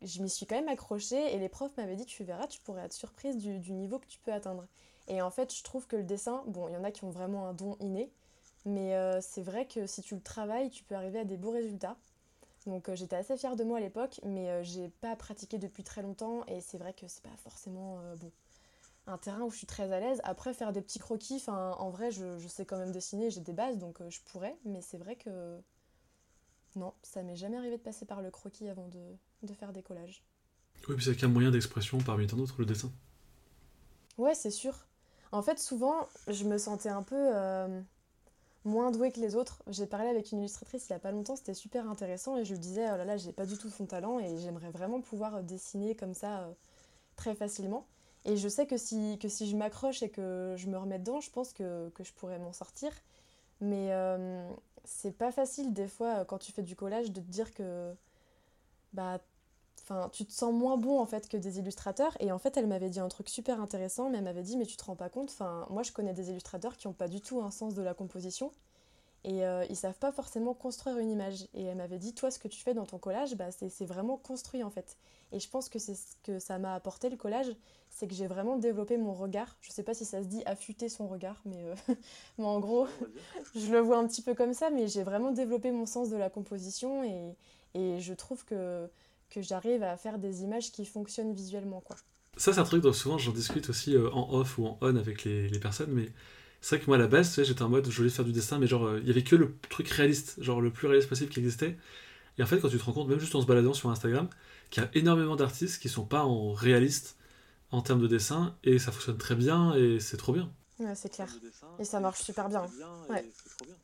je 0.02 0.22
m'y 0.22 0.30
suis 0.30 0.46
quand 0.46 0.56
même 0.56 0.70
accrochée 0.70 1.36
et 1.36 1.38
les 1.38 1.50
profs 1.50 1.76
m'avaient 1.76 1.98
dit, 1.98 2.06
tu 2.06 2.24
verras, 2.24 2.48
tu 2.48 2.62
pourrais 2.62 2.86
être 2.86 2.94
surprise 2.94 3.36
du 3.36 3.74
niveau 3.74 4.00
que 4.00 4.08
tu 4.08 4.20
peux 4.20 4.32
atteindre. 4.32 4.66
Et 5.10 5.22
en 5.22 5.30
fait, 5.30 5.54
je 5.54 5.62
trouve 5.62 5.88
que 5.88 5.98
le 5.98 6.04
dessin, 6.04 6.42
bon, 6.48 6.70
il 6.70 6.74
y 6.74 6.78
en 6.78 6.86
a 6.86 6.92
qui 6.92 7.04
ont 7.04 7.10
vraiment 7.10 7.48
un 7.48 7.54
don 7.54 7.76
inné, 7.82 8.10
mais 8.64 8.96
c'est 9.22 9.42
vrai 9.42 9.66
que 9.66 9.88
si 9.88 10.02
tu 10.02 10.16
le 10.16 10.22
travailles, 10.22 10.70
tu 10.70 10.86
peux 10.86 10.96
arriver 10.96 11.20
à 11.20 11.26
des 11.26 11.36
beaux 11.36 11.52
résultats. 11.52 11.98
Donc 12.68 12.90
euh, 12.90 12.96
j'étais 12.96 13.16
assez 13.16 13.38
fière 13.38 13.56
de 13.56 13.64
moi 13.64 13.78
à 13.78 13.82
l'époque, 13.82 14.20
mais 14.24 14.50
euh, 14.50 14.64
j'ai 14.64 14.90
pas 14.90 15.16
pratiqué 15.16 15.58
depuis 15.58 15.84
très 15.84 16.02
longtemps 16.02 16.46
et 16.48 16.62
c'est 16.62 16.78
vrai 16.78 16.94
que 16.94 17.08
c'est 17.08 17.24
pas 17.24 17.36
forcément 17.38 18.00
euh, 18.00 18.16
bon 18.16 18.32
un 19.08 19.18
terrain 19.18 19.42
où 19.42 19.50
je 19.50 19.58
suis 19.58 19.68
très 19.68 19.92
à 19.92 20.00
l'aise. 20.00 20.22
Après 20.24 20.54
faire 20.54 20.72
des 20.72 20.82
petits 20.82 21.00
croquis, 21.00 21.44
en 21.48 21.90
vrai 21.90 22.12
je, 22.12 22.38
je, 22.38 22.48
sais 22.48 22.66
quand 22.66 22.78
même 22.78 22.92
dessiner, 22.92 23.32
j'ai 23.32 23.42
des 23.42 23.52
bases 23.52 23.80
donc 23.80 23.98
je 24.08 24.20
pourrais, 24.22 24.56
mais 24.64 24.82
c'est 24.82 25.00
vrai 25.00 25.16
que 25.16 25.60
non, 26.76 26.94
ça 27.02 27.24
m'est 27.24 27.36
jamais 27.36 27.58
arrivé 27.58 27.78
de 27.78 27.82
passer 27.82 28.06
par 28.06 28.22
le 28.22 28.30
croquis 28.30 28.70
avant 28.70 28.88
de, 28.88 29.00
de 29.42 29.54
faire 29.56 29.74
des 29.74 29.82
collages. 29.82 30.24
Oui, 30.88 30.96
puis 30.96 31.04
c'est 31.04 31.16
qu'un 31.16 31.30
moyen 31.30 31.50
d'expression 31.50 31.98
parmi 31.98 32.28
tant 32.28 32.38
d'autres, 32.38 32.56
le 32.60 32.66
dessin. 32.66 32.92
Ouais, 34.20 34.36
c'est 34.36 34.52
sûr. 34.52 34.86
En 35.32 35.42
fait, 35.42 35.60
souvent, 35.60 36.08
je 36.28 36.44
me 36.44 36.60
sentais 36.60 36.90
un 36.90 37.04
peu 37.04 37.32
moins 38.64 38.92
douée 38.92 39.12
que 39.12 39.20
les 39.20 39.36
autres. 39.36 39.64
J'ai 39.68 39.86
parlé 39.86 40.08
avec 40.10 40.32
une 40.32 40.40
illustratrice 40.40 40.88
il 40.90 40.94
y 40.94 40.96
a 40.96 41.00
pas 41.00 41.12
longtemps, 41.12 41.36
c'était 41.36 41.54
super 41.54 41.90
intéressant 41.90 42.38
et 42.38 42.46
je 42.46 42.54
lui 42.54 42.60
disais 42.60 42.86
oh 42.92 42.98
là 42.98 43.06
là, 43.06 43.18
j'ai 43.18 43.32
pas 43.32 43.46
du 43.46 43.58
tout 43.58 43.70
son 43.70 43.86
talent 43.86 44.20
et 44.20 44.38
j'aimerais 44.38 44.70
vraiment 44.70 45.02
pouvoir 45.02 45.36
euh, 45.36 45.42
dessiner 45.42 45.96
comme 45.96 46.14
ça 46.14 46.42
euh, 46.42 46.52
très 47.16 47.36
facilement. 47.36 47.88
Et 48.26 48.38
je 48.38 48.48
sais 48.48 48.68
que 48.68 48.78
si, 48.78 49.18
je 49.20 49.56
m'accroche 49.56 50.04
et 50.04 50.10
que 50.10 50.54
je 50.56 50.68
me 50.68 50.78
remets 50.78 51.00
dedans, 51.00 51.22
je 51.22 51.32
pense 51.32 51.54
que, 51.54 51.90
que 51.90 52.04
je 52.04 52.14
pourrais 52.14 52.38
m'en 52.38 52.54
sortir. 52.54 52.92
Mais 53.62 53.92
euh, 53.92 54.48
c'est 54.84 55.18
pas 55.18 55.32
facile 55.32 55.74
des 55.74 55.88
fois 55.88 56.26
quand 56.26 56.38
tu 56.38 56.52
fais 56.52 56.64
du 56.64 56.76
collage 56.76 57.12
de 57.12 57.22
te 57.22 57.32
dire 57.32 57.54
que 57.54 57.94
bah 58.94 59.22
Enfin, 59.84 60.10
tu 60.12 60.26
te 60.26 60.32
sens 60.32 60.54
moins 60.54 60.78
bon 60.78 61.00
en 61.00 61.06
fait 61.06 61.28
que 61.28 61.38
des 61.38 61.60
illustrateurs. 61.60 62.16
Et 62.20 62.32
en 62.32 62.40
fait, 62.40 62.58
elle 62.58 62.68
m'avait 62.68 62.90
dit 62.90 63.00
un 63.00 63.08
truc 63.08 63.30
super 63.30 63.60
intéressant, 63.62 64.10
mais 64.10 64.20
elle 64.20 64.24
m'avait 64.24 64.44
dit, 64.44 64.58
mais 64.58 64.66
tu 64.66 64.78
te 64.78 64.84
rends 64.84 64.96
pas 64.96 65.10
compte, 65.10 65.30
enfin, 65.30 65.66
moi 65.70 65.84
je 65.84 65.92
connais 65.92 66.14
des 66.14 66.30
illustrateurs 66.30 66.78
qui 66.78 66.88
n'ont 66.88 66.94
pas 66.94 67.08
du 67.08 67.22
tout 67.22 67.42
un 67.42 67.52
sens 67.52 67.74
de 67.74 67.82
la 67.82 67.94
composition 67.94 68.52
et 69.24 69.46
euh, 69.46 69.64
ils 69.70 69.76
savent 69.76 69.98
pas 70.00 70.12
forcément 70.12 70.54
construire 70.54 70.98
une 70.98 71.12
image. 71.12 71.48
Et 71.54 71.64
elle 71.64 71.78
m'avait 71.78 72.00
dit, 72.00 72.14
toi, 72.14 72.32
ce 72.32 72.40
que 72.40 72.48
tu 72.48 72.62
fais 72.62 72.74
dans 72.74 72.86
ton 72.86 72.98
collage, 72.98 73.36
bah, 73.36 73.52
c'est 73.52 73.86
vraiment 73.86 74.18
construit 74.18 74.64
en 74.64 74.72
fait. 74.72 74.98
Et 75.32 75.40
je 75.40 75.48
pense 75.48 75.70
que 75.70 75.80
c'est 75.80 75.96
ce 75.96 76.16
que 76.24 76.40
ça 76.40 76.58
m'a 76.58 76.74
apporté 76.74 77.10
le 77.10 77.18
collage, 77.18 77.56
c'est 77.90 78.08
que 78.08 78.16
j'ai 78.16 78.28
vraiment 78.28 78.58
développé 78.58 78.98
mon 78.98 79.14
regard. 79.14 79.56
Je 79.62 79.72
sais 79.72 79.84
pas 79.84 79.94
si 79.94 80.06
ça 80.06 80.24
se 80.24 80.28
dit 80.28 80.42
affûter 80.46 80.90
son 80.90 81.08
regard, 81.08 81.40
mais, 81.46 81.64
euh, 81.64 81.76
mais 82.40 82.46
en 82.46 82.60
gros, 82.60 82.88
je 83.56 83.72
le 83.72 83.80
vois 83.80 83.98
un 83.98 84.08
petit 84.08 84.24
peu 84.24 84.34
comme 84.34 84.54
ça, 84.54 84.72
mais 84.72 84.88
j'ai 84.88 85.04
vraiment 85.04 85.32
développé 85.32 85.72
mon 85.72 85.86
sens 85.86 86.10
de 86.10 86.18
la 86.18 86.30
composition 86.30 87.04
et, 87.04 87.36
et 87.76 88.00
je 88.00 88.14
trouve 88.14 88.44
que 88.44 88.90
que 89.32 89.42
j'arrive 89.42 89.82
à 89.82 89.98
faire 89.98 90.20
des 90.20 90.44
images 90.44 90.72
qui 90.72 90.86
fonctionnent 90.86 91.34
visuellement. 91.34 91.82
Quoi. 91.82 91.96
Ça, 92.38 92.54
c'est 92.54 92.60
un 92.60 92.64
truc 92.64 92.84
dont 92.84 92.94
souvent 92.94 93.18
j'en 93.18 93.32
discute 93.32 93.70
aussi 93.70 93.96
euh, 93.96 94.10
en 94.12 94.34
off 94.34 94.58
ou 94.58 94.66
en 94.66 94.78
on 94.82 94.96
avec 94.96 95.24
les, 95.24 95.50
les 95.50 95.60
personnes, 95.60 95.92
mais 95.92 96.12
c'est 96.62 96.76
vrai 96.76 96.86
que 96.86 96.90
moi 96.90 96.98
à 96.98 97.00
la 97.00 97.08
base, 97.08 97.30
tu 97.30 97.36
sais, 97.36 97.46
j'étais 97.46 97.64
en 97.64 97.70
mode 97.70 97.90
je 97.90 97.98
voulais 97.98 98.10
faire 98.10 98.26
du 98.26 98.32
dessin, 98.32 98.60
mais 98.60 98.68
genre, 98.68 98.86
euh, 98.86 99.00
il 99.02 99.08
y 99.08 99.12
avait 99.12 99.24
que 99.24 99.36
le 99.36 99.56
truc 99.70 99.90
réaliste, 99.90 100.42
genre 100.42 100.62
le 100.62 100.72
plus 100.72 100.88
réaliste 100.88 101.10
possible 101.10 101.32
qui 101.32 101.40
existait. 101.40 101.78
Et 102.38 102.44
en 102.44 102.46
fait, 102.46 102.60
quand 102.60 102.70
tu 102.70 102.78
te 102.78 102.84
rends 102.84 102.94
compte, 102.94 103.10
même 103.10 103.20
juste 103.20 103.36
en 103.36 103.42
se 103.42 103.48
baladant 103.48 103.74
sur 103.74 103.90
Instagram, 103.90 104.30
qu'il 104.70 104.84
y 104.84 104.86
a 104.86 104.90
énormément 104.94 105.36
d'artistes 105.36 105.82
qui 105.82 105.90
sont 105.90 106.06
pas 106.06 106.24
en 106.24 106.54
réaliste 106.54 107.18
en 107.72 107.82
termes 107.82 108.02
de 108.02 108.08
dessin, 108.08 108.56
et 108.64 108.80
ça 108.80 108.92
fonctionne 108.92 109.18
très 109.18 109.36
bien, 109.36 109.74
et 109.76 110.00
c'est 110.00 110.18
trop 110.18 110.34
bien. 110.34 110.52
Ouais, 110.80 110.96
c'est 110.96 111.10
clair. 111.10 111.30
et 111.80 111.86
ça 111.86 112.00
marche 112.00 112.22
super 112.22 112.50
bien. 112.50 112.66
ouais. 113.10 113.26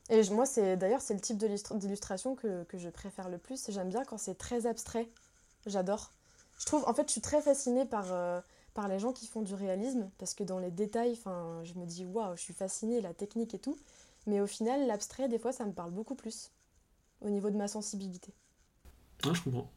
et, 0.10 0.29
moi, 0.31 0.45
c'est 0.45 0.77
d'ailleurs, 0.77 1.01
c'est 1.01 1.13
le 1.13 1.19
type 1.19 1.38
d'illustration 1.38 2.36
que, 2.36 2.63
que, 2.63 2.77
je 2.77 2.89
préfère 2.89 3.29
le 3.29 3.38
plus. 3.38 3.69
J'aime 3.69 3.89
bien 3.89 4.03
quand 4.03 4.17
c'est 4.17 4.36
très 4.36 4.65
abstrait. 4.65 5.07
J'adore. 5.67 6.13
Je 6.60 6.65
trouve, 6.65 6.84
en 6.88 6.93
fait, 6.93 7.08
je 7.08 7.12
suis 7.12 7.21
très 7.21 7.41
fascinée 7.41 7.86
par, 7.86 8.12
euh, 8.12 8.41
par 8.73 8.88
les 8.88 8.97
gens 8.97 9.13
qui 9.13 9.27
font 9.27 9.41
du 9.41 9.53
réalisme, 9.53 10.10
parce 10.17 10.34
que 10.34 10.43
dans 10.43 10.58
les 10.58 10.71
détails, 10.71 11.15
je 11.63 11.73
me 11.73 11.86
dis, 11.86 12.06
waouh, 12.06 12.36
je 12.36 12.41
suis 12.41 12.53
fascinée, 12.53 13.01
la 13.01 13.13
technique 13.13 13.53
et 13.53 13.60
tout. 13.60 13.77
Mais 14.25 14.41
au 14.41 14.47
final, 14.47 14.88
l'abstrait, 14.88 15.30
des 15.30 15.38
fois, 15.38 15.51
ça 15.51 15.65
me 15.65 15.71
parle 15.71 15.91
beaucoup 15.91 16.15
plus, 16.15 16.51
au 17.21 17.30
niveau 17.30 17.49
de 17.49 17.58
ma 17.58 17.67
sensibilité. 17.67 18.34
Ah, 19.23 19.34
je 19.34 19.41
comprends. 19.41 19.71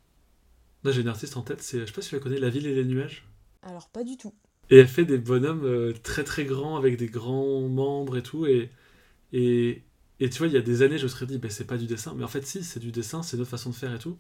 Là, 0.83 0.93
j'ai 0.93 1.03
une 1.03 1.09
artiste 1.09 1.37
en 1.37 1.43
tête, 1.43 1.63
c'est, 1.63 1.81
je 1.81 1.87
sais 1.87 1.93
pas 1.93 2.01
si 2.01 2.09
tu 2.09 2.15
la 2.15 2.21
connais, 2.23 2.39
La 2.39 2.49
ville 2.49 2.67
et 2.67 2.75
les 2.75 2.85
nuages. 2.85 3.29
Alors, 3.63 3.89
pas 3.89 4.03
du 4.03 4.17
tout. 4.17 4.33
Et 4.71 4.79
elle 4.79 4.89
fait 4.89 5.05
des 5.05 5.19
bonhommes 5.19 5.65
euh, 5.65 5.93
très 6.03 6.25
très 6.25 6.45
grands, 6.45 6.77
avec 6.77 6.97
des 6.97 7.09
grands 7.09 7.69
membres 7.69 8.17
et 8.17 8.23
tout, 8.23 8.47
et, 8.47 8.71
et, 9.33 9.85
et 10.21 10.31
tu 10.31 10.39
vois, 10.39 10.47
il 10.47 10.55
y 10.55 10.57
a 10.57 10.63
des 10.63 10.83
années, 10.83 10.97
je 10.97 11.05
me 11.05 11.09
serais 11.09 11.27
dit, 11.27 11.39
ben, 11.39 11.51
c'est 11.51 11.67
pas 11.67 11.77
du 11.77 11.87
dessin. 11.87 12.15
Mais 12.15 12.25
en 12.25 12.29
fait, 12.29 12.47
si, 12.47 12.65
c'est 12.65 12.81
du 12.81 12.93
dessin, 12.93 13.23
c'est 13.23 13.37
notre 13.37 13.51
façon 13.51 13.71
de 13.71 13.75
faire 13.75 13.95
et 13.95 13.99
tout. 13.99 14.19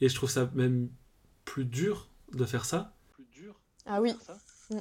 Et 0.00 0.08
je 0.08 0.14
trouve 0.14 0.30
ça 0.30 0.50
même 0.54 0.88
plus 1.50 1.64
dur 1.64 2.08
de 2.32 2.44
faire 2.44 2.64
ça. 2.64 2.94
Plus 3.10 3.24
dur 3.24 3.60
Ah 3.84 4.00
oui. 4.00 4.14
Mm. 4.70 4.78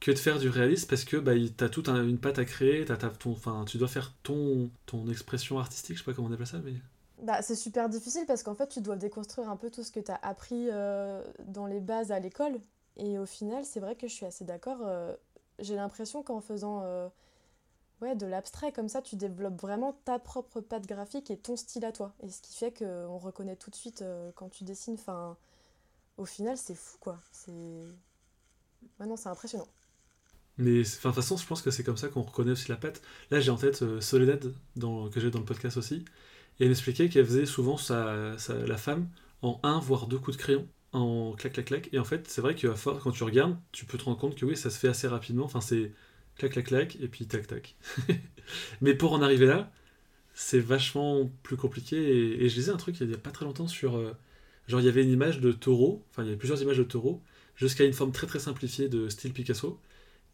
Que 0.00 0.10
de 0.10 0.18
faire 0.18 0.38
du 0.38 0.50
réalisme 0.50 0.86
parce 0.86 1.04
que 1.04 1.16
bah, 1.16 1.32
t'as 1.56 1.70
toute 1.70 1.88
une 1.88 2.18
patte 2.18 2.38
à 2.38 2.44
créer, 2.44 2.90
as, 2.90 2.96
ton, 2.96 3.32
enfin, 3.32 3.64
tu 3.64 3.78
dois 3.78 3.88
faire 3.88 4.12
ton, 4.22 4.70
ton 4.84 5.08
expression 5.08 5.58
artistique, 5.58 5.96
je 5.96 6.02
sais 6.02 6.04
pas 6.04 6.12
comment 6.12 6.28
on 6.28 6.32
appelle 6.32 6.46
ça, 6.46 6.58
mais. 6.62 6.74
Bah, 7.22 7.40
c'est 7.40 7.54
super 7.54 7.88
difficile 7.88 8.26
parce 8.26 8.42
qu'en 8.42 8.54
fait, 8.54 8.66
tu 8.66 8.82
dois 8.82 8.96
déconstruire 8.96 9.48
un 9.48 9.56
peu 9.56 9.70
tout 9.70 9.82
ce 9.82 9.90
que 9.90 10.00
tu 10.00 10.10
as 10.10 10.18
appris 10.22 10.68
euh, 10.70 11.24
dans 11.46 11.66
les 11.66 11.80
bases 11.80 12.12
à 12.12 12.18
l'école. 12.18 12.60
Et 12.98 13.18
au 13.18 13.24
final, 13.24 13.64
c'est 13.64 13.80
vrai 13.80 13.96
que 13.96 14.08
je 14.08 14.12
suis 14.12 14.26
assez 14.26 14.44
d'accord. 14.44 14.80
Euh, 14.82 15.14
j'ai 15.58 15.76
l'impression 15.76 16.22
qu'en 16.22 16.42
faisant 16.42 16.82
euh, 16.84 17.08
ouais, 18.02 18.14
de 18.14 18.26
l'abstrait 18.26 18.72
comme 18.72 18.88
ça, 18.88 19.00
tu 19.00 19.16
développes 19.16 19.60
vraiment 19.60 19.94
ta 20.04 20.18
propre 20.18 20.60
patte 20.60 20.86
graphique 20.86 21.30
et 21.30 21.38
ton 21.38 21.56
style 21.56 21.84
à 21.86 21.92
toi. 21.92 22.12
Et 22.22 22.28
ce 22.28 22.42
qui 22.42 22.54
fait 22.54 22.76
qu'on 22.76 23.18
reconnaît 23.18 23.56
tout 23.56 23.70
de 23.70 23.76
suite 23.76 24.02
euh, 24.02 24.32
quand 24.34 24.50
tu 24.50 24.64
dessines. 24.64 24.94
Enfin, 24.94 25.38
au 26.16 26.24
final, 26.24 26.56
c'est 26.56 26.74
fou, 26.74 26.96
quoi. 27.00 27.20
C'est. 27.32 27.52
Ouais, 27.52 29.06
c'est 29.16 29.28
impressionnant. 29.28 29.68
Mais 30.58 30.82
de 30.82 30.84
toute 30.84 31.14
façon, 31.14 31.36
je 31.36 31.46
pense 31.46 31.62
que 31.62 31.70
c'est 31.70 31.82
comme 31.82 31.96
ça 31.96 32.08
qu'on 32.08 32.22
reconnaît 32.22 32.52
aussi 32.52 32.68
la 32.68 32.76
patte. 32.76 33.02
Là, 33.30 33.40
j'ai 33.40 33.50
en 33.50 33.56
tête 33.56 33.82
euh, 33.82 34.00
Soledad, 34.00 34.52
que 34.78 35.20
j'ai 35.20 35.30
dans 35.30 35.38
le 35.38 35.44
podcast 35.44 35.76
aussi. 35.76 36.04
Et 36.60 36.64
elle 36.64 36.68
m'expliquait 36.68 37.08
qu'elle 37.08 37.26
faisait 37.26 37.46
souvent 37.46 37.76
sa, 37.76 38.36
la 38.66 38.76
femme 38.76 39.08
en 39.40 39.58
un 39.62 39.80
voire 39.80 40.06
deux 40.06 40.18
coups 40.18 40.36
de 40.36 40.42
crayon, 40.42 40.68
en 40.92 41.32
clac, 41.32 41.54
clac, 41.54 41.66
clac. 41.66 41.88
Et 41.92 41.98
en 41.98 42.04
fait, 42.04 42.28
c'est 42.28 42.40
vrai 42.40 42.54
que 42.54 42.68
quand 43.00 43.10
tu 43.12 43.24
regardes, 43.24 43.56
tu 43.72 43.86
peux 43.86 43.98
te 43.98 44.04
rendre 44.04 44.18
compte 44.18 44.36
que 44.36 44.44
oui, 44.44 44.56
ça 44.56 44.70
se 44.70 44.78
fait 44.78 44.88
assez 44.88 45.08
rapidement. 45.08 45.44
Enfin, 45.44 45.60
c'est 45.60 45.92
clac, 46.36 46.52
clac, 46.52 46.66
clac, 46.66 46.96
et 47.00 47.08
puis 47.08 47.26
tac, 47.26 47.46
tac. 47.46 47.76
Mais 48.80 48.94
pour 48.94 49.12
en 49.14 49.22
arriver 49.22 49.46
là, 49.46 49.72
c'est 50.34 50.60
vachement 50.60 51.30
plus 51.42 51.56
compliqué. 51.56 51.96
Et, 52.42 52.48
je 52.48 52.56
lisais 52.56 52.72
un 52.72 52.76
truc 52.76 53.00
il 53.00 53.10
y 53.10 53.14
a 53.14 53.18
pas 53.18 53.30
très 53.30 53.44
longtemps 53.44 53.68
sur. 53.68 53.96
Euh, 53.96 54.12
genre, 54.68 54.80
il 54.80 54.86
y 54.86 54.88
avait 54.88 55.02
une 55.02 55.10
image 55.10 55.40
de 55.40 55.52
taureau, 55.52 56.02
enfin, 56.10 56.22
il 56.22 56.26
y 56.26 56.28
avait 56.28 56.38
plusieurs 56.38 56.62
images 56.62 56.78
de 56.78 56.84
taureau, 56.84 57.22
jusqu'à 57.56 57.84
une 57.84 57.92
forme 57.92 58.12
très 58.12 58.26
très 58.26 58.38
simplifiée 58.38 58.88
de 58.88 59.08
style 59.08 59.32
Picasso. 59.32 59.78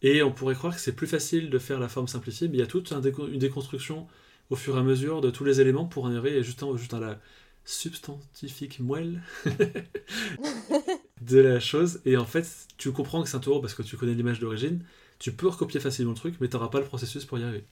Et 0.02 0.22
on 0.22 0.32
pourrait 0.32 0.54
croire 0.54 0.74
que 0.74 0.80
c'est 0.80 0.94
plus 0.94 1.06
facile 1.08 1.50
de 1.50 1.58
faire 1.58 1.80
la 1.80 1.88
forme 1.88 2.08
simplifiée, 2.08 2.48
mais 2.48 2.54
il 2.54 2.60
y 2.60 2.62
a 2.62 2.66
toute 2.66 2.92
une 2.92 3.38
déconstruction 3.38 4.06
au 4.50 4.56
fur 4.56 4.76
et 4.76 4.80
à 4.80 4.82
mesure 4.82 5.20
de 5.20 5.30
tous 5.30 5.44
les 5.44 5.60
éléments 5.60 5.86
pour 5.86 6.04
en 6.04 6.14
arriver 6.14 6.42
juste, 6.42 6.64
juste 6.76 6.94
à 6.94 7.00
la 7.00 7.20
substantifique 7.64 8.80
moelle 8.80 9.20
de 11.20 11.38
la 11.38 11.60
chose. 11.60 12.00
Et 12.04 12.16
en 12.16 12.24
fait, 12.24 12.46
tu 12.76 12.92
comprends 12.92 13.22
que 13.22 13.28
c'est 13.28 13.36
un 13.36 13.40
taureau 13.40 13.60
parce 13.60 13.74
que 13.74 13.82
tu 13.82 13.96
connais 13.96 14.14
l'image 14.14 14.40
d'origine, 14.40 14.84
tu 15.18 15.32
peux 15.32 15.48
recopier 15.48 15.80
facilement 15.80 16.12
le 16.12 16.16
truc, 16.16 16.36
mais 16.40 16.48
tu 16.48 16.56
n'auras 16.56 16.68
pas 16.68 16.80
le 16.80 16.86
processus 16.86 17.24
pour 17.24 17.38
y 17.38 17.42
arriver. 17.42 17.64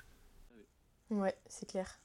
Ouais, 1.10 1.34
c'est 1.48 1.68
clair. 1.68 2.00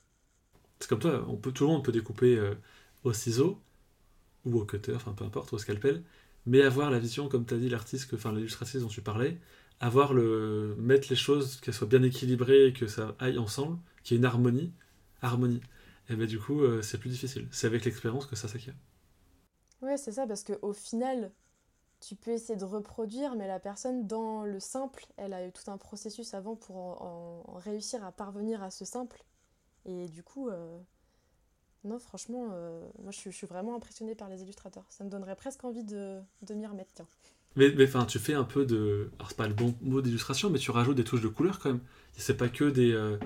C'est 0.80 0.88
comme 0.88 0.99
toi, 0.99 1.26
on 1.28 1.36
peut, 1.36 1.51
tout 1.51 1.65
le 1.65 1.71
monde 1.71 1.84
peut 1.84 1.91
découper 1.91 2.38
euh, 2.38 2.55
au 3.03 3.13
ciseau, 3.13 3.59
ou 4.45 4.59
au 4.59 4.65
cutter, 4.65 4.93
enfin 4.95 5.13
peu 5.13 5.23
importe, 5.25 5.53
au 5.53 5.57
scalpel, 5.57 6.03
mais 6.45 6.61
avoir 6.61 6.91
la 6.91 6.99
vision, 6.99 7.29
comme 7.29 7.45
tu 7.45 7.53
as 7.53 7.57
dit, 7.57 7.69
l'artiste, 7.69 8.13
enfin 8.13 8.33
l'illustratrice 8.33 8.81
dont 8.81 8.87
tu 8.87 9.01
parlais, 9.01 9.39
avoir 9.79 10.13
le 10.13 10.75
mettre 10.77 11.07
les 11.09 11.15
choses, 11.15 11.59
qu'elles 11.61 11.73
soient 11.73 11.87
bien 11.87 12.03
équilibrées, 12.03 12.73
que 12.73 12.87
ça 12.87 13.15
aille 13.19 13.37
ensemble, 13.37 13.79
qu'il 14.03 14.15
y 14.15 14.17
ait 14.17 14.19
une 14.19 14.25
harmonie, 14.25 14.73
harmonie. 15.21 15.61
Et 16.09 16.15
bien 16.15 16.25
du 16.27 16.39
coup, 16.39 16.61
euh, 16.63 16.81
c'est 16.81 16.97
plus 16.99 17.09
difficile. 17.09 17.47
C'est 17.51 17.67
avec 17.67 17.85
l'expérience 17.85 18.25
que 18.27 18.35
ça 18.35 18.47
s'acquiert. 18.47 18.75
Ouais, 19.81 19.97
c'est 19.97 20.11
ça, 20.11 20.27
parce 20.27 20.43
qu'au 20.43 20.73
final, 20.73 21.31
tu 22.01 22.15
peux 22.15 22.31
essayer 22.31 22.57
de 22.57 22.65
reproduire, 22.65 23.35
mais 23.35 23.47
la 23.47 23.59
personne, 23.59 24.07
dans 24.07 24.43
le 24.45 24.59
simple, 24.59 25.05
elle 25.17 25.33
a 25.33 25.47
eu 25.47 25.51
tout 25.53 25.69
un 25.71 25.77
processus 25.77 26.33
avant 26.33 26.55
pour 26.57 27.01
réussir 27.57 28.03
à 28.05 28.11
parvenir 28.11 28.63
à 28.63 28.71
ce 28.71 28.85
simple. 28.85 29.23
Et 29.85 30.07
du 30.09 30.23
coup, 30.23 30.49
euh, 30.49 30.79
non, 31.84 31.99
franchement, 31.99 32.49
euh, 32.51 32.82
moi 33.01 33.11
je 33.11 33.29
suis, 33.29 33.47
vraiment 33.47 33.75
impressionnée 33.75 34.15
par 34.15 34.29
les 34.29 34.41
illustrateurs. 34.41 34.86
Ça 34.89 35.03
me 35.03 35.09
donnerait 35.09 35.36
presque 35.36 35.63
envie 35.63 35.84
de, 35.84 36.19
de 36.43 36.53
m'y 36.53 36.65
remettre, 36.65 36.91
tiens. 36.93 37.07
Mais 37.55 37.73
enfin, 37.84 38.05
tu 38.05 38.19
fais 38.19 38.34
un 38.34 38.45
peu 38.45 38.65
de. 38.65 39.09
Alors, 39.17 39.29
c'est 39.29 39.38
pas 39.38 39.47
le 39.47 39.53
bon 39.53 39.75
mot 39.82 40.01
d'illustration, 40.01 40.49
mais 40.49 40.59
tu 40.59 40.71
rajoutes 40.71 40.95
des 40.95 41.03
touches 41.03 41.21
de 41.21 41.27
couleur 41.27 41.59
quand 41.59 41.69
même. 41.69 41.82
C'est 42.15 42.38
pas 42.38 42.47
que 42.49 42.69
des. 42.69 42.93
Euh, 42.93 43.17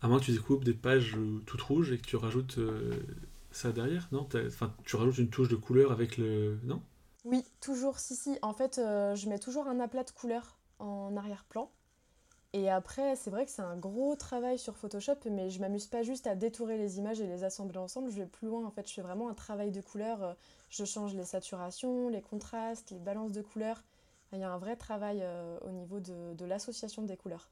à 0.00 0.08
moins 0.08 0.18
que 0.18 0.24
tu 0.24 0.32
découpes 0.32 0.64
des 0.64 0.72
pages 0.72 1.16
toutes 1.46 1.60
rouges 1.60 1.92
et 1.92 1.98
que 1.98 2.06
tu 2.06 2.16
rajoutes 2.16 2.58
ça 3.50 3.72
derrière, 3.72 4.08
non? 4.12 4.26
Enfin, 4.46 4.74
tu 4.84 4.96
rajoutes 4.96 5.18
une 5.18 5.28
touche 5.28 5.48
de 5.48 5.56
couleur 5.56 5.92
avec 5.92 6.16
le. 6.16 6.58
Non? 6.64 6.82
Oui, 7.24 7.44
toujours, 7.60 7.98
si, 7.98 8.16
si. 8.16 8.38
En 8.42 8.54
fait, 8.54 8.78
euh, 8.78 9.14
je 9.14 9.28
mets 9.28 9.38
toujours 9.38 9.68
un 9.68 9.80
aplat 9.80 10.04
de 10.04 10.10
couleurs 10.10 10.58
en 10.78 11.16
arrière-plan. 11.16 11.70
Et 12.52 12.68
après, 12.68 13.14
c'est 13.14 13.30
vrai 13.30 13.44
que 13.44 13.50
c'est 13.52 13.62
un 13.62 13.76
gros 13.76 14.16
travail 14.16 14.58
sur 14.58 14.76
Photoshop, 14.76 15.16
mais 15.30 15.50
je 15.50 15.60
m'amuse 15.60 15.86
pas 15.86 16.02
juste 16.02 16.26
à 16.26 16.34
détourer 16.34 16.78
les 16.78 16.98
images 16.98 17.20
et 17.20 17.26
les 17.26 17.44
assembler 17.44 17.78
ensemble. 17.78 18.10
Je 18.10 18.16
vais 18.16 18.26
plus 18.26 18.48
loin, 18.48 18.66
en 18.66 18.70
fait, 18.70 18.88
je 18.88 18.94
fais 18.94 19.02
vraiment 19.02 19.28
un 19.28 19.34
travail 19.34 19.70
de 19.70 19.80
couleurs. 19.80 20.22
Euh, 20.22 20.34
je 20.68 20.84
change 20.84 21.14
les 21.14 21.24
saturations, 21.24 22.08
les 22.08 22.20
contrastes, 22.22 22.90
les 22.90 22.98
balances 22.98 23.32
de 23.32 23.42
couleurs. 23.42 23.84
Il 24.32 24.40
y 24.40 24.42
a 24.42 24.50
un 24.50 24.58
vrai 24.58 24.76
travail 24.76 25.20
euh, 25.22 25.58
au 25.62 25.70
niveau 25.70 26.00
de, 26.00 26.34
de 26.34 26.44
l'association 26.44 27.02
des 27.02 27.16
couleurs. 27.16 27.50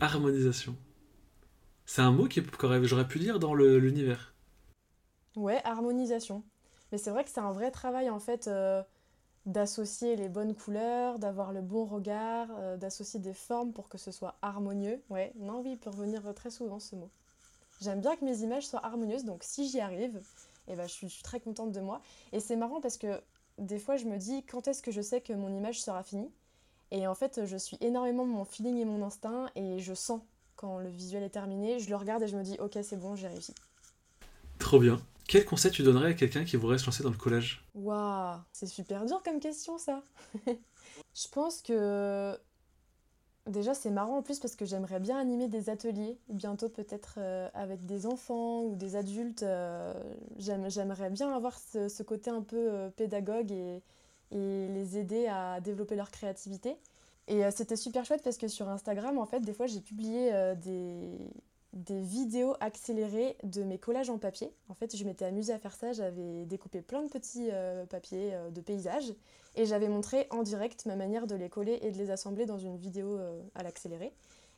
Harmonisation. 0.00 0.76
C'est 1.86 2.02
un 2.02 2.12
mot 2.12 2.28
que 2.28 2.40
j'aurais 2.86 3.08
pu 3.08 3.18
lire 3.18 3.38
dans 3.38 3.54
l'univers. 3.54 4.34
Ouais, 5.36 5.60
harmonisation. 5.64 6.44
Mais 6.92 6.98
c'est 6.98 7.10
vrai 7.10 7.24
que 7.24 7.30
c'est 7.30 7.40
un 7.40 7.52
vrai 7.52 7.70
travail 7.70 8.10
en 8.10 8.20
fait 8.20 8.48
euh, 8.48 8.82
d'associer 9.46 10.16
les 10.16 10.28
bonnes 10.28 10.54
couleurs, 10.54 11.18
d'avoir 11.18 11.52
le 11.52 11.62
bon 11.62 11.84
regard, 11.84 12.48
euh, 12.58 12.76
d'associer 12.76 13.20
des 13.20 13.34
formes 13.34 13.72
pour 13.72 13.88
que 13.88 13.98
ce 13.98 14.10
soit 14.10 14.36
harmonieux. 14.42 15.02
Ouais, 15.10 15.32
non, 15.36 15.60
oui, 15.60 15.72
il 15.72 15.78
peut 15.78 15.90
revenir 15.90 16.22
très 16.34 16.50
souvent 16.50 16.78
ce 16.78 16.96
mot. 16.96 17.10
J'aime 17.80 18.00
bien 18.00 18.16
que 18.16 18.24
mes 18.24 18.42
images 18.42 18.66
soient 18.66 18.84
harmonieuses, 18.84 19.24
donc 19.24 19.42
si 19.42 19.68
j'y 19.68 19.80
arrive, 19.80 20.20
eh 20.68 20.76
ben, 20.76 20.86
je, 20.86 20.92
suis, 20.92 21.08
je 21.08 21.14
suis 21.14 21.22
très 21.22 21.40
contente 21.40 21.72
de 21.72 21.80
moi. 21.80 22.02
Et 22.32 22.40
c'est 22.40 22.56
marrant 22.56 22.80
parce 22.80 22.98
que 22.98 23.20
des 23.58 23.78
fois 23.78 23.96
je 23.96 24.04
me 24.04 24.18
dis 24.18 24.42
quand 24.44 24.68
est-ce 24.68 24.82
que 24.82 24.90
je 24.90 25.00
sais 25.00 25.20
que 25.20 25.32
mon 25.32 25.54
image 25.54 25.80
sera 25.80 26.02
finie? 26.02 26.30
Et 26.90 27.06
en 27.06 27.14
fait, 27.14 27.46
je 27.46 27.56
suis 27.56 27.78
énormément 27.80 28.26
mon 28.26 28.44
feeling 28.44 28.76
et 28.78 28.84
mon 28.84 29.02
instinct 29.04 29.46
et 29.54 29.78
je 29.78 29.94
sens 29.94 30.20
quand 30.56 30.78
le 30.78 30.88
visuel 30.88 31.22
est 31.22 31.30
terminé, 31.30 31.78
je 31.78 31.88
le 31.88 31.96
regarde 31.96 32.22
et 32.22 32.28
je 32.28 32.36
me 32.36 32.42
dis 32.42 32.56
ok 32.58 32.78
c'est 32.82 32.98
bon, 32.98 33.16
j'ai 33.16 33.28
réussi. 33.28 33.54
Trop 34.58 34.78
bien. 34.78 35.00
Quel 35.30 35.44
conseil 35.44 35.70
tu 35.70 35.84
donnerais 35.84 36.08
à 36.08 36.14
quelqu'un 36.14 36.44
qui 36.44 36.56
voudrait 36.56 36.78
se 36.78 36.86
lancer 36.86 37.04
dans 37.04 37.10
le 37.10 37.16
collage 37.16 37.64
Waouh, 37.76 38.40
c'est 38.50 38.66
super 38.66 39.06
dur 39.06 39.22
comme 39.22 39.38
question 39.38 39.78
ça. 39.78 40.02
je 40.46 41.28
pense 41.30 41.62
que 41.62 42.36
déjà 43.46 43.72
c'est 43.72 43.90
marrant 43.90 44.16
en 44.16 44.22
plus 44.22 44.40
parce 44.40 44.56
que 44.56 44.64
j'aimerais 44.64 44.98
bien 44.98 45.16
animer 45.16 45.46
des 45.46 45.70
ateliers 45.70 46.18
bientôt 46.30 46.68
peut-être 46.68 47.18
euh, 47.18 47.48
avec 47.54 47.86
des 47.86 48.06
enfants 48.06 48.64
ou 48.64 48.74
des 48.74 48.96
adultes. 48.96 49.44
Euh, 49.44 49.94
j'aimerais 50.36 51.10
bien 51.10 51.32
avoir 51.32 51.60
ce, 51.60 52.02
côté 52.02 52.30
un 52.30 52.42
peu 52.42 52.56
euh, 52.56 52.90
pédagogue 52.90 53.52
et, 53.52 53.82
les 54.32 54.98
aider 54.98 55.28
à 55.28 55.60
développer 55.60 55.94
leur 55.94 56.10
créativité. 56.10 56.76
Et 57.28 57.48
c'était 57.52 57.76
super 57.76 58.04
chouette 58.04 58.22
parce 58.24 58.36
que 58.36 58.48
sur 58.48 58.68
Instagram 58.68 59.16
en 59.18 59.26
fait 59.26 59.40
des 59.40 59.52
fois 59.52 59.66
j'ai 59.66 59.80
publié 59.80 60.32
des 60.56 61.16
des 61.72 62.00
vidéos 62.00 62.54
accélérées 62.60 63.36
de 63.44 63.62
mes 63.62 63.78
collages 63.78 64.10
en 64.10 64.18
papier. 64.18 64.52
En 64.68 64.74
fait, 64.74 64.96
je 64.96 65.04
m'étais 65.04 65.24
amusée 65.24 65.52
à 65.52 65.58
faire 65.58 65.74
ça. 65.74 65.92
J'avais 65.92 66.44
découpé 66.44 66.82
plein 66.82 67.02
de 67.02 67.08
petits 67.08 67.48
euh, 67.52 67.86
papiers 67.86 68.34
euh, 68.34 68.50
de 68.50 68.60
paysages 68.60 69.14
et 69.54 69.66
j'avais 69.66 69.88
montré 69.88 70.26
en 70.30 70.42
direct 70.42 70.86
ma 70.86 70.96
manière 70.96 71.26
de 71.26 71.36
les 71.36 71.48
coller 71.48 71.78
et 71.82 71.92
de 71.92 71.98
les 71.98 72.10
assembler 72.10 72.44
dans 72.44 72.58
une 72.58 72.76
vidéo 72.76 73.16
euh, 73.18 73.40
à 73.54 73.62
l'accéléré. 73.62 74.12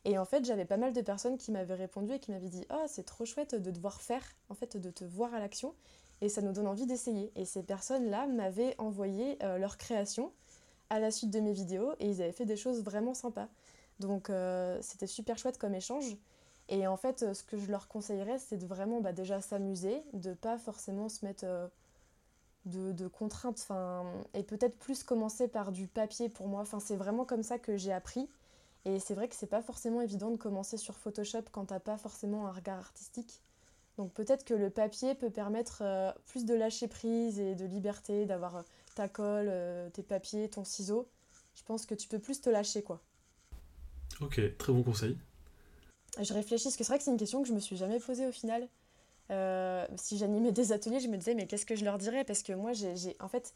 Et 0.05 0.17
en 0.17 0.25
fait, 0.25 0.43
j'avais 0.43 0.65
pas 0.65 0.77
mal 0.77 0.91
de 0.91 1.01
personnes 1.01 1.37
qui 1.37 1.51
m'avaient 1.51 1.75
répondu 1.75 2.13
et 2.13 2.19
qui 2.19 2.31
m'avaient 2.31 2.49
dit 2.49 2.65
"Oh, 2.71 2.83
c'est 2.87 3.05
trop 3.05 3.25
chouette 3.25 3.55
de 3.55 3.71
devoir 3.71 4.01
faire, 4.01 4.23
en 4.49 4.55
fait, 4.55 4.75
de 4.75 4.89
te 4.89 5.05
voir 5.05 5.33
à 5.33 5.39
l'action 5.39 5.73
et 6.21 6.29
ça 6.29 6.41
nous 6.41 6.51
donne 6.51 6.67
envie 6.67 6.85
d'essayer." 6.85 7.31
Et 7.35 7.45
ces 7.45 7.63
personnes-là 7.63 8.27
m'avaient 8.27 8.75
envoyé 8.79 9.37
leur 9.41 9.77
création 9.77 10.33
à 10.89 10.99
la 10.99 11.09
suite 11.09 11.29
de 11.29 11.39
mes 11.39 11.53
vidéos 11.53 11.93
et 11.99 12.09
ils 12.09 12.21
avaient 12.21 12.33
fait 12.33 12.45
des 12.45 12.57
choses 12.57 12.83
vraiment 12.83 13.13
sympas. 13.13 13.47
Donc 14.01 14.29
c'était 14.81 15.07
super 15.07 15.37
chouette 15.37 15.57
comme 15.57 15.73
échange. 15.73 16.17
Et 16.69 16.87
en 16.87 16.97
fait, 16.97 17.23
euh, 17.23 17.33
ce 17.33 17.43
que 17.43 17.57
je 17.57 17.69
leur 17.69 17.87
conseillerais, 17.87 18.39
c'est 18.39 18.57
de 18.57 18.65
vraiment 18.65 19.01
bah, 19.01 19.11
déjà 19.11 19.41
s'amuser, 19.41 20.01
de 20.13 20.33
pas 20.33 20.57
forcément 20.57 21.09
se 21.09 21.25
mettre 21.25 21.43
euh, 21.45 21.67
de, 22.65 23.07
contraintes, 23.07 23.67
et 24.33 24.43
peut-être 24.43 24.77
plus 24.77 25.03
commencer 25.03 25.47
par 25.47 25.71
du 25.71 25.87
papier 25.87 26.29
pour 26.29 26.47
moi. 26.47 26.61
Enfin, 26.61 26.79
c'est 26.79 26.95
vraiment 26.95 27.25
comme 27.25 27.43
ça 27.43 27.59
que 27.59 27.75
j'ai 27.75 27.91
appris. 27.91 28.29
Et 28.85 28.99
c'est 28.99 29.13
vrai 29.13 29.27
que 29.27 29.35
c'est 29.35 29.47
pas 29.47 29.61
forcément 29.61 30.01
évident 30.01 30.29
de 30.29 30.37
commencer 30.37 30.77
sur 30.77 30.95
Photoshop 30.97 31.43
quand 31.51 31.65
t'as 31.65 31.79
pas 31.79 31.97
forcément 31.97 32.47
un 32.47 32.51
regard 32.51 32.79
artistique. 32.79 33.41
Donc 33.97 34.11
peut-être 34.13 34.43
que 34.43 34.53
le 34.53 34.69
papier 34.69 35.15
peut 35.15 35.29
permettre 35.29 35.83
euh, 35.83 36.11
plus 36.25 36.45
de 36.45 36.53
lâcher 36.53 36.87
prise 36.87 37.39
et 37.39 37.55
de 37.55 37.65
liberté, 37.65 38.25
d'avoir 38.25 38.63
ta 38.95 39.07
colle, 39.07 39.51
tes 39.93 40.03
papiers, 40.03 40.49
ton 40.49 40.63
ciseau. 40.63 41.07
Je 41.55 41.63
pense 41.63 41.85
que 41.85 41.95
tu 41.95 42.07
peux 42.07 42.19
plus 42.19 42.41
te 42.41 42.49
lâcher 42.49 42.81
quoi. 42.81 43.01
Ok, 44.21 44.41
très 44.57 44.73
bon 44.73 44.83
conseil 44.83 45.17
je 46.19 46.33
réfléchis, 46.33 46.65
parce 46.65 46.77
que 46.77 46.83
c'est 46.83 46.91
vrai 46.91 46.97
que 46.97 47.03
c'est 47.03 47.11
une 47.11 47.17
question 47.17 47.41
que 47.41 47.47
je 47.47 47.53
me 47.53 47.59
suis 47.59 47.77
jamais 47.77 47.99
posée 47.99 48.27
au 48.27 48.31
final. 48.31 48.67
Euh, 49.31 49.87
si 49.95 50.17
j'animais 50.17 50.51
des 50.51 50.71
ateliers, 50.71 50.99
je 50.99 51.07
me 51.07 51.17
disais, 51.17 51.33
mais 51.33 51.47
qu'est-ce 51.47 51.65
que 51.65 51.75
je 51.75 51.85
leur 51.85 51.97
dirais? 51.97 52.23
Parce 52.23 52.43
que 52.43 52.53
moi, 52.53 52.73
j'ai. 52.73 53.15
En 53.19 53.27
fait, 53.27 53.53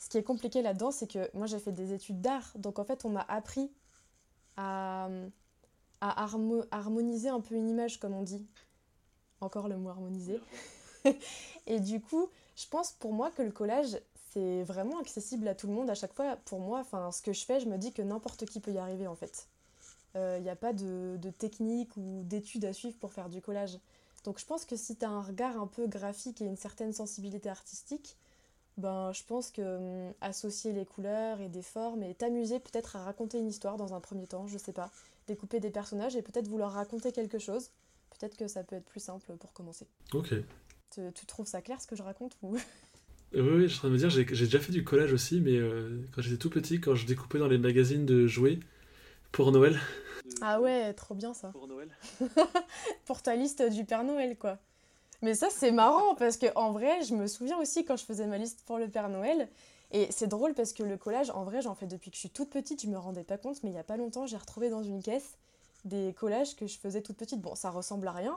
ce 0.00 0.08
qui 0.08 0.18
est 0.18 0.22
compliqué 0.22 0.62
là-dedans, 0.62 0.90
c'est 0.90 1.10
que 1.10 1.30
moi, 1.34 1.46
j'ai 1.46 1.58
fait 1.58 1.72
des 1.72 1.92
études 1.92 2.20
d'art. 2.20 2.52
Donc, 2.56 2.78
en 2.78 2.84
fait, 2.84 3.04
on 3.04 3.10
m'a 3.10 3.24
appris 3.28 3.70
à, 4.56 5.08
harmoniser 6.00 7.28
un 7.28 7.40
peu 7.40 7.54
une 7.54 7.68
image, 7.68 7.98
comme 7.98 8.14
on 8.14 8.22
dit. 8.22 8.46
Encore 9.40 9.68
le 9.68 9.76
mot 9.76 9.90
harmoniser. 9.90 10.40
Et 11.66 11.80
du 11.80 12.00
coup, 12.00 12.28
je 12.54 12.66
pense 12.68 12.92
pour 12.92 13.12
moi 13.12 13.30
que 13.30 13.42
le 13.42 13.50
collage, 13.50 13.98
c'est 14.32 14.62
vraiment 14.62 14.98
accessible 14.98 15.48
à 15.48 15.54
tout 15.54 15.66
le 15.66 15.72
monde. 15.72 15.90
À 15.90 15.94
chaque 15.94 16.14
fois, 16.14 16.36
pour 16.44 16.60
moi, 16.60 16.80
enfin, 16.80 17.10
ce 17.10 17.22
que 17.22 17.32
je 17.32 17.44
fais, 17.44 17.60
je 17.60 17.66
me 17.66 17.76
dis 17.76 17.92
que 17.92 18.02
n'importe 18.02 18.46
qui 18.46 18.60
peut 18.60 18.72
y 18.72 18.78
arriver, 18.78 19.06
en 19.06 19.16
fait. 19.16 19.48
Il 20.16 20.18
euh, 20.18 20.38
n'y 20.38 20.48
a 20.48 20.56
pas 20.56 20.72
de, 20.72 21.18
technique 21.38 21.94
ou 21.98 22.22
d'études 22.24 22.64
à 22.64 22.72
suivre 22.72 22.96
pour 22.96 23.12
faire 23.12 23.28
du 23.28 23.42
collage. 23.42 23.78
Donc 24.24 24.38
je 24.40 24.46
pense 24.46 24.64
que 24.64 24.74
si 24.74 24.96
tu 24.96 25.04
as 25.04 25.10
un 25.10 25.20
regard 25.20 25.60
un 25.60 25.66
peu 25.66 25.86
graphique 25.86 26.40
et 26.40 26.46
une 26.46 26.56
certaine 26.56 26.94
sensibilité 26.94 27.50
artistique, 27.50 28.16
ben, 28.78 29.12
je 29.12 29.22
pense 29.24 29.50
que 29.50 30.06
hum, 30.08 30.14
associer 30.22 30.72
les 30.72 30.86
couleurs 30.86 31.42
et 31.42 31.50
des 31.50 31.60
formes 31.60 32.02
et 32.02 32.14
t'amuser 32.14 32.60
peut-être 32.60 32.96
à 32.96 33.04
raconter 33.04 33.38
une 33.38 33.48
histoire 33.48 33.76
dans 33.76 33.92
un 33.92 34.00
premier 34.00 34.26
temps, 34.26 34.46
je 34.46 34.56
sais 34.56 34.72
pas, 34.72 34.90
découper 35.26 35.60
des 35.60 35.70
personnages 35.70 36.16
et 36.16 36.22
peut-être 36.22 36.48
vouloir 36.48 36.72
raconter 36.72 37.12
quelque 37.12 37.38
chose, 37.38 37.68
peut-être 38.18 38.38
que 38.38 38.48
ça 38.48 38.64
peut 38.64 38.76
être 38.76 38.86
plus 38.86 39.00
simple 39.00 39.36
pour 39.38 39.52
commencer. 39.52 39.86
Ok. 40.14 40.32
Tu, 40.92 41.26
trouves 41.26 41.46
ça 41.46 41.60
clair 41.60 41.78
ce 41.78 41.86
que 41.86 41.94
je 41.94 42.02
raconte 42.02 42.38
ou... 42.42 42.56
Oui, 43.34 43.40
oui, 43.42 43.62
je 43.62 43.66
suis 43.66 43.78
en 43.78 43.80
train 43.80 43.88
de 43.88 43.92
me 43.92 43.98
dire, 43.98 44.08
j'ai 44.08 44.24
déjà 44.24 44.60
fait 44.60 44.72
du 44.72 44.84
collage 44.84 45.12
aussi, 45.12 45.40
mais 45.40 45.56
euh, 45.58 46.00
quand 46.14 46.22
j'étais 46.22 46.38
tout 46.38 46.48
petit, 46.48 46.80
quand 46.80 46.94
je 46.94 47.06
découpais 47.06 47.38
dans 47.38 47.48
les 47.48 47.58
magazines 47.58 48.06
de 48.06 48.26
jouets 48.26 48.60
pour 49.32 49.52
Noël, 49.52 49.78
ah 50.40 50.60
ouais, 50.60 50.92
trop 50.94 51.14
bien 51.14 51.34
ça. 51.34 51.48
Pour 51.48 51.68
Noël. 51.68 51.90
pour 53.04 53.22
ta 53.22 53.36
liste 53.36 53.62
du 53.62 53.84
Père 53.84 54.04
Noël, 54.04 54.36
quoi. 54.36 54.58
Mais 55.22 55.34
ça, 55.34 55.48
c'est 55.50 55.72
marrant 55.72 56.14
parce 56.14 56.36
que 56.36 56.46
en 56.56 56.72
vrai, 56.72 57.02
je 57.02 57.14
me 57.14 57.26
souviens 57.26 57.58
aussi 57.58 57.84
quand 57.84 57.96
je 57.96 58.04
faisais 58.04 58.26
ma 58.26 58.38
liste 58.38 58.62
pour 58.66 58.78
le 58.78 58.88
Père 58.88 59.08
Noël. 59.08 59.48
Et 59.92 60.08
c'est 60.10 60.26
drôle 60.26 60.54
parce 60.54 60.72
que 60.72 60.82
le 60.82 60.96
collage, 60.96 61.30
en 61.30 61.44
vrai, 61.44 61.62
j'en 61.62 61.74
fais 61.74 61.86
depuis 61.86 62.10
que 62.10 62.16
je 62.16 62.20
suis 62.20 62.30
toute 62.30 62.50
petite, 62.50 62.82
je 62.82 62.88
me 62.88 62.98
rendais 62.98 63.22
pas 63.22 63.38
compte, 63.38 63.62
mais 63.62 63.70
il 63.70 63.74
y 63.74 63.78
a 63.78 63.84
pas 63.84 63.96
longtemps, 63.96 64.26
j'ai 64.26 64.36
retrouvé 64.36 64.68
dans 64.68 64.82
une 64.82 65.02
caisse 65.02 65.38
des 65.84 66.12
collages 66.12 66.56
que 66.56 66.66
je 66.66 66.76
faisais 66.76 67.02
toute 67.02 67.16
petite. 67.16 67.40
Bon, 67.40 67.54
ça 67.54 67.70
ressemble 67.70 68.08
à 68.08 68.12
rien, 68.12 68.36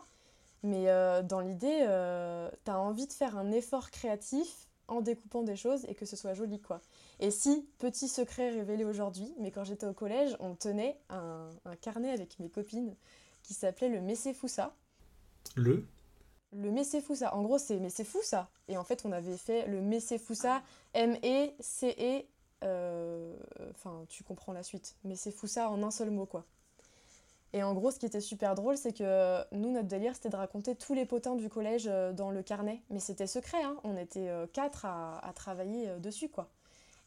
mais 0.61 0.89
euh, 0.89 1.23
dans 1.23 1.39
l'idée, 1.39 1.85
euh, 1.87 2.49
t'as 2.65 2.77
envie 2.77 3.07
de 3.07 3.13
faire 3.13 3.35
un 3.35 3.51
effort 3.51 3.89
créatif 3.89 4.68
en 4.89 5.01
découpant 5.01 5.43
des 5.43 5.55
choses 5.55 5.85
et 5.87 5.95
que 5.95 6.05
ce 6.05 6.15
soit 6.15 6.33
joli, 6.33 6.59
quoi. 6.59 6.81
Et 7.19 7.31
si, 7.31 7.67
petit 7.77 8.07
secret 8.07 8.49
révélé 8.49 8.83
aujourd'hui, 8.83 9.33
mais 9.39 9.51
quand 9.51 9.63
j'étais 9.63 9.85
au 9.85 9.93
collège, 9.93 10.35
on 10.39 10.55
tenait 10.55 10.99
un, 11.09 11.49
carnet 11.81 12.11
avec 12.11 12.39
mes 12.39 12.49
copines 12.49 12.95
qui 13.43 13.53
s'appelait 13.53 13.89
le 13.89 14.01
Messefoussa. 14.01 14.75
Le 15.55 15.85
Le 16.51 16.71
Messefoussa. 16.71 17.33
En 17.35 17.43
gros, 17.43 17.57
c'est 17.57 17.79
Mais 17.79 17.89
c'est 17.89 18.03
fou 18.03 18.19
ça 18.23 18.49
Et 18.67 18.77
en 18.77 18.83
fait, 18.83 19.05
on 19.05 19.11
avait 19.11 19.37
fait 19.37 19.67
le 19.67 19.81
Messefoussa, 19.81 20.61
M-E-C-E. 20.93 22.23
Euh, 22.63 23.35
enfin, 23.71 24.05
tu 24.09 24.23
comprends 24.23 24.53
la 24.53 24.63
suite. 24.63 24.95
Mais 25.03 25.15
c'est 25.15 25.31
fou 25.31 25.47
ça 25.47 25.69
en 25.69 25.81
un 25.83 25.91
seul 25.91 26.11
mot, 26.11 26.25
quoi. 26.25 26.45
Et 27.53 27.63
en 27.63 27.73
gros, 27.73 27.91
ce 27.91 27.97
qui 27.97 28.05
était 28.05 28.21
super 28.21 28.53
drôle, 28.55 28.77
c'est 28.77 28.93
que 28.93 29.43
nous, 29.55 29.71
notre 29.71 29.87
délire, 29.87 30.13
c'était 30.15 30.29
de 30.29 30.35
raconter 30.35 30.75
tous 30.75 30.93
les 30.93 31.05
potins 31.05 31.35
du 31.35 31.49
collège 31.49 31.87
euh, 31.87 32.13
dans 32.13 32.29
le 32.29 32.43
carnet. 32.43 32.81
Mais 32.89 32.99
c'était 32.99 33.27
secret, 33.27 33.63
hein. 33.63 33.77
on 33.83 33.97
était 33.97 34.29
euh, 34.29 34.45
quatre 34.51 34.85
à, 34.85 35.31
travailler 35.35 35.87
dessus, 35.99 36.29
quoi. 36.29 36.49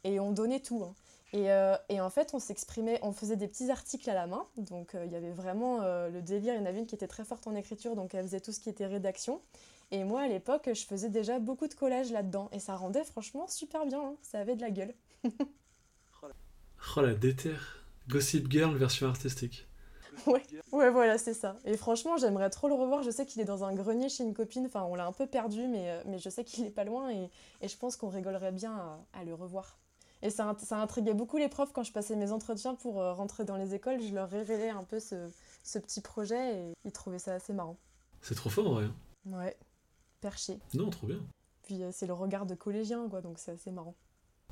Et 0.04 0.18
on 0.18 0.32
donnait 0.32 0.60
tout. 0.60 0.82
Hein. 0.84 0.94
Et, 1.32 1.50
euh, 1.50 1.76
en 1.90 2.10
fait, 2.10 2.34
on 2.34 2.38
s'exprimait, 2.38 2.98
on 3.02 3.12
faisait 3.12 3.36
des 3.36 3.48
petits 3.48 3.70
articles 3.70 4.08
à 4.10 4.14
la 4.14 4.26
main. 4.26 4.46
Donc, 4.56 4.94
euh, 4.94 5.06
il 5.06 5.12
y 5.12 5.16
avait 5.16 5.30
vraiment 5.30 5.80
euh, 5.82 6.10
le 6.10 6.20
délire. 6.20 6.54
Il 6.54 6.58
y 6.58 6.62
en 6.62 6.66
avait 6.66 6.80
une 6.80 6.86
qui 6.86 6.94
était 6.94 7.08
très 7.08 7.24
forte 7.24 7.46
en 7.46 7.54
écriture, 7.54 7.96
donc 7.96 8.14
elle 8.14 8.24
faisait 8.24 8.40
tout 8.40 8.52
ce 8.52 8.60
qui 8.60 8.68
était 8.68 8.86
rédaction. 8.86 9.40
Et 9.90 10.04
moi, 10.04 10.22
à 10.22 10.28
l'époque, 10.28 10.68
je 10.72 10.84
faisais 10.84 11.08
déjà 11.08 11.38
beaucoup 11.38 11.68
de 11.68 11.74
collages 11.74 12.12
là-dedans. 12.12 12.50
Et 12.52 12.58
ça 12.58 12.76
rendait 12.76 13.04
franchement 13.04 13.46
super 13.48 13.86
bien. 13.86 14.00
hein. 14.00 14.16
Ça 14.22 14.40
avait 14.40 14.56
de 14.56 14.60
la 14.60 14.70
gueule. 14.70 14.94
Oh 16.96 17.00
la 17.00 17.14
déterre. 17.14 17.84
Gossip 18.08 18.50
Girl 18.50 18.76
version 18.76 19.06
artistique. 19.06 19.68
Ouais. 20.26 20.42
Ouais, 20.72 20.90
voilà, 20.90 21.18
c'est 21.18 21.34
ça. 21.34 21.56
Et 21.64 21.76
franchement, 21.76 22.16
j'aimerais 22.16 22.48
trop 22.50 22.66
le 22.68 22.74
revoir. 22.74 23.02
Je 23.02 23.10
sais 23.10 23.26
qu'il 23.26 23.40
est 23.42 23.44
dans 23.46 23.62
un 23.64 23.74
grenier 23.74 24.08
chez 24.08 24.24
une 24.24 24.32
copine. 24.34 24.66
Enfin, 24.66 24.82
on 24.84 24.94
l'a 24.94 25.06
un 25.06 25.12
peu 25.12 25.26
perdu, 25.26 25.66
mais, 25.68 25.90
euh, 25.90 26.02
mais 26.06 26.18
je 26.18 26.30
sais 26.30 26.44
qu'il 26.44 26.64
est 26.64 26.70
pas 26.70 26.84
loin. 26.84 27.10
Et, 27.10 27.28
et 27.60 27.68
je 27.68 27.76
pense 27.76 27.96
qu'on 27.96 28.08
rigolerait 28.08 28.52
bien 28.52 28.72
à, 28.74 28.98
à 29.20 29.24
le 29.24 29.34
revoir. 29.34 29.78
Et 30.22 30.30
ça, 30.30 30.54
ça 30.62 30.76
intriguait 30.78 31.14
beaucoup 31.14 31.36
les 31.36 31.48
profs 31.48 31.72
quand 31.72 31.82
je 31.82 31.92
passais 31.92 32.14
mes 32.16 32.30
entretiens 32.32 32.74
pour 32.74 33.00
euh, 33.02 33.12
rentrer 33.12 33.44
dans 33.44 33.56
les 33.56 33.74
écoles. 33.74 34.00
Je 34.00 34.14
leur 34.14 34.30
révélais 34.30 34.70
un 34.70 34.84
peu 34.84 34.98
ce, 35.00 35.30
ce 35.62 35.78
petit 35.78 36.00
projet 36.00 36.56
et 36.56 36.72
ils 36.84 36.92
trouvaient 36.92 37.18
ça 37.18 37.34
assez 37.34 37.52
marrant. 37.52 37.76
C'est 38.22 38.34
trop 38.36 38.48
fort 38.48 38.68
en 38.68 38.74
vrai. 38.74 38.84
hein. 38.84 38.94
Ouais, 39.38 39.56
perché. 40.20 40.58
Non, 40.74 40.90
trop 40.90 41.06
bien. 41.06 41.18
Puis 41.64 41.82
euh, 41.82 41.90
c'est 41.92 42.06
le 42.06 42.12
regard 42.12 42.46
de 42.46 42.54
collégien, 42.54 43.08
quoi, 43.08 43.20
donc 43.20 43.38
c'est 43.38 43.52
assez 43.52 43.70
marrant. 43.72 43.94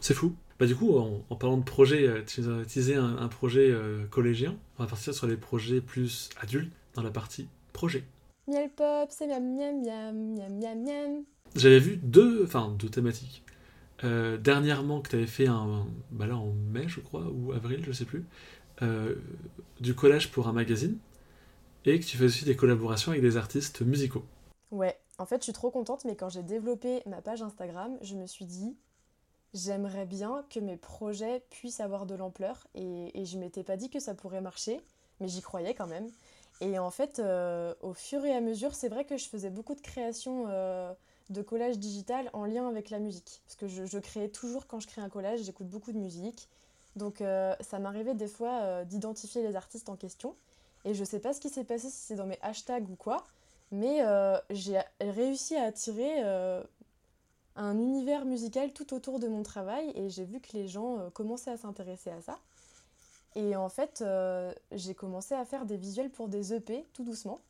C'est 0.00 0.14
fou. 0.14 0.34
Bah 0.58 0.66
du 0.66 0.76
coup, 0.76 0.98
en, 0.98 1.24
en 1.30 1.36
parlant 1.36 1.56
de 1.56 1.64
projet, 1.64 2.06
euh, 2.06 2.22
tu 2.24 2.42
nous 2.42 2.60
as 2.60 2.64
teasé 2.64 2.94
un, 2.94 3.16
un 3.16 3.28
projet 3.28 3.70
euh, 3.70 4.06
collégien. 4.06 4.56
On 4.78 4.82
va 4.82 4.88
partir 4.88 5.14
sur 5.14 5.26
les 5.26 5.36
projets 5.36 5.80
plus 5.80 6.28
adultes 6.40 6.72
dans 6.94 7.02
la 7.02 7.10
partie 7.10 7.48
projet. 7.72 8.04
Miel 8.46 8.68
pop, 8.70 9.08
c'est 9.10 9.26
miam 9.26 9.56
miam 9.56 9.82
miam 9.82 10.34
miam 10.34 10.58
miam 10.58 10.84
miam. 10.84 11.24
J'avais 11.54 11.78
vu 11.78 11.96
deux, 11.96 12.44
enfin 12.44 12.74
deux 12.78 12.88
thématiques. 12.88 13.42
Euh, 14.02 14.38
dernièrement, 14.38 15.00
que 15.00 15.10
tu 15.10 15.16
avais 15.16 15.26
fait 15.26 15.46
un, 15.46 15.86
bah 16.10 16.26
là 16.26 16.36
en 16.36 16.52
mai, 16.52 16.88
je 16.88 17.00
crois, 17.00 17.26
ou 17.30 17.52
avril, 17.52 17.82
je 17.84 17.92
sais 17.92 18.06
plus, 18.06 18.24
euh, 18.82 19.14
du 19.80 19.94
collage 19.94 20.30
pour 20.30 20.48
un 20.48 20.52
magazine, 20.52 20.96
et 21.84 22.00
que 22.00 22.04
tu 22.04 22.16
fais 22.16 22.24
aussi 22.24 22.44
des 22.44 22.56
collaborations 22.56 23.12
avec 23.12 23.22
des 23.22 23.36
artistes 23.36 23.82
musicaux. 23.82 24.24
Ouais, 24.70 24.98
en 25.18 25.26
fait, 25.26 25.38
je 25.38 25.44
suis 25.44 25.52
trop 25.52 25.70
contente, 25.70 26.04
mais 26.06 26.16
quand 26.16 26.30
j'ai 26.30 26.42
développé 26.42 27.02
ma 27.06 27.20
page 27.20 27.42
Instagram, 27.42 27.98
je 28.00 28.14
me 28.14 28.26
suis 28.26 28.46
dit, 28.46 28.74
j'aimerais 29.54 30.06
bien 30.06 30.44
que 30.50 30.60
mes 30.60 30.76
projets 30.76 31.42
puissent 31.50 31.80
avoir 31.80 32.06
de 32.06 32.14
l'ampleur. 32.14 32.66
Et, 32.74 33.20
et 33.20 33.24
je 33.24 33.38
m'étais 33.38 33.62
pas 33.62 33.76
dit 33.76 33.90
que 33.90 34.00
ça 34.00 34.14
pourrait 34.14 34.40
marcher, 34.40 34.80
mais 35.20 35.28
j'y 35.28 35.40
croyais 35.40 35.74
quand 35.74 35.86
même. 35.86 36.08
Et 36.60 36.78
en 36.78 36.90
fait, 36.90 37.18
euh, 37.18 37.74
au 37.80 37.94
fur 37.94 38.24
et 38.24 38.34
à 38.34 38.40
mesure, 38.40 38.74
c'est 38.74 38.88
vrai 38.88 39.04
que 39.04 39.16
je 39.16 39.26
faisais 39.26 39.50
beaucoup 39.50 39.74
de 39.74 39.80
créations 39.80 40.44
euh, 40.48 40.92
de 41.30 41.42
collage 41.42 41.78
digital 41.78 42.28
en 42.32 42.44
lien 42.44 42.68
avec 42.68 42.90
la 42.90 42.98
musique. 42.98 43.40
Parce 43.46 43.56
que 43.56 43.66
je, 43.66 43.86
je 43.86 43.98
créais 43.98 44.28
toujours, 44.28 44.66
quand 44.66 44.78
je 44.78 44.86
crée 44.86 45.00
un 45.00 45.08
collage, 45.08 45.40
j'écoute 45.42 45.68
beaucoup 45.68 45.92
de 45.92 45.98
musique. 45.98 46.48
Donc 46.96 47.20
euh, 47.20 47.54
ça 47.60 47.78
m'arrivait 47.78 48.14
des 48.14 48.28
fois 48.28 48.60
euh, 48.62 48.84
d'identifier 48.84 49.42
les 49.42 49.56
artistes 49.56 49.88
en 49.88 49.96
question. 49.96 50.34
Et 50.84 50.92
je 50.92 51.04
sais 51.04 51.20
pas 51.20 51.32
ce 51.32 51.40
qui 51.40 51.48
s'est 51.48 51.64
passé, 51.64 51.88
si 51.88 51.96
c'est 51.96 52.14
dans 52.14 52.26
mes 52.26 52.38
hashtags 52.42 52.88
ou 52.90 52.96
quoi, 52.96 53.24
mais 53.70 54.02
j'ai 54.48 54.80
réussi 54.98 55.54
à 55.54 55.64
attirer 55.64 56.22
un 57.56 57.78
univers 57.78 58.24
musical 58.24 58.72
tout 58.72 58.94
autour 58.94 59.18
de 59.18 59.28
mon 59.28 59.42
travail 59.42 59.92
et 59.94 60.08
j'ai 60.08 60.24
vu 60.24 60.40
que 60.40 60.56
les 60.56 60.68
gens 60.68 60.98
euh, 60.98 61.10
commençaient 61.10 61.50
à 61.50 61.56
s'intéresser 61.56 62.10
à 62.10 62.20
ça. 62.20 62.38
Et 63.36 63.54
en 63.56 63.68
fait, 63.68 64.02
euh, 64.02 64.52
j'ai 64.72 64.94
commencé 64.94 65.34
à 65.34 65.44
faire 65.44 65.64
des 65.64 65.76
visuels 65.76 66.10
pour 66.10 66.28
des 66.28 66.52
EP 66.52 66.84
tout 66.92 67.04
doucement. 67.04 67.40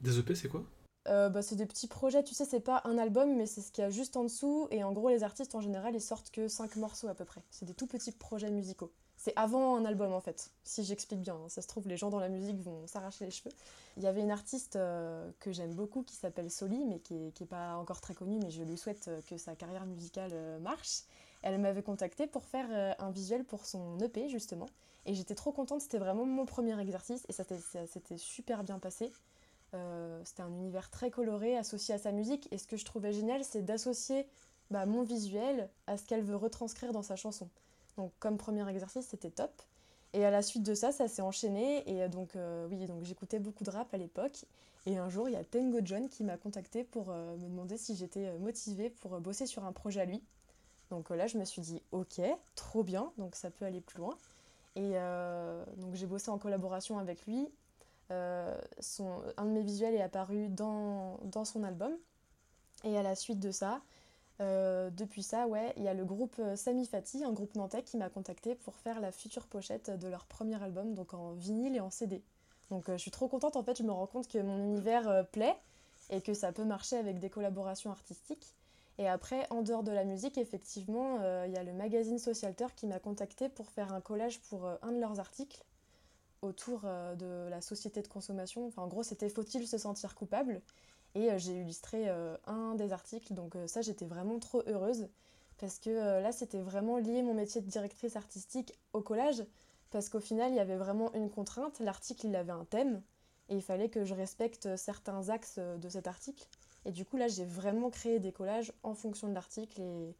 Des 0.00 0.18
EP, 0.18 0.34
c'est 0.34 0.48
quoi? 0.48 0.64
Euh, 1.08 1.28
bah, 1.28 1.42
c'est 1.42 1.56
des 1.56 1.66
petits 1.66 1.88
projets, 1.88 2.22
tu 2.22 2.34
sais, 2.34 2.44
c'est 2.44 2.60
pas 2.60 2.80
un 2.84 2.96
album, 2.96 3.36
mais 3.36 3.46
c'est 3.46 3.60
ce 3.60 3.72
qu'il 3.72 3.82
y 3.82 3.86
a 3.86 3.90
juste 3.90 4.16
en 4.16 4.24
dessous. 4.24 4.68
Et 4.70 4.84
en 4.84 4.92
gros, 4.92 5.08
les 5.08 5.24
artistes 5.24 5.54
en 5.54 5.60
général, 5.60 5.94
ils 5.94 6.00
sortent 6.00 6.30
que 6.30 6.48
5 6.48 6.76
morceaux 6.76 7.08
à 7.08 7.14
peu 7.14 7.24
près. 7.24 7.42
C'est 7.50 7.64
des 7.64 7.74
tout 7.74 7.86
petits 7.86 8.12
projets 8.12 8.50
musicaux. 8.50 8.92
C'est 9.24 9.32
avant 9.36 9.76
un 9.76 9.84
album 9.84 10.12
en 10.12 10.20
fait, 10.20 10.50
si 10.64 10.82
j'explique 10.82 11.20
bien. 11.20 11.36
hein. 11.36 11.48
Ça 11.48 11.62
se 11.62 11.68
trouve, 11.68 11.86
les 11.86 11.96
gens 11.96 12.10
dans 12.10 12.18
la 12.18 12.28
musique 12.28 12.58
vont 12.60 12.88
s'arracher 12.88 13.24
les 13.24 13.30
cheveux. 13.30 13.54
Il 13.96 14.02
y 14.02 14.08
avait 14.08 14.20
une 14.20 14.32
artiste 14.32 14.74
euh, 14.74 15.30
que 15.38 15.52
j'aime 15.52 15.74
beaucoup 15.74 16.02
qui 16.02 16.16
s'appelle 16.16 16.50
Soli, 16.50 16.84
mais 16.84 16.98
qui 16.98 17.14
est, 17.14 17.30
qui 17.30 17.44
est 17.44 17.46
pas 17.46 17.76
encore 17.76 18.00
très 18.00 18.14
connue, 18.14 18.40
mais 18.42 18.50
je 18.50 18.64
lui 18.64 18.76
souhaite 18.76 19.06
euh, 19.06 19.20
que 19.30 19.36
sa 19.36 19.54
carrière 19.54 19.86
musicale 19.86 20.32
euh, 20.32 20.58
marche. 20.58 21.02
Elle 21.42 21.60
m'avait 21.60 21.84
contactée 21.84 22.26
pour 22.26 22.44
faire 22.44 22.96
un 22.98 23.10
visuel 23.12 23.44
pour 23.44 23.64
son 23.64 23.96
EP 24.00 24.28
justement. 24.28 24.66
Et 25.06 25.14
j'étais 25.14 25.36
trop 25.36 25.52
contente, 25.52 25.80
c'était 25.82 25.98
vraiment 25.98 26.24
mon 26.24 26.44
premier 26.44 26.76
exercice 26.80 27.24
et 27.28 27.32
ça 27.32 27.44
s'était- 27.44 28.18
super 28.18 28.62
bien 28.64 28.78
passé. 28.80 29.12
C'était 30.24 30.42
un 30.42 30.52
univers 30.52 30.88
très 30.90 31.10
coloré 31.10 31.56
associé 31.56 31.94
à 31.94 31.98
sa 31.98 32.12
musique. 32.12 32.46
Et 32.52 32.58
ce 32.58 32.66
que 32.68 32.76
je 32.76 32.84
trouvais 32.84 33.12
génial, 33.12 33.42
c'est 33.42 33.62
d'associer 33.62 34.24
bah, 34.70 34.86
mon 34.86 35.02
visuel 35.02 35.68
à 35.88 35.96
ce 35.96 36.04
qu'elle 36.04 36.22
veut 36.22 36.36
retranscrire 36.36 36.92
dans 36.92 37.02
sa 37.02 37.16
chanson. 37.16 37.48
Donc, 37.96 38.12
comme 38.18 38.38
premier 38.38 38.68
exercice, 38.68 39.06
c'était 39.06 39.30
top. 39.30 39.50
Et 40.14 40.24
à 40.24 40.30
la 40.30 40.42
suite 40.42 40.62
de 40.62 40.74
ça, 40.74 40.92
ça 40.92 41.08
s'est 41.08 41.22
enchaîné. 41.22 41.88
Et 41.90 42.02
euh, 42.02 42.08
donc, 42.08 42.36
euh, 42.36 42.66
oui, 42.70 42.86
donc 42.86 43.04
j'écoutais 43.04 43.38
beaucoup 43.38 43.64
de 43.64 43.70
rap 43.70 43.92
à 43.94 43.96
l'époque. 43.96 44.44
Et 44.84 44.98
un 44.98 45.08
jour, 45.08 45.28
il 45.28 45.32
y 45.32 45.36
a 45.36 45.44
Tango 45.44 45.78
John 45.84 46.08
qui 46.08 46.24
m'a 46.24 46.36
contacté 46.36 46.84
pour 46.84 47.10
euh, 47.10 47.36
me 47.36 47.48
demander 47.48 47.76
si 47.76 47.94
j'étais 47.94 48.36
motivée 48.38 48.90
pour 48.90 49.20
bosser 49.20 49.46
sur 49.46 49.64
un 49.64 49.72
projet 49.72 50.00
à 50.00 50.04
lui. 50.04 50.22
Donc 50.90 51.08
là, 51.10 51.26
je 51.26 51.38
me 51.38 51.44
suis 51.44 51.62
dit, 51.62 51.80
ok, 51.92 52.20
trop 52.54 52.82
bien, 52.82 53.12
donc 53.16 53.34
ça 53.36 53.50
peut 53.50 53.64
aller 53.64 53.80
plus 53.80 53.98
loin. 53.98 54.16
Et 54.74 54.92
donc 55.76 55.94
j'ai 55.94 56.06
bossé 56.06 56.30
en 56.30 56.36
collaboration 56.36 56.98
avec 56.98 57.24
lui. 57.26 57.48
Son, 58.80 59.22
un 59.38 59.44
de 59.46 59.50
mes 59.50 59.62
visuels 59.62 59.94
est 59.94 60.02
apparu 60.02 60.48
dans, 60.48 61.18
dans 61.24 61.46
son 61.46 61.64
album. 61.64 61.92
Et 62.84 62.98
à 62.98 63.02
la 63.02 63.14
suite 63.14 63.40
de 63.40 63.50
ça, 63.50 63.80
euh, 64.42 64.90
depuis 64.90 65.22
ça, 65.22 65.46
il 65.76 65.82
y 65.82 65.88
a 65.88 65.94
le 65.94 66.04
groupe 66.04 66.36
euh, 66.38 66.56
Sami 66.56 66.86
Fati, 66.86 67.24
un 67.24 67.32
groupe 67.32 67.54
nantais, 67.54 67.82
qui 67.82 67.96
m'a 67.96 68.10
contacté 68.10 68.54
pour 68.56 68.76
faire 68.76 69.00
la 69.00 69.12
future 69.12 69.46
pochette 69.46 69.90
de 69.90 70.08
leur 70.08 70.26
premier 70.26 70.60
album, 70.62 70.94
donc 70.94 71.14
en 71.14 71.32
vinyle 71.32 71.76
et 71.76 71.80
en 71.80 71.90
CD. 71.90 72.22
Donc 72.70 72.88
euh, 72.88 72.96
je 72.96 73.02
suis 73.02 73.10
trop 73.10 73.28
contente, 73.28 73.56
en 73.56 73.62
fait, 73.62 73.78
je 73.78 73.84
me 73.84 73.92
rends 73.92 74.06
compte 74.06 74.28
que 74.28 74.38
mon 74.38 74.58
univers 74.58 75.26
plaît 75.30 75.56
et 76.10 76.20
que 76.20 76.34
ça 76.34 76.52
peut 76.52 76.64
marcher 76.64 76.96
avec 76.96 77.20
des 77.20 77.30
collaborations 77.30 77.90
artistiques. 77.90 78.54
Et 78.98 79.08
après, 79.08 79.46
en 79.50 79.62
dehors 79.62 79.84
de 79.84 79.92
la 79.92 80.04
musique, 80.04 80.36
effectivement, 80.36 81.16
il 81.46 81.52
y 81.52 81.56
a 81.56 81.62
le 81.62 81.72
magazine 81.72 82.18
Socialter 82.18 82.66
qui 82.76 82.86
m'a 82.86 82.98
contacté 82.98 83.48
pour 83.48 83.70
faire 83.70 83.92
un 83.94 84.02
collage 84.02 84.40
pour 84.42 84.68
un 84.82 84.92
de 84.92 85.00
leurs 85.00 85.18
articles 85.18 85.64
autour 86.42 86.82
de 86.82 87.48
la 87.48 87.62
société 87.62 88.02
de 88.02 88.08
consommation. 88.08 88.70
En 88.76 88.88
gros, 88.88 89.02
c'était 89.02 89.30
Faut-il 89.30 89.66
se 89.66 89.78
sentir 89.78 90.14
coupable? 90.14 90.60
Et 91.14 91.30
euh, 91.30 91.38
j'ai 91.38 91.52
illustré 91.60 92.08
euh, 92.08 92.36
un 92.46 92.74
des 92.74 92.92
articles, 92.92 93.34
donc 93.34 93.56
euh, 93.56 93.66
ça, 93.66 93.82
j'étais 93.82 94.06
vraiment 94.06 94.38
trop 94.38 94.62
heureuse 94.66 95.08
parce 95.58 95.78
que 95.78 95.90
là, 95.90 96.32
c'était 96.32 96.58
vraiment 96.58 96.96
lié 96.96 97.22
mon 97.22 97.34
métier 97.34 97.60
de 97.60 97.68
directrice 97.68 98.16
artistique 98.16 98.76
au 98.94 99.00
collage 99.00 99.44
parce 99.92 100.08
qu'au 100.08 100.18
final, 100.18 100.50
il 100.50 100.56
y 100.56 100.60
avait 100.60 100.76
vraiment 100.76 101.12
une 101.14 101.30
contrainte. 101.30 101.78
L'article, 101.78 102.26
il 102.26 102.34
avait 102.34 102.50
un 102.50 102.64
thème 102.64 103.00
et 103.48 103.54
il 103.54 103.62
fallait 103.62 103.88
que 103.88 104.04
je 104.04 104.12
respecte 104.12 104.74
certains 104.74 105.28
axes 105.28 105.60
de 105.60 105.88
cet 105.88 106.08
article. 106.08 106.48
Et 106.84 106.90
du 106.90 107.04
coup, 107.04 107.16
là, 107.16 107.28
j'ai 107.28 107.44
vraiment 107.44 107.90
créé 107.90 108.18
des 108.18 108.32
collages 108.32 108.72
en 108.82 108.94
fonction 108.94 109.28
de 109.28 109.34
l'article 109.34 109.80
et, 109.80 110.16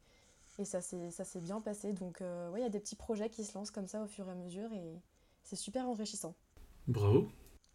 et 0.59 0.65
ça 0.65 0.81
s'est 0.81 1.39
bien 1.39 1.59
passé. 1.59 1.93
Donc, 1.93 2.21
euh, 2.21 2.49
ouais, 2.51 2.59
il 2.59 2.63
y 2.63 2.65
a 2.65 2.69
des 2.69 2.79
petits 2.79 2.95
projets 2.95 3.29
qui 3.29 3.43
se 3.43 3.57
lancent 3.57 3.71
comme 3.71 3.87
ça 3.87 4.01
au 4.03 4.07
fur 4.07 4.27
et 4.27 4.31
à 4.31 4.35
mesure 4.35 4.71
et 4.73 5.01
c'est 5.43 5.55
super 5.55 5.87
enrichissant. 5.89 6.35
Bravo. 6.87 7.27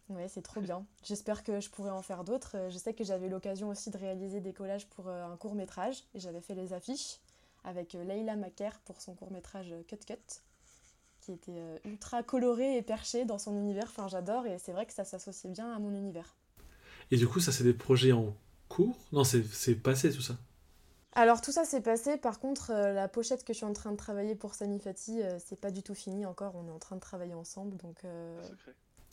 Ouais, 0.09 0.27
c'est 0.27 0.41
trop 0.41 0.59
bien. 0.59 0.85
J'espère 1.03 1.43
que 1.43 1.59
je 1.59 1.69
pourrai 1.69 1.91
en 1.91 2.01
faire 2.01 2.23
d'autres. 2.23 2.57
Euh, 2.57 2.69
Je 2.69 2.77
sais 2.77 2.93
que 2.93 3.03
j'avais 3.03 3.29
l'occasion 3.29 3.69
aussi 3.69 3.91
de 3.91 3.97
réaliser 3.97 4.41
des 4.41 4.53
collages 4.53 4.87
pour 4.87 5.07
euh, 5.07 5.23
un 5.25 5.37
court 5.37 5.55
métrage 5.55 6.03
et 6.15 6.19
j'avais 6.19 6.41
fait 6.41 6.55
les 6.55 6.73
affiches 6.73 7.19
avec 7.63 7.93
euh, 7.93 8.03
Leila 8.03 8.35
Maker 8.35 8.79
pour 8.85 9.01
son 9.01 9.13
court 9.13 9.31
métrage 9.31 9.73
Cut 9.87 9.97
Cut 10.05 10.41
qui 11.21 11.33
était 11.33 11.61
ultra 11.85 12.23
coloré 12.23 12.77
et 12.77 12.81
perché 12.81 13.25
dans 13.25 13.37
son 13.37 13.55
univers. 13.55 13.83
Enfin, 13.83 14.07
j'adore 14.07 14.47
et 14.47 14.57
c'est 14.57 14.71
vrai 14.71 14.85
que 14.85 14.93
ça 14.93 15.03
s'associe 15.03 15.51
bien 15.51 15.71
à 15.75 15.77
mon 15.77 15.93
univers. 15.93 16.33
Et 17.11 17.17
du 17.17 17.27
coup, 17.27 17.39
ça, 17.39 17.51
c'est 17.51 17.63
des 17.63 17.73
projets 17.73 18.13
en 18.13 18.33
cours? 18.67 18.97
Non, 19.11 19.23
c'est 19.23 19.43
c'est 19.43 19.75
passé 19.75 20.11
tout 20.11 20.21
ça? 20.21 20.37
Alors 21.13 21.41
tout 21.41 21.51
ça 21.51 21.65
s'est 21.65 21.81
passé, 21.81 22.17
par 22.17 22.39
contre 22.39 22.71
euh, 22.71 22.93
la 22.93 23.07
pochette 23.07 23.43
que 23.43 23.51
je 23.51 23.57
suis 23.57 23.65
en 23.65 23.73
train 23.73 23.91
de 23.91 23.97
travailler 23.97 24.35
pour 24.35 24.53
Sami 24.53 24.79
Fati, 24.79 25.21
euh, 25.21 25.39
c'est 25.43 25.59
pas 25.59 25.71
du 25.71 25.81
tout 25.81 25.95
fini 25.95 26.25
encore, 26.25 26.55
on 26.55 26.67
est 26.67 26.71
en 26.71 26.79
train 26.79 26.95
de 26.95 27.01
travailler 27.01 27.33
ensemble, 27.33 27.77
donc 27.77 28.05
euh, 28.05 28.39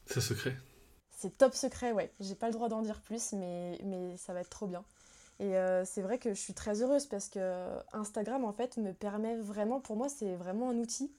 C'est 0.06 0.20
secret. 0.20 0.56
C'est 1.16 1.36
top 1.36 1.54
secret, 1.54 1.92
ouais. 1.92 2.12
J'ai 2.20 2.34
pas 2.34 2.46
le 2.46 2.52
droit 2.52 2.68
d'en 2.68 2.82
dire 2.82 3.00
plus, 3.00 3.32
mais, 3.32 3.80
mais 3.82 4.16
ça 4.18 4.32
va 4.34 4.42
être 4.42 4.50
trop 4.50 4.66
bien. 4.66 4.84
Et 5.40 5.56
euh, 5.56 5.84
c'est 5.84 6.02
vrai 6.02 6.18
que 6.18 6.32
je 6.34 6.40
suis 6.40 6.54
très 6.54 6.82
heureuse 6.82 7.06
parce 7.06 7.28
que 7.28 7.68
Instagram 7.92 8.44
en 8.44 8.52
fait 8.52 8.76
me 8.76 8.92
permet 8.92 9.36
vraiment, 9.36 9.80
pour 9.80 9.96
moi 9.96 10.08
c'est 10.08 10.34
vraiment 10.34 10.70
un 10.70 10.78
outil, 10.78 11.10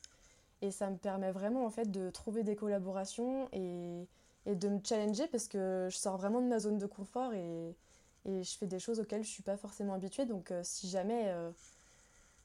et 0.62 0.72
ça 0.72 0.90
me 0.90 0.98
permet 0.98 1.32
vraiment 1.32 1.66
en 1.66 1.70
fait 1.70 1.92
de 1.92 2.10
trouver 2.10 2.44
des 2.44 2.56
collaborations 2.56 3.48
et, 3.54 4.08
et 4.46 4.56
de 4.56 4.70
me 4.70 4.80
challenger 4.84 5.28
parce 5.28 5.48
que 5.48 5.88
je 5.92 5.98
sors 5.98 6.18
vraiment 6.18 6.42
de 6.42 6.48
ma 6.48 6.60
zone 6.60 6.80
de 6.80 6.88
confort 6.88 7.34
et, 7.34 7.76
et 8.26 8.44
je 8.44 8.58
fais 8.58 8.66
des 8.66 8.80
choses 8.80 9.00
auxquelles 9.00 9.24
je 9.24 9.30
suis 9.30 9.44
pas 9.44 9.58
forcément 9.58 9.94
habituée. 9.94 10.26
Donc 10.26 10.52
euh, 10.52 10.62
si 10.64 10.90
jamais 10.90 11.26
euh, 11.28 11.52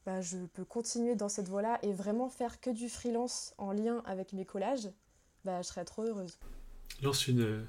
bah, 0.05 0.21
je 0.21 0.39
peux 0.39 0.65
continuer 0.65 1.17
dans 1.17 1.31
cette 1.31 1.49
voie-là 1.49 1.79
et 1.83 1.93
vraiment 1.93 2.29
faire 2.29 2.61
que 2.61 2.71
du 2.71 2.89
freelance 2.91 3.55
en 3.57 3.73
lien 3.73 4.03
avec 4.05 4.33
mes 4.35 4.45
collages, 4.45 4.91
bah, 5.45 5.63
je 5.63 5.69
serais 5.69 5.85
trop 5.85 6.03
heureuse. 6.03 6.39
Lance 7.03 7.27
une, 7.27 7.41
euh, 7.41 7.65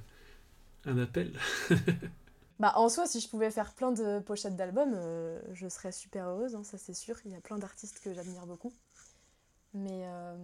un 0.86 0.98
appel. 0.98 1.34
Bah, 2.60 2.72
en 2.76 2.88
soi, 2.88 3.08
si 3.08 3.20
je 3.20 3.28
pouvais 3.28 3.50
faire 3.50 3.74
plein 3.74 3.92
de 3.92 4.20
pochettes 4.20 4.56
d'albums, 4.56 4.94
euh, 4.94 5.42
je 5.54 5.68
serais 5.68 5.92
super 5.92 6.28
heureuse, 6.30 6.56
hein, 6.56 6.64
ça 6.64 6.78
c'est 6.78 6.94
sûr. 6.94 7.16
Il 7.26 7.32
y 7.32 7.36
a 7.36 7.42
plein 7.42 7.58
d'artistes 7.58 8.00
que 8.00 8.14
j'admire 8.14 8.46
beaucoup. 8.46 8.72
Mais, 9.74 10.04
euh, 10.06 10.38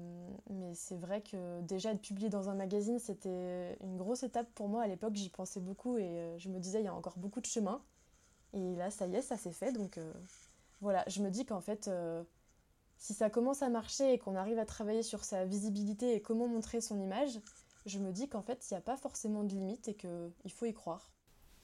mais 0.49 0.73
c'est 0.73 0.97
vrai 0.97 1.21
que 1.21 1.61
déjà 1.61 1.91
être 1.91 2.01
publié 2.01 2.27
dans 2.29 2.49
un 2.49 2.55
magazine, 2.55 2.99
c'était 2.99 3.77
une 3.81 3.95
grosse 3.95 4.23
étape 4.23 4.47
pour 4.55 4.67
moi. 4.67 4.83
À 4.83 4.87
l'époque, 4.87 5.15
j'y 5.15 5.29
pensais 5.29 5.61
beaucoup 5.61 5.97
et 5.97 6.35
je 6.39 6.49
me 6.49 6.59
disais, 6.59 6.81
il 6.81 6.85
y 6.85 6.89
a 6.89 6.93
encore 6.93 7.19
beaucoup 7.19 7.39
de 7.39 7.45
chemin. 7.45 7.81
Et 8.53 8.75
là, 8.75 8.89
ça 8.89 9.05
y 9.05 9.15
est, 9.15 9.21
ça 9.21 9.37
s'est 9.37 9.53
fait. 9.53 9.71
Donc 9.71 9.97
voilà, 10.81 11.05
je 11.07 11.21
me 11.21 11.29
dis 11.29 11.45
qu'en 11.45 11.61
fait, 11.61 11.89
si 12.97 13.13
ça 13.13 13.29
commence 13.29 13.61
à 13.61 13.69
marcher 13.69 14.13
et 14.13 14.17
qu'on 14.17 14.35
arrive 14.35 14.59
à 14.59 14.65
travailler 14.65 15.03
sur 15.03 15.23
sa 15.23 15.45
visibilité 15.45 16.15
et 16.15 16.21
comment 16.21 16.47
montrer 16.47 16.81
son 16.81 16.99
image, 16.99 17.39
je 17.89 17.99
me 17.99 18.11
dis 18.11 18.29
qu'en 18.29 18.41
fait, 18.41 18.65
il 18.69 18.73
n'y 18.73 18.77
a 18.77 18.81
pas 18.81 18.97
forcément 18.97 19.43
de 19.43 19.49
limite 19.49 19.87
et 19.87 19.95
qu'il 19.95 20.51
faut 20.51 20.65
y 20.65 20.73
croire. 20.73 21.11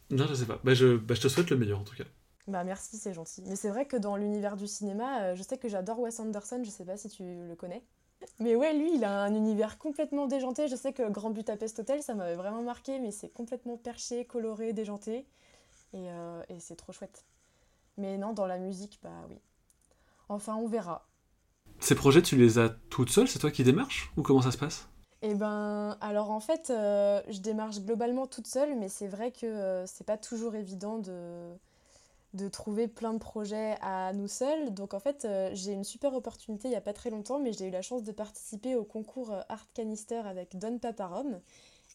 Non, 0.09 0.25
je 0.27 0.33
sais 0.35 0.45
pas. 0.45 0.59
Bah, 0.63 0.73
je, 0.73 0.97
bah, 0.97 1.15
je 1.15 1.21
te 1.21 1.27
souhaite 1.27 1.49
le 1.49 1.57
meilleur 1.57 1.79
en 1.79 1.83
tout 1.83 1.95
cas. 1.95 2.03
Bah 2.47 2.63
merci, 2.63 2.97
c'est 2.97 3.13
gentil. 3.13 3.41
Mais 3.47 3.55
c'est 3.55 3.69
vrai 3.69 3.87
que 3.87 3.97
dans 3.97 4.17
l'univers 4.17 4.55
du 4.55 4.67
cinéma, 4.67 5.21
euh, 5.21 5.35
je 5.35 5.41
sais 5.41 5.57
que 5.57 5.67
j'adore 5.67 5.99
Wes 5.99 6.19
Anderson, 6.19 6.61
je 6.63 6.69
sais 6.69 6.85
pas 6.85 6.95
si 6.95 7.09
tu 7.09 7.23
le 7.23 7.55
connais. 7.55 7.83
Mais 8.39 8.55
ouais, 8.55 8.73
lui, 8.77 8.95
il 8.95 9.03
a 9.03 9.23
un 9.23 9.33
univers 9.33 9.79
complètement 9.79 10.27
déjanté. 10.27 10.67
Je 10.67 10.75
sais 10.75 10.93
que 10.93 11.09
Grand 11.09 11.31
Budapest 11.31 11.79
Hotel, 11.79 12.03
ça 12.03 12.13
m'avait 12.13 12.35
vraiment 12.35 12.61
marqué, 12.61 12.99
mais 12.99 13.11
c'est 13.11 13.29
complètement 13.29 13.77
perché, 13.77 14.25
coloré, 14.25 14.73
déjanté. 14.73 15.25
Et, 15.93 16.11
euh, 16.11 16.41
et 16.49 16.59
c'est 16.59 16.75
trop 16.75 16.91
chouette. 16.91 17.25
Mais 17.97 18.17
non, 18.17 18.33
dans 18.33 18.45
la 18.45 18.59
musique, 18.59 18.99
bah 19.01 19.25
oui. 19.29 19.39
Enfin, 20.29 20.55
on 20.55 20.67
verra. 20.67 21.07
Ces 21.79 21.95
projets, 21.95 22.21
tu 22.21 22.35
les 22.35 22.59
as 22.59 22.69
toutes 22.89 23.09
seules? 23.09 23.27
C'est 23.27 23.39
toi 23.39 23.51
qui 23.51 23.63
démarches? 23.63 24.11
Ou 24.17 24.21
comment 24.21 24.41
ça 24.41 24.51
se 24.51 24.57
passe? 24.57 24.87
Eh 25.21 25.33
ben, 25.33 25.97
alors 26.01 26.29
en 26.31 26.39
fait, 26.39 26.69
euh, 26.69 27.21
je 27.29 27.39
démarche 27.39 27.79
globalement 27.79 28.27
toute 28.27 28.47
seule, 28.47 28.75
mais 28.75 28.89
c'est 28.89 29.07
vrai 29.07 29.31
que 29.31 29.83
c'est 29.87 30.05
pas 30.05 30.17
toujours 30.17 30.55
évident 30.55 30.99
de, 30.99 32.49
trouver 32.49 32.87
plein 32.87 33.13
de 33.13 33.19
projets 33.19 33.77
à 33.81 34.13
nous 34.13 34.27
seuls. 34.27 34.73
Donc 34.73 34.93
en 34.93 34.99
fait, 34.99 35.25
euh, 35.25 35.49
j'ai 35.53 35.71
une 35.71 35.83
super 35.83 36.13
opportunité 36.13 36.67
il 36.67 36.71
n'y 36.71 36.77
a 36.77 36.81
pas 36.81 36.93
très 36.93 37.09
longtemps, 37.09 37.39
mais 37.39 37.53
j'ai 37.53 37.67
eu 37.67 37.71
la 37.71 37.81
chance 37.81 38.03
de 38.03 38.11
participer 38.11 38.75
au 38.75 38.83
concours 38.83 39.31
euh, 39.31 39.41
Art 39.49 39.67
Canister 39.73 40.21
avec 40.25 40.57
Don 40.57 40.77
Paparom. 40.77 41.39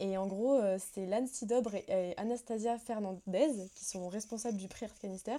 Et 0.00 0.16
en 0.16 0.26
gros, 0.26 0.54
euh, 0.54 0.78
c'est 0.92 1.06
Lanne 1.06 1.26
Sidobre 1.26 1.74
et, 1.74 2.16
Anastasia 2.16 2.78
Fernandez, 2.78 3.68
qui 3.74 3.84
sont 3.84 4.08
responsables 4.08 4.56
du 4.56 4.66
prix 4.66 4.86
Art 4.86 4.98
Canister, 4.98 5.36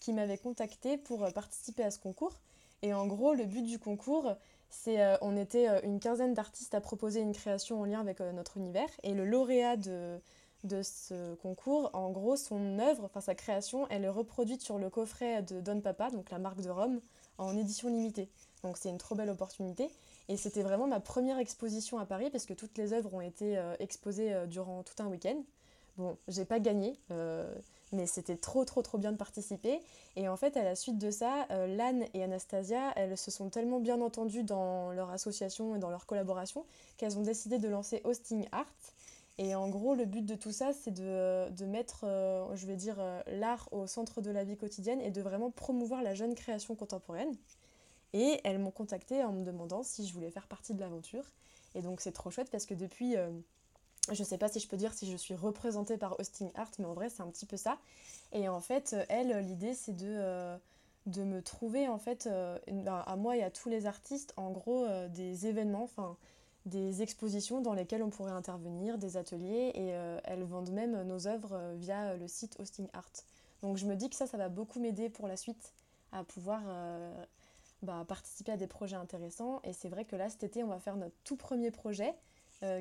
qui 0.00 0.12
m'avaient 0.12 0.38
contacté 0.38 0.98
pour 0.98 1.32
participer 1.32 1.84
à 1.84 1.90
ce 1.90 2.00
concours. 2.00 2.40
Et 2.82 2.92
en 2.92 3.06
gros, 3.06 3.34
le 3.34 3.44
but 3.44 3.62
du 3.62 3.78
concours, 3.78 4.34
c'est 4.70 4.98
on 5.20 5.36
était 5.36 5.66
une 5.84 6.00
quinzaine 6.00 6.34
d'artistes 6.34 6.74
à 6.74 6.80
proposer 6.80 7.20
une 7.20 7.32
création 7.32 7.80
en 7.80 7.84
lien 7.84 8.00
avec 8.00 8.20
notre 8.20 8.56
univers. 8.56 8.88
Et 9.02 9.14
le 9.14 9.24
lauréat 9.24 9.76
de, 9.76 10.20
de 10.64 10.82
ce 10.82 11.34
concours. 11.36 11.90
En 11.92 12.10
gros, 12.10 12.36
son 12.36 12.78
œuvre, 12.78 13.04
enfin 13.04 13.20
sa 13.20 13.34
création, 13.34 13.86
elle 13.88 14.04
est 14.04 14.08
reproduite 14.08 14.62
sur 14.62 14.78
le 14.78 14.90
coffret 14.90 15.42
de 15.42 15.60
Don 15.60 15.80
Papa, 15.80 16.10
donc 16.10 16.30
la 16.30 16.38
marque 16.38 16.60
de 16.60 16.70
Rome, 16.70 17.00
en 17.38 17.56
édition 17.56 17.88
limitée. 17.88 18.28
Donc 18.62 18.76
c'est 18.76 18.90
une 18.90 18.98
trop 18.98 19.14
belle 19.14 19.30
opportunité. 19.30 19.90
Et 20.28 20.36
c'était 20.36 20.62
vraiment 20.62 20.86
ma 20.86 21.00
première 21.00 21.38
exposition 21.38 21.98
à 21.98 22.06
Paris 22.06 22.30
parce 22.30 22.46
que 22.46 22.54
toutes 22.54 22.76
les 22.78 22.92
œuvres 22.92 23.12
ont 23.14 23.20
été 23.20 23.58
euh, 23.58 23.74
exposées 23.78 24.32
euh, 24.32 24.46
durant 24.46 24.82
tout 24.82 25.02
un 25.02 25.06
week-end. 25.06 25.42
Bon, 25.96 26.16
j'ai 26.28 26.44
pas 26.44 26.60
gagné, 26.60 26.98
euh, 27.10 27.52
mais 27.92 28.06
c'était 28.06 28.36
trop 28.36 28.64
trop 28.64 28.82
trop 28.82 28.98
bien 28.98 29.12
de 29.12 29.16
participer. 29.16 29.80
Et 30.16 30.28
en 30.28 30.36
fait, 30.36 30.56
à 30.56 30.62
la 30.62 30.74
suite 30.74 30.98
de 30.98 31.10
ça, 31.10 31.46
Lanne 31.66 32.04
et 32.14 32.22
Anastasia, 32.22 32.92
elles 32.96 33.16
se 33.18 33.30
sont 33.30 33.48
tellement 33.50 33.80
bien 33.80 34.00
entendues 34.00 34.44
dans 34.44 34.92
leur 34.92 35.10
association 35.10 35.76
et 35.76 35.78
dans 35.78 35.90
leur 35.90 36.06
collaboration 36.06 36.64
qu'elles 36.96 37.18
ont 37.18 37.22
décidé 37.22 37.58
de 37.58 37.68
lancer 37.68 38.00
Hosting 38.04 38.46
Art 38.52 38.66
et 39.42 39.54
en 39.54 39.70
gros, 39.70 39.94
le 39.94 40.04
but 40.04 40.26
de 40.26 40.34
tout 40.34 40.52
ça, 40.52 40.74
c'est 40.74 40.90
de, 40.90 41.64
mettre, 41.64 42.04
euh, 42.04 42.54
je 42.56 42.66
vais 42.66 42.76
dire, 42.76 42.96
euh, 42.98 43.22
l'art 43.26 43.70
au 43.72 43.86
centre 43.86 44.20
de 44.20 44.30
la 44.30 44.44
vie 44.44 44.58
quotidienne 44.58 45.00
et 45.00 45.10
de 45.10 45.22
vraiment 45.22 45.50
promouvoir 45.50 46.02
la 46.02 46.14
jeune 46.14 46.34
création 46.34 46.74
contemporaine. 46.74 47.34
Et 48.12 48.38
elles 48.44 48.58
m'ont 48.58 48.70
contacté 48.70 49.24
en 49.24 49.32
me 49.32 49.42
demandant 49.42 49.82
si 49.82 50.06
je 50.06 50.12
voulais 50.12 50.30
faire 50.30 50.46
partie 50.46 50.74
de 50.74 50.80
l'aventure. 50.80 51.24
Et 51.74 51.80
donc 51.80 52.02
c'est 52.02 52.12
trop 52.12 52.30
chouette 52.30 52.50
parce 52.50 52.66
que 52.66 52.74
depuis, 52.74 53.16
euh, 53.16 53.30
je 54.14 54.24
sais 54.24 54.38
pas 54.38 54.48
si 54.48 54.60
je 54.60 54.68
peux 54.68 54.76
dire 54.76 54.92
si 54.92 55.10
je 55.10 55.16
suis 55.16 55.34
représentée 55.34 55.96
par 55.96 56.18
Hosting 56.18 56.50
Art, 56.54 56.70
mais 56.78 56.86
en 56.86 56.94
vrai 56.94 57.08
c'est 57.08 57.22
un 57.22 57.28
petit 57.28 57.46
peu 57.46 57.56
ça. 57.56 57.78
Et 58.32 58.48
en 58.48 58.60
fait, 58.60 58.96
elle, 59.08 59.44
l'idée 59.44 59.74
c'est 59.74 59.96
de, 59.96 60.56
de 61.06 61.24
me 61.24 61.42
trouver 61.42 61.88
en 61.88 61.98
fait, 61.98 62.28
à 62.28 63.16
moi 63.16 63.36
et 63.36 63.42
à 63.42 63.50
tous 63.50 63.68
les 63.68 63.86
artistes, 63.86 64.32
en 64.36 64.50
gros, 64.50 64.86
des 65.08 65.46
événements, 65.46 65.82
enfin 65.82 66.16
des 66.66 67.02
expositions 67.02 67.60
dans 67.60 67.74
lesquelles 67.74 68.02
on 68.02 68.10
pourrait 68.10 68.32
intervenir, 68.32 68.98
des 68.98 69.16
ateliers, 69.16 69.72
et 69.74 69.94
euh, 69.94 70.18
elles 70.24 70.44
vendent 70.44 70.70
même 70.70 71.02
nos 71.02 71.26
œuvres 71.26 71.52
euh, 71.54 71.74
via 71.76 72.16
le 72.16 72.28
site 72.28 72.58
Hosting 72.58 72.88
Art. 72.92 73.10
Donc 73.62 73.76
je 73.76 73.86
me 73.86 73.96
dis 73.96 74.10
que 74.10 74.16
ça, 74.16 74.26
ça 74.26 74.36
va 74.36 74.48
beaucoup 74.48 74.78
m'aider 74.80 75.08
pour 75.08 75.26
la 75.26 75.36
suite 75.36 75.72
à 76.12 76.24
pouvoir 76.24 76.62
euh, 76.66 77.24
bah, 77.82 78.04
participer 78.06 78.52
à 78.52 78.56
des 78.56 78.66
projets 78.66 78.96
intéressants. 78.96 79.60
Et 79.64 79.72
c'est 79.72 79.88
vrai 79.88 80.04
que 80.04 80.16
là, 80.16 80.28
cet 80.28 80.44
été, 80.44 80.62
on 80.62 80.68
va 80.68 80.78
faire 80.78 80.96
notre 80.96 81.16
tout 81.24 81.36
premier 81.36 81.70
projet 81.70 82.14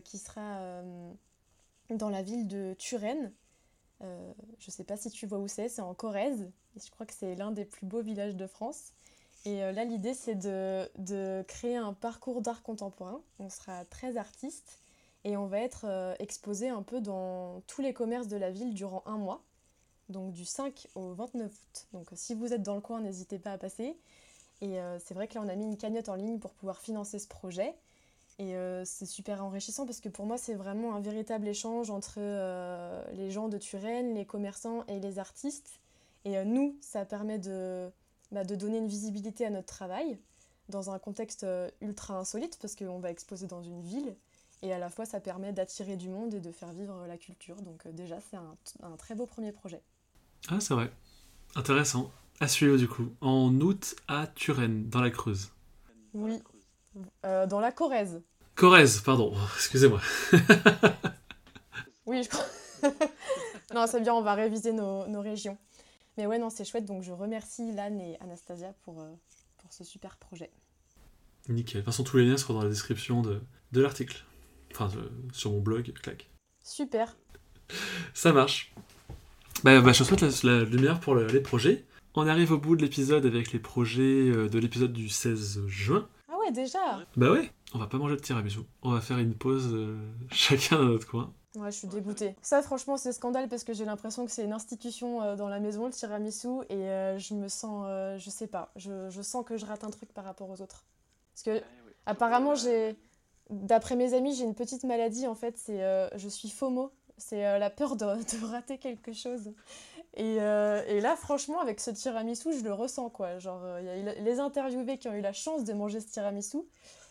qui 0.04 0.18
sera 0.18 0.82
dans 1.90 2.10
la 2.10 2.22
ville 2.22 2.48
de 2.48 2.76
Turenne. 2.78 3.32
je 4.02 4.06
ne 4.06 4.72
sais 4.72 4.84
pas 4.84 4.98
si 4.98 5.10
tu 5.10 5.26
vois 5.26 5.40
où 5.40 5.48
c'est, 5.48 5.70
c'est 5.70 5.82
en 5.82 5.94
Corrèze. 5.94 6.50
Et 6.76 6.80
je 6.80 6.92
crois 6.92 7.06
que 7.06 7.14
c'est 7.14 7.36
l'un 7.36 7.52
des 7.52 7.66
plus 7.66 7.86
beaux 7.86 8.02
villages 8.02 8.36
de 8.36 8.48
France. 8.48 8.92
Et 9.46 9.64
euh, 9.64 9.72
là, 9.72 9.86
l'idée, 9.86 10.14
c'est 10.14 10.36
de, 10.36 11.44
créer 11.48 11.78
un 11.78 11.94
parcours 11.94 12.42
d'art 12.42 12.62
contemporain. 12.62 13.22
On 13.40 13.50
sera 13.50 13.86
13 13.86 14.18
artistes 14.18 14.80
et 15.24 15.38
on 15.38 15.48
va 15.48 15.60
être 15.60 15.86
euh, 15.86 16.16
exposé 16.20 16.70
un 16.70 16.82
peu 16.82 17.02
dans 17.02 17.62
tous 17.68 17.82
les 17.82 17.94
commerces 17.94 18.28
de 18.28 18.38
la 18.38 18.52
ville 18.52 18.74
durant 18.74 19.04
un 19.06 19.18
mois, 19.18 19.42
donc 20.08 20.32
du 20.32 20.46
5 20.46 20.88
au 20.96 21.14
29 21.14 21.52
août. 21.52 21.88
Donc 21.94 22.08
si 22.14 22.34
vous 22.34 22.54
êtes 22.54 22.64
dans 22.64 22.76
le 22.76 22.82
coin, 22.82 23.02
n'hésitez 23.02 23.40
pas 23.40 23.54
à 23.54 23.58
passer. 23.58 23.98
Et 24.62 24.80
euh, 24.80 25.00
c'est 25.00 25.14
vrai 25.14 25.28
que 25.28 25.36
là, 25.36 25.42
on 25.44 25.48
a 25.48 25.56
mis 25.56 25.66
une 25.66 25.78
cagnotte 25.78 26.10
en 26.10 26.16
ligne 26.16 26.40
pour 26.40 26.54
pouvoir 26.54 26.80
financer 26.80 27.18
ce 27.20 27.28
projet. 27.28 27.74
Et 28.40 28.56
c'est 28.86 29.06
super 29.06 29.44
enrichissant 29.44 29.86
parce 29.86 30.00
que 30.00 30.08
pour 30.08 30.26
moi, 30.26 30.38
c'est 30.38 30.56
vraiment 30.56 30.96
un 30.96 31.02
véritable 31.02 31.46
échange 31.46 31.90
entre 31.90 32.20
les 33.14 33.32
gens 33.32 33.50
de 33.50 33.58
Turenne, 33.58 34.16
les 34.16 34.26
commerçants 34.26 34.86
et 34.88 35.02
les 35.02 35.20
artistes. 35.20 35.82
Et 36.24 36.42
nous, 36.46 36.78
ça 36.80 37.04
permet 37.04 37.38
de 37.38 37.92
bah, 38.32 38.44
de 38.44 38.56
donner 38.56 38.78
une 38.78 38.88
visibilité 38.88 39.46
à 39.46 39.50
notre 39.50 39.68
travail 39.68 40.20
dans 40.70 40.92
un 40.92 41.00
contexte 41.00 41.46
euh, 41.46 41.68
ultra 41.82 42.16
insolite 42.16 42.60
parce 42.62 42.76
qu'on 42.76 43.00
va 43.00 43.10
exposer 43.10 43.48
dans 43.48 43.64
une 43.64 43.82
ville 43.82 44.16
et 44.62 44.72
à 44.72 44.78
la 44.78 44.90
fois 44.90 45.06
ça 45.06 45.20
permet 45.20 45.52
d'attirer 45.52 45.98
du 45.98 46.10
monde 46.10 46.36
et 46.36 46.40
de 46.40 46.52
faire 46.52 46.72
vivre 46.72 47.08
la 47.08 47.18
culture. 47.18 47.60
Donc 47.64 47.88
euh, 47.88 47.92
déjà 47.92 48.20
c'est 48.30 48.38
un, 48.38 48.96
très 48.98 49.16
beau 49.16 49.26
premier 49.26 49.52
projet. 49.52 49.82
Ah 50.48 50.60
c'est 50.60 50.76
vrai. 50.76 50.92
Intéressant. 51.56 52.12
À 52.40 52.48
suivre 52.48 52.78
du 52.78 52.88
coup. 52.88 53.10
En 53.20 53.60
août 53.62 53.96
à 54.08 54.28
Turenne, 54.28 54.88
dans 54.90 55.02
la 55.02 55.10
Creuse. 55.10 55.52
Oui. 56.14 56.40
Euh, 57.26 57.46
dans 57.46 57.60
la 57.60 57.72
Corrèze. 57.72 58.22
Corrèze, 58.56 59.02
pardon. 59.02 59.34
Excusez-moi. 59.56 60.02
oui, 62.06 62.24
je 62.24 62.30
crois. 62.30 62.46
non, 63.74 63.86
c'est 63.88 64.02
bien, 64.02 64.14
on 64.14 64.22
va 64.22 64.34
réviser 64.34 64.74
nos 64.74 65.22
régions. 65.22 65.58
Mais 66.20 66.26
ouais, 66.26 66.38
non, 66.38 66.50
c'est 66.50 66.66
chouette. 66.66 66.86
Donc 66.86 67.02
je 67.02 67.14
remercie 67.14 67.72
Lan 67.72 67.98
et 67.98 68.18
Anastasia 68.20 68.74
pour, 68.84 69.00
euh, 69.00 69.10
pour 69.58 69.72
ce 69.72 69.86
super 69.86 70.18
projet. 70.18 70.52
Nickel. 71.48 71.76
De 71.76 71.80
toute 71.80 71.86
façon, 71.86 72.04
tous 72.04 72.18
les 72.18 72.26
liens 72.26 72.36
seront 72.36 72.56
dans 72.56 72.64
la 72.64 72.70
description 72.70 73.22
de, 73.22 73.42
de 73.72 73.82
l'article. 73.82 74.26
Enfin, 74.74 74.92
sur 75.32 75.52
mon 75.52 75.62
blog, 75.62 75.94
clac. 75.94 76.30
Super. 76.62 77.16
Ça 78.14 78.34
marche. 78.34 78.74
Bah, 79.64 79.80
bah, 79.80 79.94
je 79.94 80.04
souhaite 80.04 80.44
la, 80.44 80.66
lumière 80.66 81.00
pour 81.00 81.16
les 81.16 81.40
projets. 81.40 81.86
On 82.16 82.28
arrive 82.28 82.52
au 82.52 82.58
bout 82.58 82.76
de 82.76 82.82
l'épisode 82.82 83.26
avec 83.26 83.54
les 83.54 83.60
projets 83.60 84.30
euh, 84.30 84.50
de 84.50 84.60
l'épisode 84.60 84.92
du 84.92 85.08
16 85.08 85.68
juin. 85.68 86.10
Ouais, 86.50 86.54
déjà 86.56 87.06
Bah 87.16 87.32
ouais, 87.32 87.52
on 87.74 87.78
va 87.78 87.88
pas 87.88 87.98
manger 87.98 88.16
de 88.16 88.22
tiramisu. 88.22 88.60
On 88.82 88.92
va 88.92 89.02
faire 89.02 89.20
une 89.20 89.36
pause 89.36 89.70
euh, 89.74 89.98
chacun 90.32 90.78
dans 90.78 90.86
notre 90.86 91.08
coin. 91.08 91.34
Ouais, 91.56 91.72
je 91.72 91.78
suis 91.78 91.88
dégoûtée. 91.88 92.36
Ça, 92.42 92.62
franchement, 92.62 92.98
c'est 92.98 93.12
scandale 93.12 93.50
parce 93.50 93.64
que 93.64 93.74
j'ai 93.74 93.86
l'impression 93.86 94.26
que 94.26 94.32
c'est 94.32 94.44
une 94.44 94.54
institution 94.54 95.22
euh, 95.22 95.36
dans 95.36 95.48
la 95.48 95.60
maison, 95.60 95.86
le 95.86 95.92
tiramisu, 95.92 96.48
et 96.70 96.76
euh, 96.76 97.18
je 97.18 97.34
me 97.34 97.48
sens, 97.48 97.88
je 98.18 98.30
sais 98.30 98.48
pas, 98.48 98.72
je, 98.76 99.10
je, 99.10 99.22
sens 99.22 99.46
que 99.46 99.58
je 99.58 99.66
rate 99.66 99.84
un 99.84 99.90
truc 99.90 100.12
par 100.14 100.26
rapport 100.26 100.50
aux 100.50 100.62
autres. 100.62 100.86
Parce 101.34 101.44
que, 101.44 101.64
apparemment, 102.06 102.56
j'ai, 102.56 102.96
d'après 103.50 103.96
mes 103.96 104.14
amis, 104.14 104.36
j'ai 104.36 104.44
une 104.44 104.56
petite 104.56 104.84
maladie, 104.84 105.28
en 105.28 105.36
fait, 105.36 105.58
c'est, 105.58 105.80
je 106.16 106.30
suis 106.30 106.50
FOMO, 106.50 106.92
c'est 107.18 107.60
la 107.60 107.70
peur 107.70 107.96
de, 107.96 108.06
de, 108.06 108.46
rater 108.46 108.78
quelque 108.78 109.14
chose. 109.14 109.52
Et, 110.16 110.36
et, 110.36 111.00
là, 111.02 111.16
franchement, 111.16 111.62
avec 111.62 111.80
ce 111.80 111.92
tiramisu, 111.92 112.58
je 112.58 112.64
le 112.64 112.74
ressens, 112.74 113.10
quoi. 113.10 113.40
Genre, 113.40 113.62
il 113.80 113.86
y 113.86 113.90
a 113.90 114.14
les 114.16 114.40
interviewés 114.40 114.98
qui 114.98 115.08
ont 115.08 115.14
eu 115.14 115.22
la 115.22 115.34
chance 115.34 115.64
de 115.64 115.72
manger 115.74 116.02
ce 116.02 116.08
tiramisu, 116.08 116.58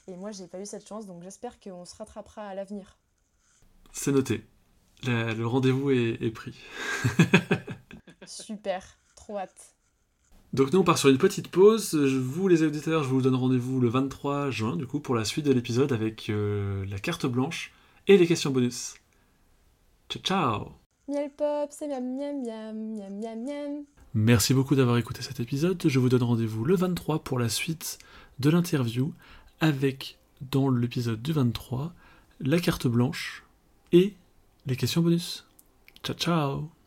et 0.09 0.17
moi, 0.17 0.31
j'ai 0.31 0.47
pas 0.47 0.61
eu 0.61 0.67
cette 0.67 0.87
chance, 0.87 1.07
donc 1.07 1.23
j'espère 1.23 1.61
qu'on 1.61 1.85
se 1.85 1.95
rattrapera 1.95 2.43
à 2.43 2.55
l'avenir. 2.55 2.99
C'est 3.93 4.13
noté. 4.13 4.45
le 5.05 5.45
rendez-vous 5.45 5.91
est, 5.91 6.31
pris. 6.35 6.59
Super, 8.27 8.99
trop 9.15 9.39
hâte. 9.39 9.75
Donc 10.55 10.73
nous 10.73 10.79
on 10.79 10.85
part 10.85 10.97
sur 10.97 11.11
une 11.11 11.19
petite 11.19 11.49
pause. 11.49 11.95
Vous 11.95 12.49
les 12.49 12.63
auditeurs, 12.63 13.05
je 13.05 13.09
vous 13.09 13.21
donne 13.21 13.35
rendez-vous 13.35 13.81
le 13.81 13.89
23 13.89 14.51
juin 14.51 14.77
du 14.77 14.87
coup 14.87 14.99
pour 14.99 15.15
la 15.15 15.27
suite 15.27 15.45
de 15.45 15.53
l'épisode 15.53 15.93
avec 15.93 16.31
euh, 16.31 16.87
la 16.87 16.99
carte 16.99 17.27
blanche 17.27 17.73
et 18.07 18.17
les 18.17 18.27
questions 18.27 18.51
bonus. 18.51 18.95
Ciao 20.09 20.23
ciao. 20.23 20.78
Merci 24.15 24.55
beaucoup 24.55 24.75
d'avoir 24.75 24.97
écouté 24.99 25.23
cet 25.23 25.41
épisode. 25.41 25.83
Je 25.85 25.99
vous 25.99 26.09
donne 26.09 26.23
rendez-vous 26.23 26.65
le 26.65 26.75
23 26.75 27.21
pour 27.21 27.39
la 27.39 27.49
suite 27.49 27.99
de 28.39 28.51
l'interview 28.51 29.13
avec, 29.61 30.19
dans 30.41 30.71
l'épisode 30.71 31.21
du 31.21 31.33
23, 31.33 31.93
la 32.41 32.59
carte 32.59 32.87
blanche 32.87 33.45
et 33.93 34.15
les 34.67 34.77
questions 34.77 35.03
bonus. 35.03 35.47
Ciao 36.03 36.17
ciao 36.17 36.78